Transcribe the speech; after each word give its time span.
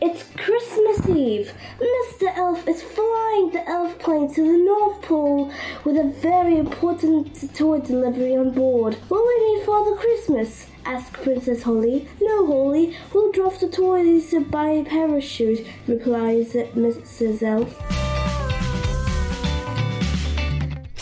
It's 0.00 0.22
Christmas 0.36 1.08
Eve. 1.08 1.52
Mr. 1.80 2.32
Elf 2.36 2.68
is 2.68 2.82
flying 2.82 3.50
the 3.50 3.68
elf 3.68 3.98
plane 3.98 4.32
to 4.32 4.42
the 4.42 4.64
North 4.64 5.02
Pole 5.02 5.52
with 5.84 5.96
a 5.96 6.04
very 6.04 6.56
important 6.56 7.52
toy 7.52 7.80
delivery 7.80 8.36
on 8.36 8.52
board. 8.52 8.94
What 9.08 9.20
will 9.20 9.26
we 9.26 9.56
need 9.56 9.66
Father 9.66 9.96
Christmas? 9.96 10.68
asked 10.84 11.14
Princess 11.14 11.64
Holly. 11.64 12.06
No, 12.20 12.46
Holly, 12.46 12.96
we'll 13.12 13.32
drop 13.32 13.58
the 13.58 13.68
toys 13.68 14.32
by 14.48 14.84
parachute, 14.88 15.66
replies 15.88 16.52
Mrs. 16.52 17.42
Elf. 17.42 18.07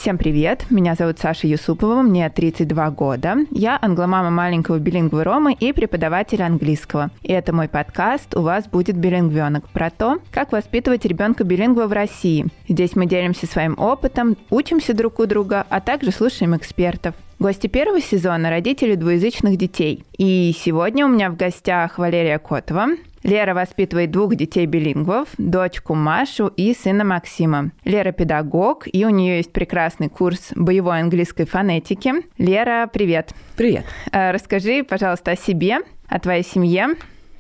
Всем 0.07 0.19
привет! 0.19 0.67
Меня 0.71 0.95
зовут 0.95 1.19
Саша 1.19 1.49
Юсупова, 1.49 2.01
мне 2.01 2.31
32 2.31 2.91
года. 2.91 3.39
Я 3.51 3.77
англомама 3.83 4.31
маленького 4.31 4.79
билингва 4.79 5.25
Ромы 5.25 5.53
и 5.53 5.73
преподаватель 5.73 6.45
английского. 6.45 7.11
И 7.25 7.33
это 7.33 7.53
мой 7.53 7.67
подкаст 7.67 8.37
«У 8.37 8.43
вас 8.43 8.69
будет 8.69 8.97
билингвенок» 8.97 9.69
про 9.69 9.91
то, 9.91 10.21
как 10.31 10.53
воспитывать 10.53 11.05
ребенка 11.07 11.43
билингва 11.43 11.89
в 11.89 11.93
России. 11.93 12.47
Здесь 12.69 12.95
мы 12.95 13.07
делимся 13.07 13.49
своим 13.49 13.75
опытом, 13.81 14.37
учимся 14.49 14.95
друг 14.95 15.19
у 15.19 15.27
друга, 15.27 15.67
а 15.71 15.81
также 15.81 16.13
слушаем 16.13 16.57
экспертов. 16.57 17.17
Гости 17.39 17.67
первого 17.67 18.01
сезона– 18.01 18.49
родители 18.51 18.95
двуязычных 18.95 19.59
детей. 19.59 20.05
И 20.17 20.55
сегодня 20.59 21.05
у 21.05 21.09
меня 21.11 21.31
в 21.31 21.37
гостях 21.37 21.99
Валерия 21.99 22.39
Котова, 22.39 22.87
Лера 23.23 23.53
воспитывает 23.53 24.11
двух 24.11 24.37
детей-билингвов, 24.37 25.29
дочку 25.37 25.95
Машу 25.95 26.47
и 26.47 26.73
сына 26.73 27.05
Максима. 27.05 27.73
Лера 27.85 28.13
педагог, 28.13 28.85
и 28.91 29.05
у 29.05 29.11
нее 29.11 29.39
есть 29.39 29.53
прекрасный 29.53 30.09
курс 30.09 30.53
боевой 30.55 31.01
английской 31.01 31.45
фонетики. 31.45 32.15
Лера, 32.39 32.89
привет. 32.91 33.35
Привет. 33.55 33.85
Э, 34.13 34.31
расскажи, 34.31 34.83
пожалуйста, 34.83 35.33
о 35.33 35.37
себе, 35.37 35.81
о 36.09 36.19
твоей 36.19 36.43
семье. 36.43 36.95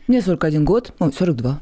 Мне 0.08 0.20
41 0.20 0.64
год, 0.66 0.92
ой, 0.98 1.10
42. 1.10 1.60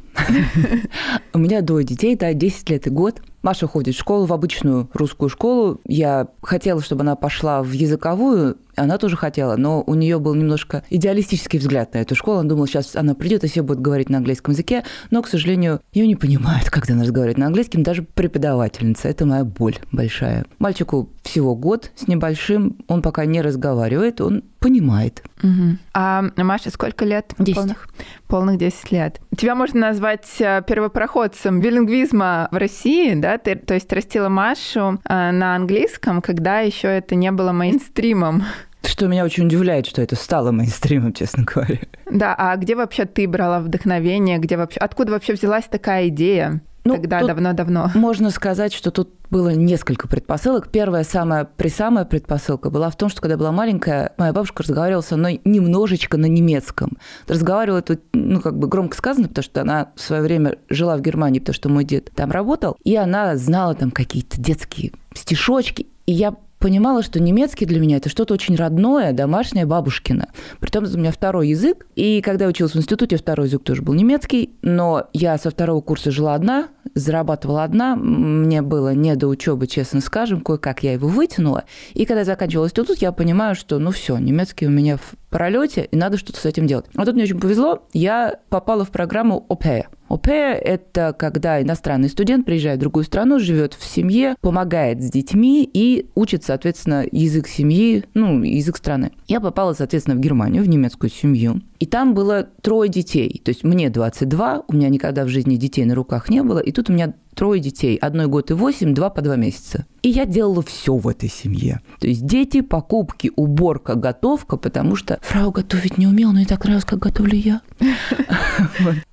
У 1.33 1.39
меня 1.39 1.63
двое 1.63 1.85
детей, 1.85 2.17
да, 2.17 2.33
10 2.33 2.71
лет 2.71 2.87
и 2.87 2.91
год. 2.91 3.21
Маша 3.43 3.67
ходит 3.67 3.95
в 3.95 3.99
школу, 3.99 4.25
в 4.25 4.33
обычную 4.33 4.89
русскую 4.95 5.29
школу. 5.29 5.81
Я 5.87 6.29
хотела, 6.43 6.81
чтобы 6.81 7.03
она 7.03 7.15
пошла 7.15 7.63
в 7.63 7.73
языковую, 7.73 8.57
она 8.77 8.99
тоже 8.99 9.17
хотела, 9.17 9.57
но 9.57 9.83
у 9.83 9.95
нее 9.95 10.19
был 10.19 10.35
немножко 10.35 10.83
идеалистический 10.91 11.59
взгляд 11.59 11.95
на 11.95 11.99
эту 11.99 12.15
школу. 12.15 12.39
Она 12.39 12.49
думала, 12.49 12.67
сейчас 12.67 12.97
она 12.97 13.15
придет 13.15 13.45
и 13.45 13.49
все 13.49 13.63
будут 13.63 13.83
говорить 13.83 14.09
на 14.09 14.19
английском 14.19 14.53
языке, 14.53 14.85
но, 15.11 15.23
к 15.23 15.29
сожалению, 15.29 15.81
ее 15.93 16.07
не 16.07 16.17
понимают, 16.17 16.71
когда 16.71 16.95
она 16.95 17.03
разговаривает 17.03 17.39
на 17.39 17.47
английском, 17.47 17.83
даже 17.83 18.03
преподавательница. 18.03 19.09
Это 19.09 19.27
моя 19.27 19.45
боль 19.45 19.77
большая. 19.93 20.47
Мальчику 20.59 21.11
всего 21.23 21.55
год 21.55 21.91
с 21.97 22.09
небольшим, 22.09 22.77
он 22.89 23.03
пока 23.03 23.25
не 23.27 23.43
разговаривает, 23.43 24.21
он 24.21 24.43
понимает. 24.59 25.23
Угу. 25.43 25.79
А 25.93 26.25
Маша 26.37 26.71
сколько 26.71 27.05
лет? 27.05 27.35
Десять. 27.39 27.57
Полных, 27.57 27.89
полных 28.29 28.59
10 28.59 28.93
лет. 28.93 29.21
Тебя 29.37 29.55
можно 29.55 29.81
назвать 29.81 30.04
э, 30.41 30.63
первопроходцем 30.67 31.61
билингвизма 31.61 32.49
в 32.51 32.57
России, 32.57 33.15
да? 33.15 33.39
Ты, 33.39 33.57
то 33.57 33.75
есть 33.75 33.93
растила 33.93 34.29
Машу 34.29 35.01
э, 35.09 35.31
на 35.31 35.57
английском, 35.57 36.23
когда 36.23 36.61
еще 36.61 36.89
это 36.89 37.15
не 37.15 37.31
было 37.33 37.53
мейнстримом. 37.53 38.45
Что 38.85 39.07
меня 39.07 39.25
очень 39.25 39.47
удивляет, 39.47 39.87
что 39.87 40.03
это 40.03 40.15
стало 40.15 40.51
мейнстримом, 40.53 41.15
честно 41.15 41.45
говоря. 41.45 41.79
Да, 42.11 42.35
а 42.37 42.55
где 42.57 42.77
вообще 42.77 43.07
ты 43.07 43.27
брала 43.27 43.61
вдохновение? 43.61 44.39
Где 44.39 44.57
вообще, 44.57 44.79
откуда 44.79 45.13
вообще 45.13 45.33
взялась 45.33 45.65
такая 45.65 46.09
идея? 46.09 46.61
Ну, 46.85 46.97
Тогда 46.97 47.23
давно-давно. 47.25 47.91
Можно 47.95 48.31
сказать, 48.31 48.75
что 48.75 48.91
тут 48.91 49.11
было 49.31 49.55
несколько 49.55 50.07
предпосылок. 50.07 50.69
Первая, 50.69 51.03
самая 51.03 51.45
присамая 51.45 52.05
предпосылка 52.05 52.69
была 52.69 52.91
в 52.91 52.97
том, 52.97 53.09
что 53.09 53.23
когда 53.23 53.35
я 53.35 53.39
была 53.39 53.53
маленькая, 53.53 54.13
моя 54.19 54.35
бабушка 54.35 54.63
разговаривала 54.63 55.01
со 55.01 55.17
мной 55.17 55.41
немножечко 55.45 56.19
на 56.19 56.27
немецком. 56.27 56.99
Разговаривала 57.27 57.81
тут, 57.81 58.01
ну, 58.13 58.41
как 58.41 58.59
бы 58.59 58.69
громко 58.69 58.97
сказано, 58.97 59.29
потому 59.29 59.45
что 59.45 59.63
она 59.63 59.93
в 59.97 60.01
свое 60.01 60.21
время 60.21 60.59
жила 60.69 60.97
в 60.99 61.01
Германии, 61.01 61.39
потому 61.39 61.55
что 61.55 61.69
мой 61.71 61.85
дед 61.85 62.11
там 62.15 62.31
работал, 62.31 62.77
и 62.85 62.95
она 62.97 63.37
знала 63.37 63.75
там 63.75 63.91
какие-то 63.91 64.39
детские 64.39 64.93
стишочки. 65.15 65.87
И 66.07 66.13
я 66.13 66.35
понимала, 66.65 67.03
что 67.03 67.21
немецкий 67.21 67.67
для 67.67 67.79
меня 67.79 67.99
это 67.99 68.09
что-то 68.09 68.33
очень 68.33 68.57
родное, 68.57 69.13
домашнее, 69.13 69.67
бабушкино. 69.67 70.29
Притом 70.61 70.85
у 70.85 70.97
меня 70.97 71.13
второй 71.13 71.49
язык. 71.49 71.87
И 71.95 72.23
когда 72.23 72.47
я 72.47 72.49
училась 72.49 72.73
в 72.73 72.79
институте, 72.79 73.19
второй 73.19 73.49
язык 73.49 73.63
тоже 73.63 73.83
был 73.83 73.93
немецкий. 73.93 74.55
Но 74.63 75.09
я 75.13 75.37
со 75.37 75.51
второго 75.51 75.83
курса 75.83 76.11
жила 76.11 76.35
одна, 76.35 76.69
зарабатывала 76.95 77.65
одна. 77.65 77.97
Мне 77.97 78.63
было 78.63 78.95
не 78.95 79.15
до 79.15 79.29
учебы, 79.29 79.67
честно 79.67 80.01
скажем, 80.01 80.41
кое-как 80.41 80.83
я 80.83 80.95
его 80.95 81.07
вытянула. 81.07 81.65
И 81.93 82.07
когда 82.07 82.21
я 82.21 82.25
заканчивала 82.25 82.65
институт, 82.65 82.97
я 82.97 83.13
понимаю, 83.13 83.57
что 83.57 83.79
ну 83.79 83.91
все, 83.91 84.17
немецкий 84.17 84.67
у 84.67 84.71
меня 84.71 84.99
пролете, 85.35 85.89
и 85.91 85.97
надо 85.97 86.17
что-то 86.17 86.39
с 86.39 86.47
этим 86.47 86.69
делать. 86.69 86.87
А 86.95 87.05
тут 87.05 87.15
мне 87.15 87.25
очень 87.25 87.41
повезло, 87.41 87.83
я 87.93 88.39
попала 88.51 88.85
в 88.85 88.91
программу 88.91 89.45
ОПЭ. 89.49 89.87
ОП– 90.09 90.29
это 90.29 91.13
когда 91.19 91.61
иностранный 91.61 92.09
студент 92.09 92.47
приезжает 92.47 92.79
в 92.79 92.83
другую 92.83 93.05
страну, 93.05 93.41
живет 93.41 93.75
в 93.75 93.85
семье, 93.85 94.37
помогает 94.41 95.03
с 95.03 95.11
детьми 95.11 95.69
и 95.73 96.09
учит, 96.15 96.45
соответственно, 96.45 97.05
язык 97.11 97.49
семьи, 97.49 98.05
ну, 98.15 98.45
язык 98.45 98.77
страны. 98.77 99.11
Я 99.27 99.41
попала, 99.41 99.73
соответственно, 99.73 100.17
в 100.17 100.21
Германию, 100.21 100.63
в 100.63 100.69
немецкую 100.69 101.11
семью. 101.11 101.63
И 101.81 101.87
там 101.87 102.15
было 102.15 102.49
трое 102.63 102.89
детей. 102.89 103.43
То 103.45 103.49
есть 103.49 103.65
мне 103.65 103.91
22, 103.91 104.65
у 104.69 104.73
меня 104.73 104.89
никогда 104.89 105.25
в 105.25 105.29
жизни 105.29 105.57
детей 105.57 105.85
на 105.85 105.97
руках 105.97 106.29
не 106.29 106.43
было. 106.45 106.61
И 106.61 106.71
тут 106.71 106.91
у 106.91 106.93
меня 106.93 107.15
трое 107.35 107.61
детей. 107.61 107.97
Одной 107.97 108.27
год 108.27 108.51
и 108.51 108.55
восемь, 108.55 108.95
два 108.95 109.11
по 109.11 109.23
два 109.23 109.37
месяца. 109.37 109.87
И 110.03 110.09
я 110.09 110.25
делала 110.25 110.63
все 110.63 110.97
в 110.97 111.09
этой 111.09 111.29
семье. 111.29 111.81
То 112.01 112.07
есть 112.07 112.27
дети, 112.27 112.61
покупки, 112.61 113.33
уборка, 113.37 113.95
готовка, 113.95 114.57
потому 114.57 114.97
что 114.97 115.19
фрау 115.23 115.51
готовить 115.51 115.99
не 115.99 116.07
умела, 116.07 116.33
но 116.33 116.41
и 116.41 116.45
так 116.45 116.65
нравилось, 116.65 116.85
как 116.85 116.99
готовлю 116.99 117.37
я. 117.37 117.61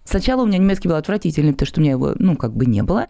Сначала 0.04 0.44
у 0.44 0.46
меня 0.46 0.58
немецкий 0.58 0.88
был 0.88 0.96
отвратительный, 0.96 1.54
потому 1.54 1.68
что 1.68 1.80
у 1.80 1.84
меня 1.84 1.92
его, 1.94 2.14
ну, 2.18 2.36
как 2.36 2.56
бы 2.56 2.66
не 2.66 2.84
было. 2.84 3.08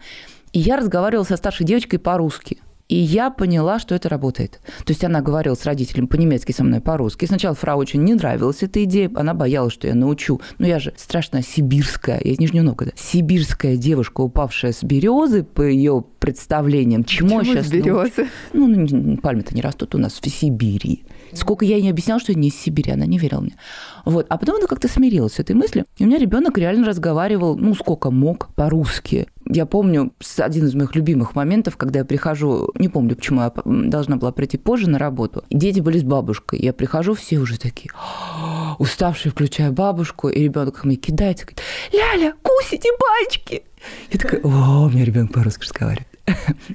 И 0.52 0.58
я 0.58 0.76
разговаривала 0.76 1.24
со 1.24 1.36
старшей 1.36 1.64
девочкой 1.64 1.98
по-русски. 1.98 2.58
И 2.92 2.94
я 2.94 3.30
поняла, 3.30 3.78
что 3.78 3.94
это 3.94 4.10
работает. 4.10 4.60
То 4.84 4.90
есть 4.90 5.02
она 5.02 5.22
говорила 5.22 5.54
с 5.54 5.64
родителем 5.64 6.06
по-немецки 6.06 6.52
со 6.52 6.62
мной 6.62 6.82
по-русски. 6.82 7.24
Сначала 7.24 7.54
фрау 7.54 7.78
очень 7.78 8.02
не 8.02 8.12
нравилась 8.12 8.62
эта 8.62 8.84
идея. 8.84 9.10
Она 9.14 9.32
боялась, 9.32 9.72
что 9.72 9.86
я 9.88 9.94
научу. 9.94 10.42
Но 10.58 10.66
я 10.66 10.78
же 10.78 10.92
страшно 10.98 11.42
сибирская, 11.42 12.20
я 12.22 12.32
из 12.32 12.38
Нижнего 12.38 12.64
Новгорода. 12.64 12.94
Сибирская 12.98 13.78
девушка, 13.78 14.20
упавшая 14.20 14.72
с 14.72 14.82
березы, 14.82 15.42
по 15.42 15.62
ее 15.62 16.04
представлениям. 16.18 17.04
Чему, 17.04 17.38
Почему 17.38 17.54
сейчас 17.54 17.70
березы? 17.70 18.28
Ну, 18.52 18.68
ну 18.68 19.16
пальмы-то 19.16 19.54
не 19.54 19.62
растут 19.62 19.94
у 19.94 19.98
нас 19.98 20.20
в 20.20 20.28
Сибири. 20.28 21.04
Сколько 21.32 21.64
я 21.64 21.76
ей 21.76 21.84
не 21.84 21.90
объясняла, 21.90 22.20
что 22.20 22.32
я 22.32 22.38
не 22.38 22.48
из 22.48 22.60
Сибири, 22.60 22.92
она 22.92 23.06
не 23.06 23.16
верила 23.16 23.40
мне. 23.40 23.56
Вот. 24.04 24.26
А 24.28 24.36
потом 24.36 24.56
она 24.56 24.66
как-то 24.66 24.88
смирилась 24.88 25.32
с 25.32 25.38
этой 25.38 25.56
мыслью. 25.56 25.86
И 25.96 26.04
у 26.04 26.06
меня 26.06 26.18
ребенок 26.18 26.58
реально 26.58 26.86
разговаривал, 26.86 27.56
ну, 27.56 27.74
сколько 27.74 28.10
мог, 28.10 28.50
по-русски. 28.54 29.28
Я 29.54 29.66
помню 29.66 30.12
один 30.38 30.66
из 30.66 30.74
моих 30.74 30.94
любимых 30.94 31.34
моментов, 31.34 31.76
когда 31.76 32.00
я 32.00 32.04
прихожу, 32.04 32.70
не 32.78 32.88
помню, 32.88 33.16
почему 33.16 33.42
я 33.42 33.52
должна 33.64 34.16
была 34.16 34.32
прийти 34.32 34.56
позже 34.56 34.88
на 34.88 34.98
работу. 34.98 35.44
Дети 35.50 35.80
были 35.80 35.98
с 35.98 36.02
бабушкой. 36.02 36.58
Я 36.60 36.72
прихожу, 36.72 37.14
все 37.14 37.38
уже 37.38 37.58
такие 37.58 37.90
уставшие, 38.78 39.32
включая 39.32 39.70
бабушку, 39.70 40.28
и 40.28 40.42
ребенок 40.42 40.84
мне 40.84 40.96
кидается, 40.96 41.44
говорит, 41.44 41.62
Ляля, 41.92 42.34
кусите 42.42 42.88
баечки. 42.98 43.62
Я 44.10 44.18
такая, 44.18 44.40
о, 44.42 44.86
у 44.86 44.88
меня 44.88 45.04
ребенок 45.04 45.32
по-русски 45.32 45.64
разговаривает. 45.64 46.08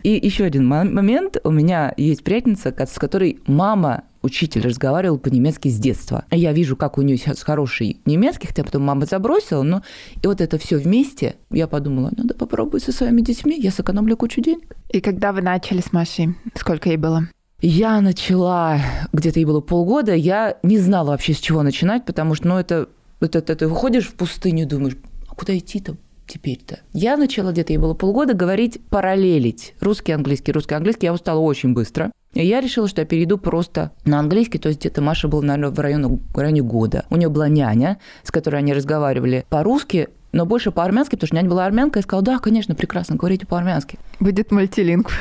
И 0.04 0.20
еще 0.22 0.46
один 0.46 0.68
момент. 0.68 1.38
У 1.44 1.52
меня 1.52 1.94
есть 1.98 2.24
приятельница, 2.24 2.74
с 2.78 3.00
которой 3.00 3.40
мама 3.48 4.04
учитель 4.22 4.62
разговаривал 4.62 5.18
по-немецки 5.18 5.70
с 5.70 5.78
детства. 5.78 6.26
Я 6.32 6.52
вижу, 6.52 6.76
как 6.76 6.98
у 6.98 7.02
нее 7.02 7.18
сейчас 7.18 7.44
хороший 7.44 8.02
немецкий, 8.06 8.48
хотя 8.48 8.64
потом 8.64 8.84
мама 8.84 9.06
забросила, 9.06 9.64
но 9.64 9.84
и 10.22 10.28
вот 10.28 10.42
это 10.42 10.58
все 10.58 10.78
вместе, 10.78 11.36
я 11.50 11.68
подумала, 11.68 12.12
надо 12.16 12.36
попробовать 12.36 12.84
со 12.84 12.92
своими 12.92 13.22
детьми, 13.22 13.58
я 13.60 13.72
сэкономлю 13.72 14.18
кучу 14.18 14.42
денег. 14.42 14.76
И 14.90 15.00
когда 15.00 15.32
вы 15.32 15.42
начали 15.42 15.82
с 15.82 15.94
Машей? 15.94 16.36
Сколько 16.56 16.90
ей 16.90 16.98
было? 16.98 17.28
Я 17.62 18.02
начала, 18.02 18.80
где-то 19.14 19.40
ей 19.40 19.46
было 19.46 19.62
полгода, 19.62 20.14
я 20.14 20.58
не 20.62 20.78
знала 20.78 21.12
вообще, 21.12 21.34
с 21.34 21.40
чего 21.40 21.64
начинать, 21.64 22.06
потому 22.06 22.36
что, 22.36 22.48
ну, 22.48 22.58
это, 22.58 22.90
это, 23.20 23.40
это 23.40 23.56
ты 23.56 23.68
выходишь 23.68 24.08
в 24.08 24.14
пустыню, 24.14 24.68
думаешь, 24.68 24.98
а 25.28 25.34
куда 25.34 25.58
идти-то? 25.58 25.96
Теперь-то? 26.28 26.80
Я 26.94 27.18
начала 27.18 27.52
где-то, 27.52 27.74
ей 27.74 27.78
было 27.78 27.94
полгода, 27.94 28.34
говорить, 28.34 28.80
параллелить 28.90 29.74
русский, 29.80 30.12
английский, 30.12 30.52
русский, 30.52 30.76
английский. 30.76 31.06
Я 31.08 31.14
устала 31.14 31.40
очень 31.40 31.74
быстро. 31.74 32.12
И 32.34 32.46
я 32.46 32.62
решила, 32.62 32.88
что 32.88 33.02
я 33.02 33.08
перейду 33.08 33.38
просто 33.38 33.92
на 34.06 34.20
английский, 34.20 34.60
то 34.60 34.70
есть 34.70 34.82
где-то 34.82 35.02
Маша 35.02 35.28
была, 35.28 35.42
наверное, 35.42 35.72
в 35.72 35.80
районе, 35.80 36.20
в 36.34 36.38
районе 36.38 36.62
года. 36.62 37.06
У 37.10 37.16
нее 37.16 37.30
была 37.30 37.48
няня, 37.48 37.98
с 38.24 38.32
которой 38.32 38.58
они 38.58 38.74
разговаривали 38.74 39.46
по-русски, 39.50 40.10
но 40.34 40.46
больше 40.46 40.72
по-армянски, 40.72 41.16
потому 41.16 41.28
что 41.28 41.36
няня 41.36 41.50
была 41.50 41.66
армянка, 41.66 42.00
и 42.00 42.04
сказала, 42.04 42.24
да, 42.24 42.40
конечно, 42.40 42.76
прекрасно, 42.76 43.16
говорите 43.16 43.48
по-армянски. 43.48 43.98
Будет 44.20 44.52
мультилингв. 44.52 45.12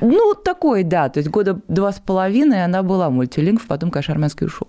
Ну, 0.00 0.34
такой, 0.34 0.84
да. 0.84 1.08
То 1.08 1.18
есть 1.18 1.30
года 1.30 1.60
два 1.66 1.92
с 1.92 1.98
половиной 1.98 2.64
она 2.64 2.82
была 2.82 3.10
мультилингв, 3.10 3.66
потом, 3.66 3.90
конечно, 3.90 4.12
армянский 4.14 4.46
ушел. 4.46 4.68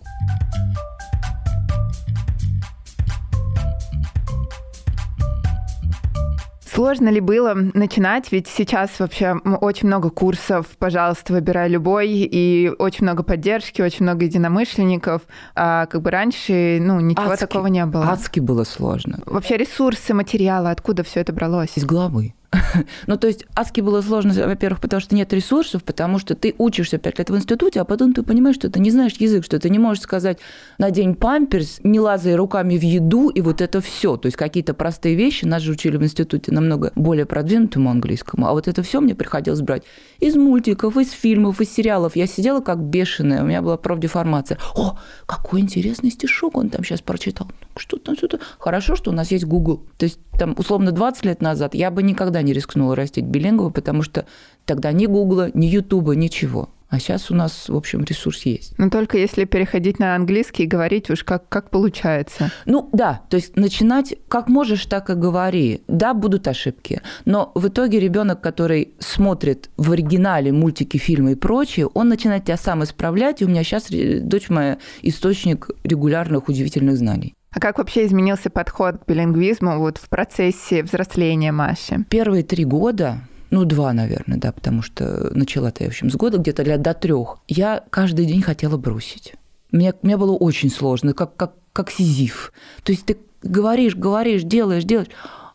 Сложно 6.74 7.10
ли 7.10 7.20
было 7.20 7.54
начинать? 7.54 8.32
Ведь 8.32 8.48
сейчас 8.48 9.00
вообще 9.00 9.34
очень 9.62 9.88
много 9.88 10.10
курсов, 10.10 10.68
пожалуйста, 10.80 11.34
выбирай 11.34 11.68
любой, 11.68 12.10
и 12.10 12.72
очень 12.80 13.04
много 13.04 13.24
поддержки, 13.24 13.82
очень 13.82 14.06
много 14.06 14.24
единомышленников. 14.24 15.24
А 15.54 15.86
как 15.88 16.02
бы 16.02 16.12
раньше, 16.12 16.80
ну, 16.80 17.02
ничего 17.02 17.32
Адски, 17.32 17.46
такого 17.46 17.68
не 17.68 17.86
было. 17.86 18.08
Адски 18.08 18.40
было 18.40 18.64
сложно. 18.64 19.20
Вообще 19.26 19.58
ресурсы, 19.58 20.14
материалы, 20.14 20.72
откуда 20.72 21.04
все 21.04 21.20
это 21.20 21.34
бралось? 21.34 21.72
Из 21.76 21.84
головы. 21.84 22.36
ну, 23.08 23.18
то 23.18 23.28
есть 23.28 23.46
адски 23.56 23.82
было 23.82 24.02
сложно, 24.02 24.34
во-первых, 24.34 24.82
потому 24.82 25.00
что 25.00 25.16
нет 25.16 25.32
ресурсов, 25.32 25.84
потому 25.84 26.20
что 26.20 26.36
ты 26.36 26.54
учишься 26.58 26.98
пять 26.98 27.18
лет 27.18 27.30
в 27.30 27.36
институте, 27.36 27.80
а 27.80 27.86
потом 27.86 28.14
ты 28.14 28.24
понимаешь, 28.24 28.58
что 28.58 28.70
ты 28.70 28.80
не 28.80 28.92
знаешь 28.92 29.14
язык, 29.14 29.46
что 29.46 29.58
ты 29.60 29.70
не 29.70 29.80
можешь 29.80 30.04
сказать 30.04 30.40
на 30.78 30.92
день 30.92 31.16
памперс, 31.16 31.80
не 31.84 32.00
лазай 32.00 32.36
руками 32.36 32.78
в 32.78 32.84
еду, 32.84 33.30
и 33.30 33.42
вот 33.42 33.62
это 33.62 33.80
все. 33.80 34.18
То 34.18 34.26
есть 34.26 34.38
какие-то 34.38 34.74
простые 34.74 35.16
вещи 35.16 35.46
нас 35.46 35.62
же 35.62 35.72
учили 35.72 35.96
в 35.96 36.04
институте 36.04 36.52
намного 36.52 36.92
более 36.96 37.26
продвинутому 37.26 37.90
английскому, 37.90 38.48
а 38.48 38.52
вот 38.52 38.68
это 38.68 38.84
все 38.84 39.00
мне 39.00 39.16
приходилось 39.16 39.62
брать 39.62 39.84
из 40.20 40.36
мультиков, 40.36 40.98
из 40.98 41.12
фильмов, 41.12 41.62
из 41.62 41.72
сериалов. 41.72 42.16
Я 42.16 42.28
сидела 42.28 42.60
как 42.60 42.80
бешеная, 42.80 43.44
у 43.44 43.46
меня 43.46 43.62
была 43.62 43.78
профдеформация. 43.78 44.58
О, 44.76 44.98
какой 45.26 45.62
интересный 45.62 46.12
стишок 46.12 46.58
он 46.58 46.70
там 46.70 46.84
сейчас 46.84 47.02
прочитал. 47.02 47.48
Что 47.78 47.98
там, 47.98 48.18
что-то. 48.18 48.40
Хорошо, 48.60 48.96
что 48.96 49.12
у 49.12 49.14
нас 49.14 49.32
есть 49.32 49.46
Google. 49.46 49.86
То 49.98 50.06
есть 50.06 50.20
там, 50.38 50.54
условно, 50.58 50.92
20 50.92 51.26
лет 51.26 51.42
назад 51.42 51.76
я 51.76 51.92
бы 51.92 52.04
никогда 52.04 52.41
не 52.42 52.54
рискнула 52.54 52.96
растить 52.96 53.26
билингва, 53.26 53.70
потому 53.70 54.04
что 54.04 54.26
тогда 54.66 54.92
ни 54.92 55.06
Гугла, 55.06 55.50
ни 55.54 55.66
Ютуба, 55.66 56.16
ничего. 56.16 56.70
А 56.92 57.00
сейчас 57.00 57.32
у 57.32 57.36
нас, 57.36 57.70
в 57.70 57.76
общем, 57.76 58.04
ресурс 58.04 58.42
есть. 58.42 58.78
Но 58.78 58.90
только 58.90 59.18
если 59.18 59.46
переходить 59.46 59.98
на 59.98 60.14
английский 60.14 60.64
и 60.64 60.68
говорить 60.68 61.10
уж 61.10 61.24
как, 61.24 61.48
как 61.48 61.70
получается. 61.70 62.52
Ну 62.66 62.90
да, 62.92 63.22
то 63.30 63.38
есть 63.38 63.56
начинать 63.56 64.16
как 64.28 64.50
можешь, 64.50 64.86
так 64.88 65.10
и 65.10 65.14
говори. 65.14 65.84
Да, 65.88 66.14
будут 66.14 66.50
ошибки. 66.50 67.02
Но 67.24 67.54
в 67.56 67.70
итоге 67.70 68.02
ребенок, 68.02 68.42
который 68.42 68.94
смотрит 69.00 69.70
в 69.78 69.94
оригинале 69.94 70.52
мультики, 70.52 70.98
фильмы 70.98 71.32
и 71.32 71.36
прочее, 71.36 71.88
он 71.88 72.10
начинает 72.10 72.44
тебя 72.44 72.58
сам 72.58 72.84
исправлять. 72.84 73.42
И 73.42 73.46
у 73.46 73.48
меня 73.48 73.64
сейчас 73.64 73.88
дочь 73.90 74.50
моя 74.50 74.78
источник 75.02 75.70
регулярных 75.86 76.50
удивительных 76.50 76.98
знаний. 76.98 77.36
А 77.54 77.60
как 77.60 77.78
вообще 77.80 78.06
изменился 78.06 78.50
подход 78.50 79.00
к 79.00 79.08
билингвизму 79.08 79.78
вот 79.78 79.98
в 79.98 80.08
процессе 80.08 80.84
взросления 80.84 81.52
Маши? 81.52 82.06
Первые 82.10 82.44
три 82.44 82.64
года 82.64 83.20
ну, 83.52 83.66
два, 83.66 83.92
наверное, 83.92 84.38
да, 84.38 84.54
потому 84.54 84.82
что 84.82 85.30
начала-то 85.36 85.84
я, 85.84 85.90
в 85.90 85.92
общем, 85.92 86.10
с 86.10 86.16
года 86.16 86.38
где-то 86.38 86.64
лет 86.64 86.82
до 86.82 86.94
трех. 86.94 87.40
Я 87.50 87.84
каждый 87.90 88.26
день 88.26 88.42
хотела 88.42 88.78
бросить. 88.78 89.34
Мне, 89.74 89.94
мне 90.02 90.16
было 90.16 90.32
очень 90.32 90.70
сложно, 90.70 91.14
как, 91.14 91.36
как, 91.36 91.56
как 91.74 91.92
сизиф. 91.92 92.54
То 92.84 92.94
есть 92.94 93.06
ты 93.06 93.18
говоришь, 93.44 93.98
говоришь, 93.98 94.44
делаешь, 94.44 94.86
делаешь, 94.86 95.10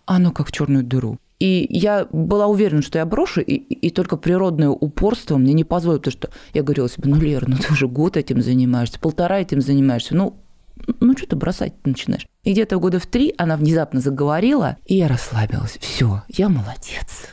а 0.05 0.17
оно 0.17 0.31
как 0.31 0.49
в 0.49 0.53
черную 0.53 0.85
дыру. 0.85 1.19
И 1.39 1.67
я 1.71 2.07
была 2.13 2.47
уверена, 2.47 2.83
что 2.83 2.99
я 2.99 3.07
брошу, 3.07 3.41
и, 3.41 3.55
и 3.55 3.91
только 3.91 4.19
природное 4.19 4.69
упорство 4.69 5.39
мне 5.39 5.55
не 5.55 5.65
позволит, 5.65 6.03
потому 6.03 6.13
что 6.13 6.31
я 6.53 6.63
говорила 6.63 6.91
себе, 6.91 7.11
ну, 7.11 7.17
Лера, 7.17 7.47
ну 7.49 7.57
ты 7.57 7.73
уже 7.73 7.89
год 7.89 8.19
этим 8.19 8.43
занимаешься, 8.43 9.01
полтора 9.01 9.41
этим 9.41 9.63
занимаешься, 9.63 10.15
ну, 10.15 10.37
ну 11.01 11.17
что 11.17 11.27
ты 11.27 11.37
бросать 11.37 11.75
начинаешь? 11.85 12.27
И 12.45 12.53
где-то 12.53 12.79
года 12.79 12.99
в 12.99 13.07
три 13.07 13.35
она 13.39 13.57
внезапно 13.57 14.01
заговорила, 14.01 14.77
и 14.85 14.97
я 14.97 15.09
расслабилась. 15.09 15.79
Все, 15.81 16.23
я 16.29 16.49
молодец. 16.49 17.31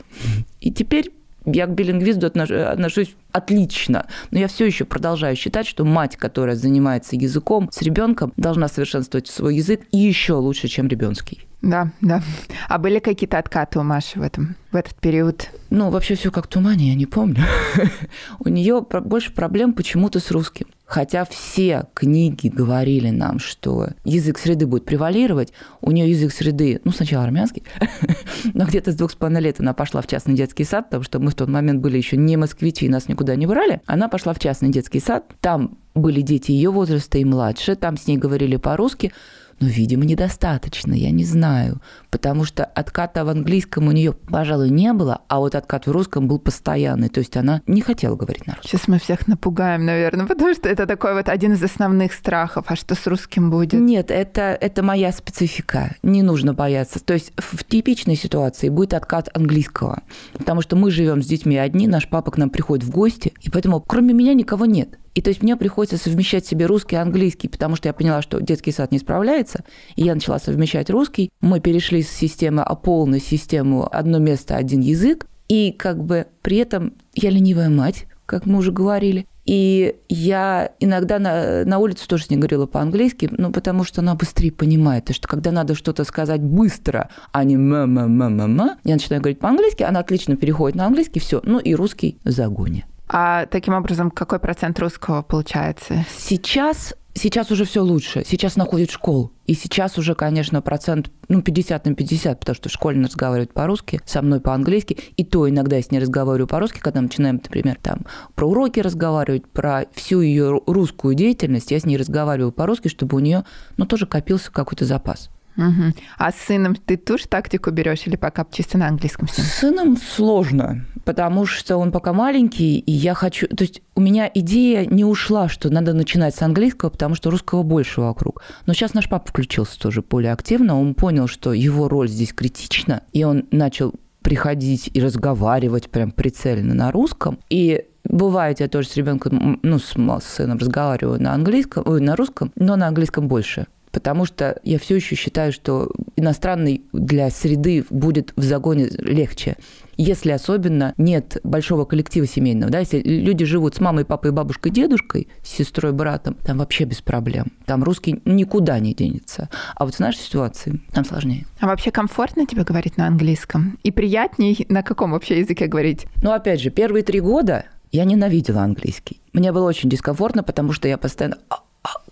И 0.60 0.72
теперь 0.72 1.12
я 1.46 1.66
к 1.66 1.74
билингвизду 1.74 2.26
отношусь 2.26 3.14
отлично, 3.30 4.06
но 4.30 4.38
я 4.38 4.48
все 4.48 4.64
еще 4.64 4.84
продолжаю 4.84 5.36
считать, 5.36 5.66
что 5.66 5.84
мать, 5.84 6.16
которая 6.16 6.56
занимается 6.56 7.16
языком 7.16 7.68
с 7.70 7.82
ребенком, 7.82 8.32
должна 8.36 8.68
совершенствовать 8.68 9.28
свой 9.28 9.56
язык 9.56 9.82
еще 9.92 10.34
лучше, 10.34 10.68
чем 10.68 10.88
ребенский. 10.88 11.46
Да, 11.60 11.90
да. 12.00 12.22
А 12.68 12.78
были 12.78 12.98
какие-то 12.98 13.38
откаты 13.38 13.78
у 13.78 13.82
Маши 13.82 14.18
в 14.18 14.22
этом, 14.22 14.56
в 14.70 14.76
этот 14.76 14.94
период? 14.96 15.48
Ну, 15.70 15.90
вообще 15.90 16.14
все 16.14 16.30
как 16.30 16.46
в 16.46 16.48
тумане, 16.48 16.90
я 16.90 16.94
не 16.94 17.06
помню. 17.06 17.42
у 18.38 18.48
нее 18.48 18.82
больше 18.82 19.32
проблем 19.32 19.72
почему-то 19.72 20.20
с 20.20 20.30
русским. 20.30 20.66
Хотя 20.86 21.24
все 21.24 21.86
книги 21.94 22.48
говорили 22.48 23.08
нам, 23.08 23.38
что 23.38 23.88
язык 24.04 24.38
среды 24.38 24.66
будет 24.66 24.84
превалировать, 24.84 25.52
у 25.80 25.90
нее 25.90 26.10
язык 26.10 26.32
среды, 26.32 26.80
ну, 26.84 26.92
сначала 26.92 27.24
армянский, 27.24 27.62
но 28.54 28.66
где-то 28.66 28.92
с 28.92 28.94
двух 28.94 29.10
с 29.10 29.14
половиной 29.14 29.42
лет 29.42 29.60
она 29.60 29.72
пошла 29.72 30.02
в 30.02 30.06
частный 30.06 30.34
детский 30.34 30.64
сад, 30.64 30.86
потому 30.86 31.02
что 31.02 31.18
мы 31.20 31.30
в 31.30 31.34
тот 31.34 31.48
момент 31.48 31.80
были 31.80 31.96
еще 31.96 32.18
не 32.18 32.36
москвичи, 32.36 32.88
нас 32.88 33.08
никуда 33.08 33.34
не 33.34 33.46
брали. 33.46 33.80
Она 33.86 34.08
пошла 34.08 34.34
в 34.34 34.38
частный 34.38 34.68
детский 34.70 35.00
сад, 35.00 35.24
там 35.40 35.78
были 35.94 36.20
дети 36.20 36.50
ее 36.50 36.70
возраста 36.70 37.16
и 37.18 37.24
младше, 37.24 37.76
там 37.76 37.96
с 37.96 38.06
ней 38.06 38.18
говорили 38.18 38.56
по-русски, 38.56 39.12
но, 39.60 39.68
видимо, 39.68 40.04
недостаточно, 40.04 40.94
я 40.94 41.10
не 41.10 41.24
знаю. 41.24 41.80
Потому 42.10 42.44
что 42.44 42.64
отката 42.64 43.24
в 43.24 43.28
английском 43.28 43.88
у 43.88 43.92
нее, 43.92 44.12
пожалуй, 44.12 44.70
не 44.70 44.92
было, 44.92 45.22
а 45.28 45.38
вот 45.38 45.54
откат 45.54 45.86
в 45.86 45.90
русском 45.90 46.28
был 46.28 46.38
постоянный. 46.38 47.08
То 47.08 47.20
есть 47.20 47.36
она 47.36 47.62
не 47.66 47.80
хотела 47.80 48.16
говорить 48.16 48.46
на 48.46 48.54
русском. 48.54 48.70
Сейчас 48.70 48.88
мы 48.88 48.98
всех 48.98 49.26
напугаем, 49.26 49.84
наверное, 49.84 50.26
потому 50.28 50.54
что 50.54 50.68
это 50.68 50.86
такой 50.86 51.14
вот 51.14 51.28
один 51.28 51.52
из 51.52 51.62
основных 51.62 52.12
страхов. 52.12 52.66
А 52.68 52.76
что 52.76 52.94
с 52.94 53.06
русским 53.06 53.50
будет? 53.50 53.80
Нет, 53.80 54.10
это, 54.10 54.56
это 54.60 54.82
моя 54.82 55.12
специфика. 55.12 55.96
Не 56.02 56.22
нужно 56.22 56.54
бояться. 56.54 57.02
То 57.02 57.14
есть 57.14 57.32
в 57.36 57.64
типичной 57.64 58.16
ситуации 58.16 58.68
будет 58.68 58.94
откат 58.94 59.28
английского. 59.34 60.02
Потому 60.32 60.62
что 60.62 60.76
мы 60.76 60.90
живем 60.90 61.22
с 61.22 61.26
детьми 61.26 61.56
одни, 61.56 61.86
наш 61.86 62.08
папа 62.08 62.30
к 62.30 62.38
нам 62.38 62.50
приходит 62.50 62.84
в 62.84 62.90
гости, 62.90 63.32
и 63.40 63.50
поэтому 63.50 63.80
кроме 63.80 64.14
меня 64.14 64.34
никого 64.34 64.66
нет. 64.66 64.98
И 65.14 65.22
то 65.22 65.30
есть 65.30 65.42
мне 65.42 65.56
приходится 65.56 65.96
совмещать 65.96 66.44
себе 66.44 66.66
русский 66.66 66.96
и 66.96 66.98
английский, 66.98 67.48
потому 67.48 67.76
что 67.76 67.88
я 67.88 67.92
поняла, 67.92 68.20
что 68.20 68.40
детский 68.40 68.72
сад 68.72 68.90
не 68.92 68.98
справляется, 68.98 69.64
и 69.94 70.02
я 70.02 70.14
начала 70.14 70.38
совмещать 70.38 70.90
русский. 70.90 71.30
Мы 71.40 71.60
перешли 71.60 72.02
с 72.02 72.10
системы 72.10 72.62
ОПОЛ 72.62 73.06
на 73.06 73.20
систему 73.20 73.88
«одно 73.90 74.18
место, 74.18 74.56
один 74.56 74.80
язык», 74.80 75.26
и 75.48 75.72
как 75.72 76.02
бы 76.02 76.26
при 76.42 76.56
этом 76.56 76.94
я 77.14 77.30
ленивая 77.30 77.70
мать, 77.70 78.06
как 78.26 78.46
мы 78.46 78.58
уже 78.58 78.72
говорили. 78.72 79.26
И 79.44 79.96
я 80.08 80.72
иногда 80.80 81.18
на, 81.18 81.64
на 81.66 81.78
улице 81.78 82.08
тоже 82.08 82.24
с 82.24 82.30
ней 82.30 82.38
говорила 82.38 82.66
по-английски, 82.66 83.28
ну, 83.30 83.52
потому 83.52 83.84
что 83.84 84.00
она 84.00 84.14
быстрее 84.14 84.50
понимает, 84.50 85.14
что 85.14 85.28
когда 85.28 85.52
надо 85.52 85.74
что-то 85.74 86.04
сказать 86.04 86.40
быстро, 86.40 87.10
а 87.30 87.44
не 87.44 87.58
ма-ма-ма-ма-ма, 87.58 88.78
я 88.84 88.94
начинаю 88.94 89.20
говорить 89.20 89.40
по-английски, 89.40 89.82
она 89.82 90.00
отлично 90.00 90.36
переходит 90.36 90.76
на 90.76 90.86
английский, 90.86 91.20
все, 91.20 91.42
ну 91.44 91.58
и 91.58 91.74
русский 91.74 92.18
в 92.24 92.30
загоне. 92.30 92.86
А 93.08 93.46
таким 93.46 93.74
образом, 93.74 94.10
какой 94.10 94.38
процент 94.38 94.78
русского 94.78 95.22
получается? 95.22 96.04
Сейчас 96.16 96.94
Сейчас 97.16 97.52
уже 97.52 97.64
все 97.64 97.80
лучше. 97.80 98.24
Сейчас 98.26 98.56
находит 98.56 98.90
школ. 98.90 99.30
И 99.46 99.54
сейчас 99.54 99.98
уже, 99.98 100.16
конечно, 100.16 100.60
процент 100.62 101.12
ну, 101.28 101.42
50 101.42 101.86
на 101.86 101.94
50, 101.94 102.40
потому 102.40 102.56
что 102.56 102.68
в 102.68 102.72
школе 102.72 103.00
разговаривают 103.00 103.52
по-русски, 103.52 104.00
со 104.04 104.20
мной 104.20 104.40
по-английски. 104.40 104.98
И 105.16 105.24
то 105.24 105.48
иногда 105.48 105.76
я 105.76 105.82
с 105.82 105.92
ней 105.92 106.00
разговариваю 106.00 106.48
по-русски, 106.48 106.80
когда 106.80 107.00
начинаем, 107.00 107.36
например, 107.36 107.78
там 107.80 108.00
про 108.34 108.48
уроки 108.48 108.80
разговаривать, 108.80 109.46
про 109.46 109.84
всю 109.92 110.22
ее 110.22 110.60
русскую 110.66 111.14
деятельность. 111.14 111.70
Я 111.70 111.78
с 111.78 111.86
ней 111.86 111.96
разговариваю 111.96 112.50
по-русски, 112.50 112.88
чтобы 112.88 113.16
у 113.16 113.20
нее 113.20 113.44
ну, 113.76 113.86
тоже 113.86 114.06
копился 114.06 114.50
какой-то 114.50 114.84
запас. 114.84 115.30
Угу. 115.56 115.94
А 116.18 116.32
с 116.32 116.36
сыном 116.36 116.74
ты 116.74 116.96
ту 116.96 117.18
же 117.18 117.26
тактику 117.28 117.70
берешь 117.70 118.06
или 118.06 118.16
пока 118.16 118.44
чисто 118.50 118.78
на 118.78 118.88
английском 118.88 119.28
с 119.28 119.38
ним? 119.38 119.46
С 119.46 119.52
сыном 119.52 119.96
сложно, 119.96 120.84
потому 121.04 121.46
что 121.46 121.76
он 121.76 121.92
пока 121.92 122.12
маленький, 122.12 122.78
и 122.78 122.92
я 122.92 123.14
хочу... 123.14 123.46
То 123.46 123.62
есть 123.62 123.82
у 123.94 124.00
меня 124.00 124.30
идея 124.32 124.86
не 124.86 125.04
ушла, 125.04 125.48
что 125.48 125.70
надо 125.70 125.94
начинать 125.94 126.34
с 126.34 126.42
английского, 126.42 126.90
потому 126.90 127.14
что 127.14 127.30
русского 127.30 127.62
больше 127.62 128.00
вокруг. 128.00 128.42
Но 128.66 128.74
сейчас 128.74 128.94
наш 128.94 129.08
папа 129.08 129.28
включился 129.28 129.78
тоже 129.78 130.02
более 130.02 130.32
активно, 130.32 130.78
он 130.80 130.94
понял, 130.94 131.28
что 131.28 131.52
его 131.52 131.88
роль 131.88 132.08
здесь 132.08 132.32
критична, 132.32 133.02
и 133.12 133.24
он 133.24 133.46
начал 133.50 133.94
приходить 134.22 134.90
и 134.92 135.00
разговаривать 135.00 135.90
прям 135.90 136.10
прицельно 136.10 136.74
на 136.74 136.90
русском. 136.90 137.38
И 137.50 137.84
Бывает, 138.04 138.60
я 138.60 138.68
тоже 138.68 138.88
с 138.88 138.96
ребенком, 138.96 139.58
ну, 139.62 139.78
с, 139.78 139.94
сыном 140.24 140.58
разговариваю 140.58 141.22
на 141.22 141.32
английском, 141.32 141.84
ой, 141.86 142.02
на 142.02 142.16
русском, 142.16 142.52
но 142.54 142.76
на 142.76 142.86
английском 142.86 143.28
больше 143.28 143.66
потому 143.94 144.26
что 144.26 144.58
я 144.64 144.78
все 144.78 144.96
еще 144.96 145.14
считаю, 145.14 145.52
что 145.52 145.90
иностранный 146.16 146.84
для 146.92 147.30
среды 147.30 147.86
будет 147.88 148.32
в 148.36 148.42
загоне 148.42 148.88
легче. 148.98 149.56
Если 149.96 150.32
особенно 150.32 150.94
нет 150.98 151.38
большого 151.44 151.84
коллектива 151.84 152.26
семейного, 152.26 152.72
да, 152.72 152.80
если 152.80 153.00
люди 153.00 153.44
живут 153.44 153.76
с 153.76 153.80
мамой, 153.80 154.04
папой, 154.04 154.32
бабушкой, 154.32 154.72
дедушкой, 154.72 155.28
с 155.44 155.50
сестрой, 155.50 155.92
братом, 155.92 156.34
там 156.34 156.58
вообще 156.58 156.84
без 156.84 157.00
проблем. 157.00 157.52
Там 157.66 157.84
русский 157.84 158.20
никуда 158.24 158.80
не 158.80 158.94
денется. 158.94 159.48
А 159.76 159.84
вот 159.84 159.94
в 159.94 160.00
нашей 160.00 160.18
ситуации 160.18 160.80
там 160.92 161.04
сложнее. 161.04 161.46
А 161.60 161.68
вообще 161.68 161.92
комфортно 161.92 162.44
тебе 162.46 162.64
говорить 162.64 162.96
на 162.96 163.06
английском? 163.06 163.78
И 163.84 163.92
приятней 163.92 164.66
на 164.68 164.82
каком 164.82 165.12
вообще 165.12 165.38
языке 165.38 165.68
говорить? 165.68 166.06
Ну, 166.20 166.32
опять 166.32 166.60
же, 166.60 166.70
первые 166.70 167.04
три 167.04 167.20
года 167.20 167.66
я 167.92 168.04
ненавидела 168.04 168.62
английский. 168.62 169.20
Мне 169.32 169.52
было 169.52 169.68
очень 169.68 169.88
дискомфортно, 169.88 170.42
потому 170.42 170.72
что 170.72 170.88
я 170.88 170.98
постоянно 170.98 171.38
«А, 171.48 171.60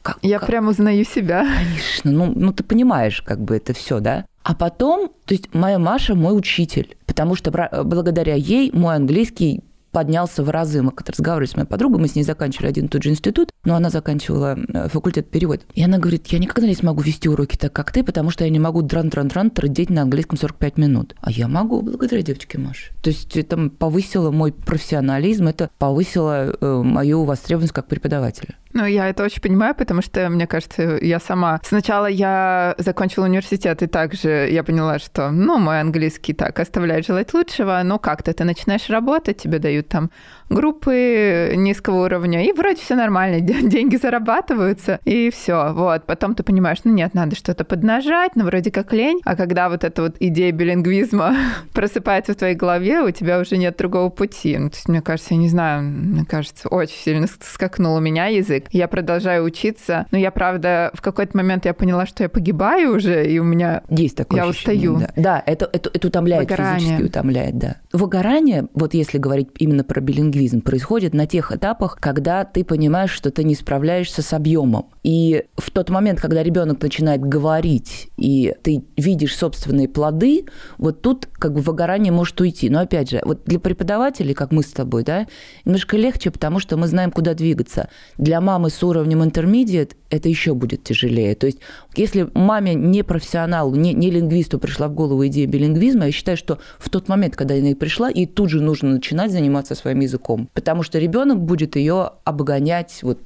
как, 0.03 0.19
я 0.23 0.39
как? 0.39 0.49
прям 0.49 0.69
узнаю 0.69 1.05
себя. 1.05 1.45
Конечно, 1.45 2.11
ну, 2.11 2.33
ну 2.35 2.53
ты 2.53 2.63
понимаешь, 2.63 3.23
как 3.23 3.41
бы 3.41 3.57
это 3.57 3.73
все, 3.73 4.01
да? 4.01 4.27
А 4.43 4.55
потом, 4.55 5.09
то 5.25 5.35
есть 5.35 5.55
моя 5.55 5.79
Маша 5.79 6.15
мой 6.15 6.37
учитель, 6.37 6.97
потому 7.07 7.37
что 7.37 7.51
благодаря 7.85 8.35
ей 8.35 8.73
мой 8.73 8.97
английский 8.97 9.63
поднялся 9.93 10.43
в 10.43 10.51
разы. 10.51 10.83
Мы 10.83 10.91
как-то 10.91 11.13
разговаривали 11.13 11.49
с 11.49 11.55
моей 11.55 11.69
подругой, 11.69 12.01
мы 12.01 12.09
с 12.09 12.17
ней 12.17 12.25
заканчивали 12.25 12.69
один 12.69 12.87
и 12.87 12.89
тот 12.89 13.03
же 13.03 13.11
институт, 13.11 13.51
но 13.65 13.77
она 13.77 13.91
заканчивала 13.91 14.59
э, 14.59 14.89
факультет 14.89 15.31
перевода. 15.31 15.63
И 15.75 15.85
она 15.85 15.99
говорит, 15.99 16.27
я 16.29 16.39
никогда 16.39 16.67
не 16.67 16.75
смогу 16.75 17.03
вести 17.03 17.29
уроки 17.29 17.57
так, 17.57 17.73
как 17.73 17.93
ты, 17.93 18.03
потому 18.03 18.31
что 18.31 18.45
я 18.45 18.51
не 18.51 18.59
могу 18.59 18.83
дран-дран-дран 18.83 19.51
трындеть 19.51 19.91
на 19.91 20.03
английском 20.03 20.39
45 20.39 20.79
минут. 20.79 21.15
А 21.21 21.31
я 21.31 21.47
могу, 21.47 21.83
благодаря 21.83 22.23
девочке 22.23 22.59
Маше. 22.59 22.93
То 23.03 23.11
есть 23.11 23.37
это 23.37 23.69
повысило 23.69 24.31
мой 24.31 24.53
профессионализм, 24.53 25.47
это 25.47 25.71
повысило 25.79 26.57
э, 26.59 26.83
мою 26.83 27.25
востребованность 27.25 27.75
как 27.75 27.87
преподавателя. 27.87 28.57
Ну, 28.73 28.87
я 28.87 29.09
это 29.09 29.25
очень 29.25 29.43
понимаю, 29.43 29.75
потому 29.75 30.03
что, 30.03 30.29
мне 30.31 30.47
кажется, 30.47 30.99
я 31.01 31.21
сама... 31.21 31.61
Сначала 31.65 32.07
я 32.07 32.75
закончила 32.79 33.25
университет, 33.25 33.83
и 33.83 33.87
также 33.87 34.49
я 34.51 34.63
поняла, 34.65 34.99
что, 34.99 35.31
ну, 35.31 35.59
мой 35.59 35.81
английский 35.81 36.33
так 36.33 36.59
оставляет 36.59 37.07
желать 37.07 37.35
лучшего, 37.35 37.81
но 37.85 37.99
как-то 37.99 38.33
ты 38.33 38.45
начинаешь 38.45 38.89
работать, 38.89 39.37
тебе 39.39 39.59
дают 39.59 39.89
там 39.89 40.11
группы 40.53 41.53
низкого 41.57 42.05
уровня, 42.05 42.45
и 42.45 42.53
вроде 42.53 42.81
все 42.81 42.95
нормально, 42.95 43.41
деньги 43.41 43.97
зарабатываются, 43.97 45.01
и 45.05 45.31
все. 45.31 45.73
Вот. 45.73 46.05
Потом 46.07 46.35
ты 46.35 46.43
понимаешь, 46.43 46.79
ну 46.85 46.93
нет, 46.93 47.15
надо 47.15 47.37
что-то 47.37 47.65
поднажать, 47.65 48.37
ну 48.37 48.45
вроде 48.45 48.71
как 48.71 48.93
лень. 48.93 49.21
А 49.25 49.37
когда 49.37 49.69
вот 49.69 49.85
эта 49.85 50.03
вот 50.03 50.17
идея 50.21 50.53
билингвизма 50.53 51.35
просыпается 51.73 52.33
в 52.33 52.37
твоей 52.37 52.55
голове, 52.55 53.03
у 53.03 53.11
тебя 53.11 53.39
уже 53.41 53.57
нет 53.57 53.77
другого 53.77 54.11
пути. 54.11 54.57
Ну, 54.59 54.71
то 54.71 54.77
есть, 54.77 54.89
мне 54.89 55.03
кажется, 55.03 55.35
я 55.35 55.41
не 55.41 55.49
знаю, 55.49 55.83
мне 55.83 56.25
кажется, 56.25 56.69
очень 56.69 56.97
сильно 56.97 57.27
скакнул 57.27 57.97
у 57.97 58.01
меня 58.01 58.27
язык. 58.27 58.62
Я 58.71 58.89
продолжаю 58.89 59.45
учиться, 59.45 60.07
но 60.11 60.19
я, 60.19 60.31
правда, 60.31 60.91
в 60.95 61.03
какой-то 61.03 61.37
момент 61.37 61.65
я 61.65 61.75
поняла, 61.75 62.07
что 62.07 62.23
я 62.23 62.29
погибаю 62.29 62.97
уже, 62.97 63.27
и 63.27 63.39
у 63.39 63.45
меня... 63.45 63.83
Есть 63.89 64.17
такое 64.17 64.43
Я 64.43 64.49
ощущение, 64.49 64.91
устаю. 64.91 65.13
Да, 65.17 65.23
да 65.23 65.43
это, 65.47 65.69
это, 65.73 65.91
это 65.93 66.09
утомляет, 66.09 66.49
Выгорание. 66.49 66.81
физически 66.81 67.03
утомляет, 67.03 67.59
да. 67.59 67.77
Выгорание, 67.93 68.67
вот 68.75 68.95
если 68.95 69.19
говорить 69.19 69.49
именно 69.59 69.85
про 69.85 70.01
билингвизм, 70.01 70.61
происходит 70.61 71.15
на 71.15 71.27
тех 71.27 71.53
этапах, 71.53 71.99
когда 72.01 72.45
ты 72.45 72.65
понимаешь, 72.65 73.11
что 73.11 73.31
ты 73.31 73.45
не 73.45 73.55
справляешься 73.55 74.23
с 74.23 74.33
объемом. 74.33 74.87
И 75.03 75.45
в 75.57 75.71
тот 75.71 75.91
момент, 75.91 76.21
когда 76.21 76.43
ребенок 76.43 76.81
начинает 76.81 77.21
говорить, 77.21 78.11
и 78.17 78.55
ты 78.63 78.85
видишь 78.97 79.37
собственные 79.37 79.89
плоды, 79.89 80.47
вот 80.79 81.03
тут 81.03 81.27
как 81.33 81.55
бы 81.55 81.61
выгорание 81.61 82.13
может 82.13 82.41
уйти. 82.41 82.71
Но 82.71 82.81
опять 82.81 83.11
же, 83.11 83.21
вот 83.25 83.45
для 83.45 83.59
преподавателей, 83.59 84.35
как 84.35 84.53
мы 84.53 84.63
с 84.63 84.71
тобой, 84.71 85.03
да, 85.03 85.27
немножко 85.65 85.97
легче, 85.97 86.31
потому 86.31 86.59
что 86.59 86.77
мы 86.77 86.87
знаем, 86.87 87.11
куда 87.11 87.35
двигаться. 87.35 87.89
Для 88.17 88.41
мамы 88.41 88.52
с 88.71 88.83
уровнем 88.83 89.23
intermediate 89.23 89.93
это 90.11 90.29
еще 90.29 90.55
будет 90.55 90.85
тяжелее. 90.85 91.35
То 91.35 91.47
есть, 91.47 91.59
если 91.97 92.29
маме 92.35 92.75
не 92.75 93.03
профессионалу, 93.03 93.75
не, 93.75 93.95
не 93.95 94.11
лингвисту 94.11 94.59
пришла 94.59 94.89
в 94.89 94.95
голову 94.95 95.27
идея 95.27 95.47
билингвизма, 95.47 96.07
я 96.07 96.13
считаю, 96.13 96.37
что 96.37 96.59
в 96.79 96.91
тот 96.91 97.09
момент, 97.09 97.37
когда 97.37 97.55
она 97.55 97.71
и 97.71 97.75
пришла, 97.75 98.11
ей 98.11 98.27
тут 98.27 98.51
же 98.51 98.61
нужно 98.61 98.91
начинать 98.91 99.33
заниматься 99.33 99.75
своим 99.75 100.01
языком. 100.01 100.49
Потому 100.53 100.83
что 100.83 100.99
ребенок 100.99 101.41
будет 101.41 101.77
ее 101.77 102.11
обгонять 102.25 103.01
вот 103.03 103.19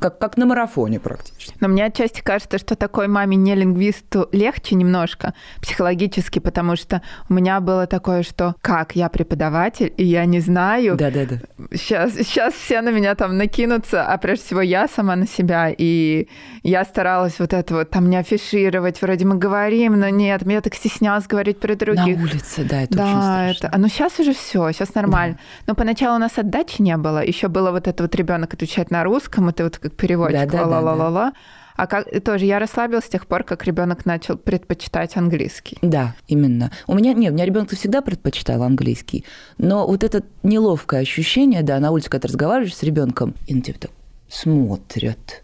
как, 0.00 0.18
как 0.18 0.36
на 0.36 0.46
марафоне 0.46 1.00
практически. 1.00 1.54
Но 1.60 1.68
мне 1.68 1.84
отчасти 1.84 2.20
кажется, 2.22 2.58
что 2.58 2.76
такой 2.76 3.08
маме 3.08 3.36
не 3.36 3.54
лингвисту 3.54 4.28
легче 4.32 4.74
немножко 4.74 5.34
психологически, 5.60 6.38
потому 6.38 6.76
что 6.76 7.02
у 7.28 7.34
меня 7.34 7.60
было 7.60 7.86
такое, 7.86 8.22
что 8.22 8.54
как 8.62 8.96
я 8.96 9.08
преподаватель, 9.08 9.92
и 9.96 10.04
я 10.04 10.24
не 10.24 10.40
знаю. 10.40 10.96
Да-да-да. 10.96 11.40
Сейчас, 11.72 12.14
сейчас 12.14 12.54
все 12.54 12.80
на 12.80 12.90
меня 12.90 13.14
там 13.14 13.36
накинутся, 13.36 14.06
а 14.06 14.16
прежде 14.16 14.46
всего 14.46 14.60
я 14.62 14.88
сама 14.88 15.14
на 15.16 15.26
себя. 15.26 15.72
И 15.76 16.28
я 16.62 16.84
старалась 16.84 17.38
вот 17.38 17.52
это 17.52 17.74
вот 17.74 17.90
там 17.90 18.08
не 18.08 18.16
афишировать. 18.16 19.02
Вроде 19.02 19.26
мы 19.26 19.36
говорим, 19.36 19.98
но 19.98 20.08
нет, 20.08 20.42
я 20.46 20.60
так 20.60 20.74
стеснялась 20.74 21.26
говорить 21.26 21.60
про 21.60 21.74
других. 21.74 22.16
На 22.16 22.22
улице, 22.22 22.64
да, 22.64 22.82
это 22.82 22.96
да, 22.96 23.04
очень 23.04 23.22
страшно. 23.22 23.66
это. 23.66 23.78
Ну 23.78 23.88
сейчас 23.88 24.18
уже 24.18 24.32
все, 24.32 24.72
сейчас 24.72 24.94
нормально. 24.94 25.34
Да. 25.34 25.42
Но 25.68 25.74
поначалу 25.74 26.16
у 26.16 26.18
нас 26.20 26.38
отдачи 26.38 26.80
не 26.80 26.96
было. 26.96 27.22
Еще 27.22 27.48
было 27.48 27.70
вот 27.70 27.86
это 27.86 28.02
вот 28.02 28.14
ребенок 28.14 28.54
отвечать 28.54 28.90
на 28.90 29.04
русском, 29.04 29.48
это 29.48 29.65
вот 29.66 29.78
как 29.78 29.94
переводчик, 29.94 30.38
Да, 30.38 30.46
да, 30.46 30.58
да, 30.58 30.66
ла-ла-ла-ла. 30.66 31.32
А 31.76 31.86
как 31.86 32.08
тоже 32.24 32.46
я 32.46 32.58
расслабилась 32.58 33.04
с 33.04 33.08
тех 33.08 33.26
пор, 33.26 33.44
как 33.44 33.64
ребенок 33.64 34.06
начал 34.06 34.36
предпочитать 34.38 35.16
английский. 35.16 35.76
Да, 35.82 36.14
именно. 36.26 36.70
У 36.86 36.94
меня 36.94 37.12
нет, 37.12 37.32
у 37.32 37.34
меня 37.34 37.44
ребенок 37.44 37.70
всегда 37.70 38.00
предпочитал 38.00 38.62
английский, 38.62 39.24
но 39.58 39.86
вот 39.86 40.02
это 40.02 40.22
неловкое 40.42 41.00
ощущение, 41.00 41.62
да, 41.62 41.78
на 41.78 41.90
улице, 41.90 42.08
когда 42.08 42.22
ты 42.22 42.28
разговариваешь 42.28 42.74
с 42.74 42.82
ребенком, 42.82 43.34
и 43.46 43.54
на 43.54 43.60
тебя 43.60 43.76
так 43.78 43.90
смотрят. 44.28 45.42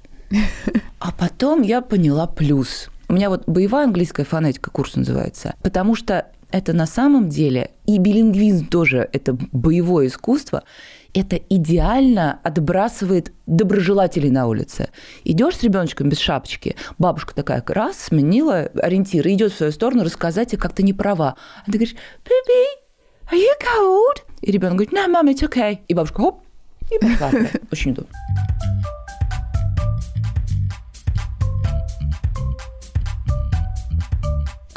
А 0.98 1.12
потом 1.12 1.60
я 1.60 1.82
поняла 1.82 2.26
плюс. 2.26 2.88
У 3.08 3.12
меня 3.12 3.28
вот 3.28 3.42
боевая 3.46 3.84
английская 3.84 4.24
фонетика 4.24 4.70
курс 4.70 4.96
называется, 4.96 5.54
потому 5.62 5.94
что 5.94 6.28
это 6.50 6.72
на 6.72 6.86
самом 6.86 7.28
деле, 7.28 7.70
и 7.86 7.98
билингвизм 7.98 8.66
тоже 8.68 9.08
это 9.12 9.36
боевое 9.52 10.06
искусство, 10.06 10.62
это 11.14 11.36
идеально 11.36 12.40
отбрасывает 12.42 13.32
доброжелателей 13.46 14.30
на 14.30 14.46
улице. 14.46 14.88
Идешь 15.24 15.56
с 15.56 15.62
ребеночком 15.62 16.08
без 16.08 16.18
шапочки, 16.18 16.76
бабушка 16.98 17.34
такая 17.34 17.62
раз 17.66 17.98
сменила 17.98 18.70
ориентиры, 18.74 19.32
идет 19.32 19.52
в 19.52 19.56
свою 19.56 19.72
сторону 19.72 20.04
рассказать, 20.04 20.56
как 20.56 20.74
ты 20.74 20.82
не 20.82 20.92
права. 20.92 21.36
А 21.62 21.66
ты 21.66 21.72
говоришь, 21.72 21.94
baby, 22.24 23.30
are 23.30 23.36
you 23.36 23.52
cold? 23.60 24.22
И 24.40 24.50
ребенок 24.50 24.76
говорит, 24.76 24.92
no, 24.92 25.06
mom, 25.06 25.32
it's 25.32 25.46
okay. 25.48 25.78
И 25.88 25.94
бабушка, 25.94 26.22
хоп, 26.22 26.42
и 26.90 26.98
пошла. 26.98 27.30
Очень 27.70 27.92
удобно. 27.92 28.12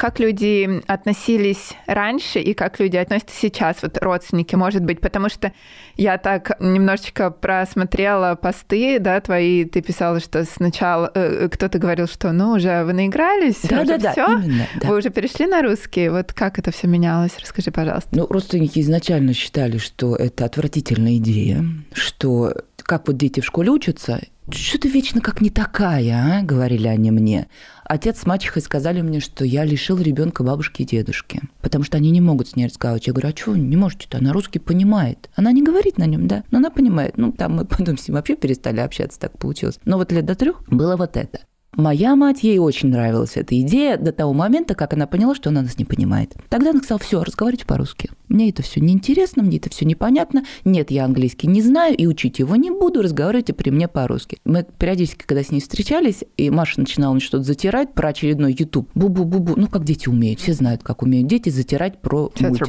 Как 0.06 0.20
люди 0.20 0.82
относились 0.86 1.72
раньше 1.86 2.38
и 2.38 2.54
как 2.54 2.78
люди 2.78 2.96
относятся 2.96 3.34
сейчас, 3.40 3.78
вот 3.82 3.98
родственники, 3.98 4.54
может 4.54 4.84
быть, 4.84 5.00
потому 5.00 5.28
что 5.28 5.52
я 5.96 6.16
так 6.16 6.60
немножечко 6.60 7.32
просмотрела 7.32 8.36
посты, 8.40 9.00
да, 9.00 9.20
твои, 9.20 9.64
ты 9.64 9.82
писала, 9.82 10.20
что 10.20 10.44
сначала 10.44 11.10
э, 11.12 11.48
кто-то 11.48 11.80
говорил, 11.80 12.06
что, 12.06 12.30
ну, 12.30 12.52
уже 12.52 12.84
вы 12.84 12.92
наигрались, 12.92 13.62
да, 13.64 13.80
уже 13.80 13.98
да, 13.98 13.98
да, 13.98 14.12
все, 14.12 14.38
именно, 14.38 14.68
да. 14.80 14.88
вы 14.88 14.98
уже 14.98 15.10
перешли 15.10 15.46
на 15.46 15.60
русский, 15.60 16.08
вот 16.08 16.32
как 16.32 16.60
это 16.60 16.70
все 16.70 16.86
менялось, 16.86 17.36
расскажи, 17.40 17.72
пожалуйста. 17.72 18.10
Ну, 18.12 18.28
родственники 18.28 18.78
изначально 18.78 19.34
считали, 19.34 19.78
что 19.78 20.14
это 20.14 20.44
отвратительная 20.44 21.16
идея, 21.16 21.64
что 21.92 22.54
как 22.76 23.08
вот 23.08 23.16
дети 23.16 23.40
в 23.40 23.44
школе 23.44 23.70
учатся, 23.70 24.20
что 24.50 24.78
ты 24.78 24.88
вечно 24.88 25.20
как 25.20 25.40
не 25.40 25.50
такая, 25.50 26.38
а? 26.38 26.42
говорили 26.42 26.86
они 26.86 27.10
мне. 27.10 27.48
Отец 27.88 28.18
с 28.18 28.26
мачехой 28.26 28.62
сказали 28.62 29.00
мне, 29.00 29.20
что 29.20 29.44
я 29.44 29.64
лишил 29.64 30.00
ребенка 30.00 30.42
бабушки 30.42 30.82
и 30.82 30.84
дедушки, 30.84 31.42
потому 31.60 31.84
что 31.84 31.96
они 31.96 32.10
не 32.10 32.20
могут 32.20 32.48
с 32.48 32.56
ней 32.56 32.66
разговаривать. 32.66 33.06
Я 33.06 33.12
говорю, 33.12 33.28
а 33.28 33.36
что 33.36 33.56
не 33.56 33.76
можете-то? 33.76 34.18
Она 34.18 34.32
русский 34.32 34.58
понимает. 34.58 35.30
Она 35.36 35.52
не 35.52 35.62
говорит 35.62 35.96
на 35.96 36.06
нем, 36.06 36.26
да, 36.26 36.42
но 36.50 36.58
она 36.58 36.70
понимает. 36.70 37.16
Ну, 37.16 37.30
там 37.30 37.54
мы 37.54 37.64
потом 37.64 37.96
с 37.96 38.08
ним 38.08 38.16
вообще 38.16 38.34
перестали 38.34 38.80
общаться, 38.80 39.20
так 39.20 39.38
получилось. 39.38 39.78
Но 39.84 39.98
вот 39.98 40.10
лет 40.10 40.24
до 40.24 40.34
трех 40.34 40.62
было 40.68 40.96
вот 40.96 41.16
это. 41.16 41.40
Моя 41.76 42.16
мать, 42.16 42.42
ей 42.42 42.58
очень 42.58 42.88
нравилась 42.88 43.32
эта 43.34 43.60
идея 43.60 43.98
до 43.98 44.10
того 44.10 44.32
момента, 44.32 44.74
как 44.74 44.94
она 44.94 45.06
поняла, 45.06 45.34
что 45.34 45.50
она 45.50 45.60
нас 45.60 45.78
не 45.78 45.84
понимает. 45.84 46.34
Тогда 46.48 46.70
она 46.70 46.80
сказала, 46.80 46.98
все, 46.98 47.22
разговаривайте 47.22 47.66
по-русски. 47.66 48.10
Мне 48.28 48.48
это 48.48 48.62
все 48.62 48.80
неинтересно, 48.80 49.42
мне 49.42 49.58
это 49.58 49.68
все 49.68 49.84
непонятно. 49.84 50.44
Нет, 50.64 50.90
я 50.90 51.04
английский 51.04 51.48
не 51.48 51.60
знаю 51.60 51.94
и 51.94 52.06
учить 52.06 52.38
его 52.38 52.56
не 52.56 52.70
буду, 52.70 53.02
разговаривайте 53.02 53.52
при 53.52 53.68
мне 53.68 53.88
по-русски. 53.88 54.38
Мы 54.46 54.66
периодически, 54.78 55.24
когда 55.26 55.42
с 55.42 55.50
ней 55.50 55.60
встречались, 55.60 56.24
и 56.38 56.48
Маша 56.48 56.80
начинала 56.80 57.12
мне 57.12 57.20
что-то 57.20 57.44
затирать 57.44 57.92
про 57.92 58.08
очередной 58.08 58.56
YouTube. 58.58 58.88
Бу-бу-бу-бу. 58.94 59.52
Ну, 59.56 59.68
как 59.68 59.84
дети 59.84 60.08
умеют. 60.08 60.40
Все 60.40 60.54
знают, 60.54 60.82
как 60.82 61.02
умеют 61.02 61.28
дети 61.28 61.50
затирать 61.50 62.00
про 62.00 62.32
мультик. 62.40 62.68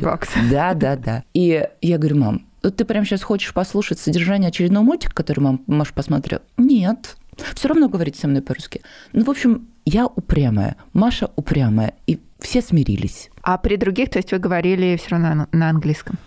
Да, 0.52 0.74
да, 0.74 0.98
да. 0.98 1.24
И 1.34 1.66
я 1.82 1.98
говорю, 1.98 2.18
мам, 2.18 2.46
вот 2.62 2.76
ты 2.76 2.84
прямо 2.84 3.06
сейчас 3.06 3.24
хочешь 3.24 3.54
послушать 3.54 4.00
содержание 4.00 4.50
очередного 4.50 4.84
мультика, 4.84 5.14
который 5.14 5.40
мам, 5.40 5.62
Маша 5.68 5.94
посмотрела? 5.94 6.42
Нет, 6.58 7.16
все 7.56 7.68
равно 7.68 7.90
говорите 7.90 8.20
со 8.20 8.28
мной 8.28 8.42
по-русски. 8.42 8.82
Ну, 9.14 9.24
в 9.24 9.30
общем, 9.30 9.68
я 9.86 10.06
упрямая, 10.06 10.76
Маша 10.94 11.30
упрямая, 11.36 11.94
и 12.08 12.20
все 12.40 12.62
смирились. 12.62 13.30
А 13.42 13.58
при 13.58 13.78
других, 13.78 14.10
то 14.10 14.20
есть 14.20 14.32
вы 14.32 14.40
говорили 14.40 14.98
все 14.98 15.12
равно 15.12 15.48
на 15.52 15.70
английском? 15.70 16.18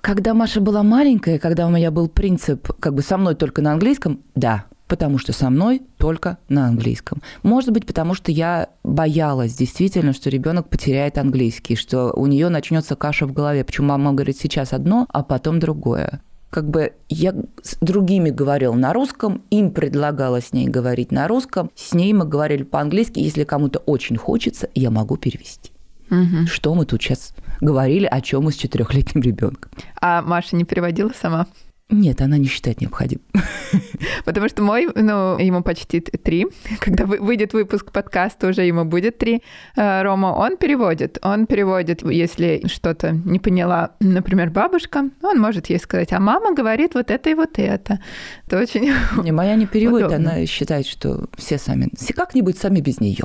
Когда 0.00 0.32
Маша 0.32 0.60
была 0.60 0.82
маленькая, 0.82 1.38
когда 1.38 1.66
у 1.66 1.70
меня 1.70 1.90
был 1.90 2.08
принцип 2.08 2.72
как 2.80 2.94
бы 2.94 3.02
со 3.02 3.18
мной 3.18 3.34
только 3.34 3.60
на 3.60 3.72
английском, 3.72 4.20
да, 4.34 4.64
потому 4.88 5.18
что 5.18 5.32
со 5.32 5.50
мной 5.50 5.82
только 5.98 6.38
на 6.48 6.66
английском. 6.66 7.22
Может 7.42 7.70
быть, 7.72 7.86
потому 7.86 8.14
что 8.14 8.32
я 8.32 8.68
боялась 8.82 9.54
действительно, 9.54 10.12
что 10.12 10.30
ребенок 10.30 10.68
потеряет 10.68 11.18
английский, 11.18 11.76
что 11.76 12.12
у 12.12 12.26
нее 12.26 12.48
начнется 12.48 12.96
каша 12.96 13.26
в 13.26 13.32
голове. 13.32 13.62
Почему 13.62 13.88
мама 13.88 14.12
говорит 14.12 14.38
сейчас 14.38 14.72
одно, 14.72 15.06
а 15.10 15.22
потом 15.22 15.60
другое 15.60 16.20
как 16.50 16.68
бы 16.68 16.92
я 17.08 17.34
с 17.62 17.76
другими 17.80 18.30
говорил 18.30 18.74
на 18.74 18.92
русском, 18.92 19.42
им 19.50 19.70
предлагала 19.70 20.40
с 20.40 20.52
ней 20.52 20.66
говорить 20.66 21.12
на 21.12 21.28
русском, 21.28 21.70
с 21.74 21.94
ней 21.94 22.12
мы 22.12 22.24
говорили 22.24 22.64
по-английски, 22.64 23.20
если 23.20 23.44
кому-то 23.44 23.78
очень 23.80 24.16
хочется, 24.16 24.68
я 24.74 24.90
могу 24.90 25.16
перевести. 25.16 25.70
Угу. 26.10 26.46
Что 26.48 26.74
мы 26.74 26.86
тут 26.86 27.00
сейчас 27.02 27.34
говорили, 27.60 28.06
о 28.06 28.20
чем 28.20 28.44
мы 28.44 28.52
с 28.52 28.56
четырехлетним 28.56 29.22
ребенком. 29.22 29.70
А 30.00 30.22
Маша 30.22 30.56
не 30.56 30.64
переводила 30.64 31.12
сама? 31.18 31.46
Нет, 31.90 32.20
она 32.20 32.38
не 32.38 32.46
считает 32.46 32.80
необходимым. 32.80 33.24
Потому 34.24 34.48
что 34.48 34.62
мой, 34.62 34.88
ну, 34.94 35.38
ему 35.38 35.62
почти 35.62 36.00
три. 36.00 36.46
Когда 36.80 37.04
выйдет 37.04 37.52
выпуск 37.52 37.90
подкаста, 37.92 38.48
уже 38.48 38.62
ему 38.62 38.84
будет 38.84 39.18
три. 39.18 39.42
Э, 39.76 40.02
Рома, 40.02 40.28
он 40.28 40.56
переводит. 40.56 41.18
Он 41.22 41.46
переводит, 41.46 42.02
если 42.02 42.62
что-то 42.66 43.12
не 43.12 43.38
поняла, 43.38 43.92
например, 44.00 44.50
бабушка, 44.50 45.10
он 45.22 45.40
может 45.40 45.66
ей 45.70 45.78
сказать, 45.78 46.12
а 46.12 46.20
мама 46.20 46.54
говорит 46.54 46.94
вот 46.94 47.10
это 47.10 47.30
и 47.30 47.34
вот 47.34 47.58
это. 47.58 47.98
Это 48.46 48.58
очень 48.60 48.92
Не, 49.22 49.32
моя 49.32 49.56
не 49.56 49.66
переводит, 49.66 50.08
удобно. 50.08 50.32
она 50.32 50.46
считает, 50.46 50.86
что 50.86 51.28
все 51.36 51.58
сами, 51.58 51.90
как-нибудь 52.14 52.58
сами 52.58 52.80
без 52.80 53.00
нее. 53.00 53.24